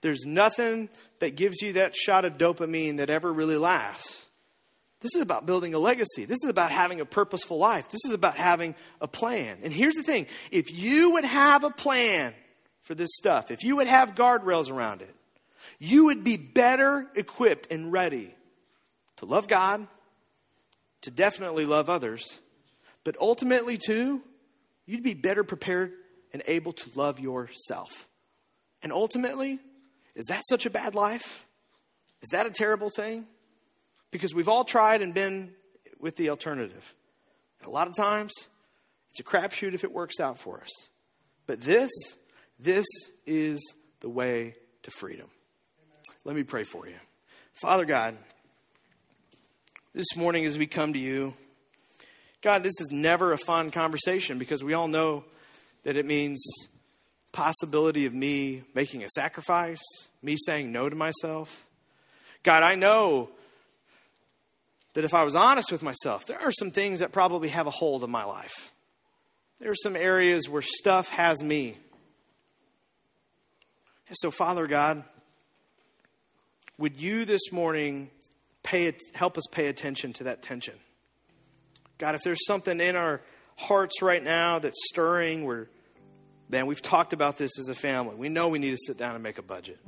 There's 0.00 0.24
nothing 0.26 0.88
that 1.18 1.36
gives 1.36 1.60
you 1.60 1.74
that 1.74 1.94
shot 1.94 2.24
of 2.24 2.38
dopamine 2.38 2.98
that 2.98 3.10
ever 3.10 3.32
really 3.32 3.56
lasts. 3.56 4.26
This 5.00 5.14
is 5.14 5.22
about 5.22 5.46
building 5.46 5.74
a 5.74 5.78
legacy. 5.78 6.24
This 6.24 6.42
is 6.42 6.50
about 6.50 6.70
having 6.70 7.00
a 7.00 7.04
purposeful 7.04 7.58
life. 7.58 7.88
This 7.88 8.04
is 8.04 8.12
about 8.12 8.36
having 8.36 8.74
a 9.00 9.06
plan. 9.06 9.58
And 9.62 9.72
here's 9.72 9.94
the 9.94 10.02
thing 10.02 10.26
if 10.50 10.72
you 10.72 11.12
would 11.12 11.24
have 11.24 11.64
a 11.64 11.70
plan 11.70 12.34
for 12.82 12.94
this 12.94 13.10
stuff, 13.14 13.50
if 13.50 13.62
you 13.62 13.76
would 13.76 13.86
have 13.86 14.14
guardrails 14.14 14.70
around 14.70 15.02
it, 15.02 15.14
you 15.78 16.06
would 16.06 16.24
be 16.24 16.36
better 16.36 17.06
equipped 17.14 17.68
and 17.70 17.92
ready 17.92 18.34
to 19.16 19.26
love 19.26 19.46
God, 19.46 19.86
to 21.02 21.10
definitely 21.10 21.64
love 21.64 21.88
others, 21.88 22.38
but 23.04 23.16
ultimately, 23.20 23.78
too, 23.78 24.20
you'd 24.86 25.02
be 25.02 25.14
better 25.14 25.44
prepared 25.44 25.92
and 26.32 26.42
able 26.46 26.72
to 26.72 26.90
love 26.94 27.20
yourself. 27.20 28.08
And 28.82 28.92
ultimately, 28.92 29.60
is 30.18 30.26
that 30.26 30.42
such 30.48 30.66
a 30.66 30.70
bad 30.70 30.96
life? 30.96 31.46
Is 32.22 32.28
that 32.32 32.44
a 32.44 32.50
terrible 32.50 32.90
thing? 32.90 33.24
Because 34.10 34.34
we've 34.34 34.48
all 34.48 34.64
tried 34.64 35.00
and 35.00 35.14
been 35.14 35.52
with 36.00 36.16
the 36.16 36.28
alternative. 36.30 36.94
And 37.60 37.68
a 37.68 37.70
lot 37.70 37.86
of 37.86 37.96
times, 37.96 38.32
it's 39.10 39.20
a 39.20 39.22
crapshoot 39.22 39.74
if 39.74 39.84
it 39.84 39.92
works 39.92 40.18
out 40.18 40.36
for 40.36 40.60
us. 40.60 40.88
But 41.46 41.60
this, 41.60 41.90
this 42.58 42.86
is 43.26 43.60
the 44.00 44.08
way 44.08 44.56
to 44.82 44.90
freedom. 44.90 45.28
Let 46.24 46.34
me 46.34 46.42
pray 46.42 46.64
for 46.64 46.88
you. 46.88 46.96
Father 47.54 47.84
God, 47.84 48.16
this 49.94 50.16
morning 50.16 50.44
as 50.46 50.58
we 50.58 50.66
come 50.66 50.94
to 50.94 50.98
you, 50.98 51.34
God, 52.42 52.64
this 52.64 52.80
is 52.80 52.88
never 52.90 53.32
a 53.32 53.38
fun 53.38 53.70
conversation 53.70 54.38
because 54.38 54.64
we 54.64 54.74
all 54.74 54.88
know 54.88 55.24
that 55.84 55.96
it 55.96 56.06
means 56.06 56.44
possibility 57.32 58.06
of 58.06 58.14
me 58.14 58.62
making 58.74 59.04
a 59.04 59.08
sacrifice, 59.10 59.82
me 60.22 60.36
saying 60.36 60.72
no 60.72 60.88
to 60.88 60.96
myself. 60.96 61.66
God, 62.42 62.62
I 62.62 62.74
know 62.74 63.30
that 64.94 65.04
if 65.04 65.14
I 65.14 65.24
was 65.24 65.36
honest 65.36 65.70
with 65.70 65.82
myself, 65.82 66.26
there 66.26 66.40
are 66.40 66.52
some 66.52 66.70
things 66.70 67.00
that 67.00 67.12
probably 67.12 67.48
have 67.48 67.66
a 67.66 67.70
hold 67.70 68.02
of 68.02 68.10
my 68.10 68.24
life. 68.24 68.72
There 69.60 69.70
are 69.70 69.76
some 69.82 69.96
areas 69.96 70.48
where 70.48 70.62
stuff 70.62 71.08
has 71.10 71.42
me. 71.42 71.76
And 74.08 74.16
so, 74.20 74.30
Father 74.30 74.66
God, 74.66 75.04
would 76.78 76.96
you 76.96 77.24
this 77.24 77.52
morning 77.52 78.10
pay, 78.62 78.92
help 79.14 79.36
us 79.36 79.44
pay 79.50 79.66
attention 79.66 80.12
to 80.14 80.24
that 80.24 80.42
tension? 80.42 80.74
God, 81.98 82.14
if 82.14 82.22
there's 82.22 82.46
something 82.46 82.80
in 82.80 82.96
our 82.96 83.20
hearts 83.56 84.00
right 84.00 84.22
now 84.22 84.60
that's 84.60 84.78
stirring, 84.88 85.44
we're 85.44 85.66
Man, 86.50 86.66
we've 86.66 86.80
talked 86.80 87.12
about 87.12 87.36
this 87.36 87.58
as 87.58 87.68
a 87.68 87.74
family. 87.74 88.16
We 88.16 88.30
know 88.30 88.48
we 88.48 88.58
need 88.58 88.70
to 88.70 88.78
sit 88.86 88.96
down 88.96 89.14
and 89.14 89.22
make 89.22 89.36
a 89.36 89.42
budget. 89.42 89.78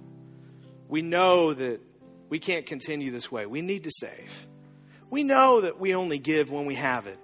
We 0.90 1.02
know 1.02 1.54
that 1.54 1.80
we 2.28 2.38
can't 2.38 2.66
continue 2.66 3.10
this 3.10 3.30
way. 3.30 3.46
We 3.46 3.62
need 3.62 3.84
to 3.84 3.90
save. 3.90 4.46
We 5.08 5.22
know 5.22 5.62
that 5.62 5.80
we 5.80 5.94
only 5.94 6.18
give 6.18 6.50
when 6.50 6.66
we 6.66 6.74
have 6.74 7.06
it. 7.06 7.18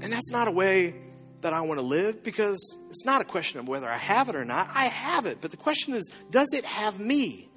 And 0.00 0.12
that's 0.12 0.30
not 0.30 0.48
a 0.48 0.50
way 0.50 0.94
that 1.42 1.52
I 1.52 1.60
want 1.60 1.80
to 1.80 1.86
live 1.86 2.22
because 2.22 2.58
it's 2.88 3.04
not 3.04 3.20
a 3.20 3.24
question 3.24 3.60
of 3.60 3.68
whether 3.68 3.88
I 3.88 3.96
have 3.96 4.28
it 4.28 4.36
or 4.36 4.44
not. 4.44 4.70
I 4.74 4.86
have 4.86 5.26
it. 5.26 5.40
But 5.40 5.50
the 5.50 5.56
question 5.58 5.94
is, 5.94 6.10
does 6.30 6.48
it 6.52 6.64
have 6.64 6.98
me? 6.98 7.50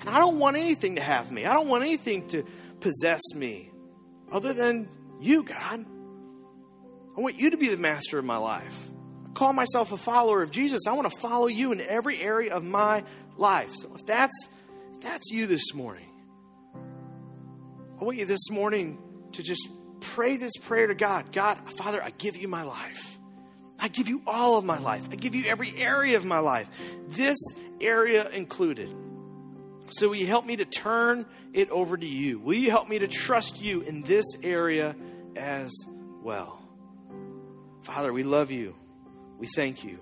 And 0.00 0.08
I 0.08 0.18
don't 0.18 0.38
want 0.38 0.56
anything 0.56 0.96
to 0.96 1.02
have 1.02 1.30
me. 1.30 1.46
I 1.46 1.52
don't 1.52 1.68
want 1.68 1.84
anything 1.84 2.26
to 2.28 2.44
possess 2.80 3.22
me 3.34 3.70
other 4.30 4.52
than 4.52 4.88
you, 5.20 5.44
God. 5.44 5.86
I 7.16 7.20
want 7.20 7.38
you 7.38 7.50
to 7.50 7.56
be 7.56 7.68
the 7.68 7.76
master 7.76 8.18
of 8.18 8.24
my 8.24 8.36
life 8.36 8.90
I 9.28 9.32
call 9.32 9.52
myself 9.52 9.92
a 9.92 9.96
follower 9.96 10.42
of 10.42 10.50
Jesus. 10.50 10.82
I 10.86 10.92
want 10.92 11.10
to 11.10 11.16
follow 11.20 11.46
you 11.46 11.72
in 11.72 11.80
every 11.80 12.20
area 12.20 12.54
of 12.54 12.64
my 12.64 13.04
life. 13.36 13.74
So 13.74 13.92
if 13.94 14.06
that's 14.06 14.48
if 14.94 15.00
that's 15.00 15.30
you 15.30 15.46
this 15.46 15.74
morning, 15.74 16.08
I 18.00 18.04
want 18.04 18.18
you 18.18 18.26
this 18.26 18.50
morning 18.50 18.98
to 19.32 19.42
just 19.42 19.68
pray 20.00 20.36
this 20.36 20.56
prayer 20.56 20.86
to 20.86 20.94
God. 20.94 21.32
God, 21.32 21.58
Father, 21.78 22.02
I 22.02 22.10
give 22.10 22.36
you 22.36 22.48
my 22.48 22.62
life. 22.62 23.18
I 23.78 23.88
give 23.88 24.08
you 24.08 24.22
all 24.26 24.56
of 24.56 24.64
my 24.64 24.78
life. 24.78 25.08
I 25.10 25.16
give 25.16 25.34
you 25.34 25.44
every 25.46 25.74
area 25.76 26.16
of 26.16 26.24
my 26.24 26.38
life. 26.38 26.68
This 27.08 27.36
area 27.80 28.28
included. 28.30 28.94
So 29.90 30.08
will 30.08 30.16
you 30.16 30.26
help 30.26 30.46
me 30.46 30.56
to 30.56 30.64
turn 30.64 31.26
it 31.52 31.70
over 31.70 31.96
to 31.96 32.06
you? 32.06 32.38
Will 32.38 32.54
you 32.54 32.70
help 32.70 32.88
me 32.88 32.98
to 33.00 33.08
trust 33.08 33.60
you 33.60 33.82
in 33.82 34.02
this 34.02 34.24
area 34.42 34.96
as 35.36 35.72
well? 36.22 36.62
Father, 37.82 38.12
we 38.12 38.22
love 38.22 38.50
you. 38.50 38.74
We 39.38 39.46
thank 39.54 39.84
you. 39.84 39.98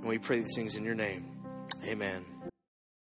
And 0.00 0.04
we 0.04 0.18
pray 0.18 0.40
these 0.40 0.54
things 0.54 0.76
in 0.76 0.84
your 0.84 0.94
name. 0.94 1.26
Amen. 1.84 2.37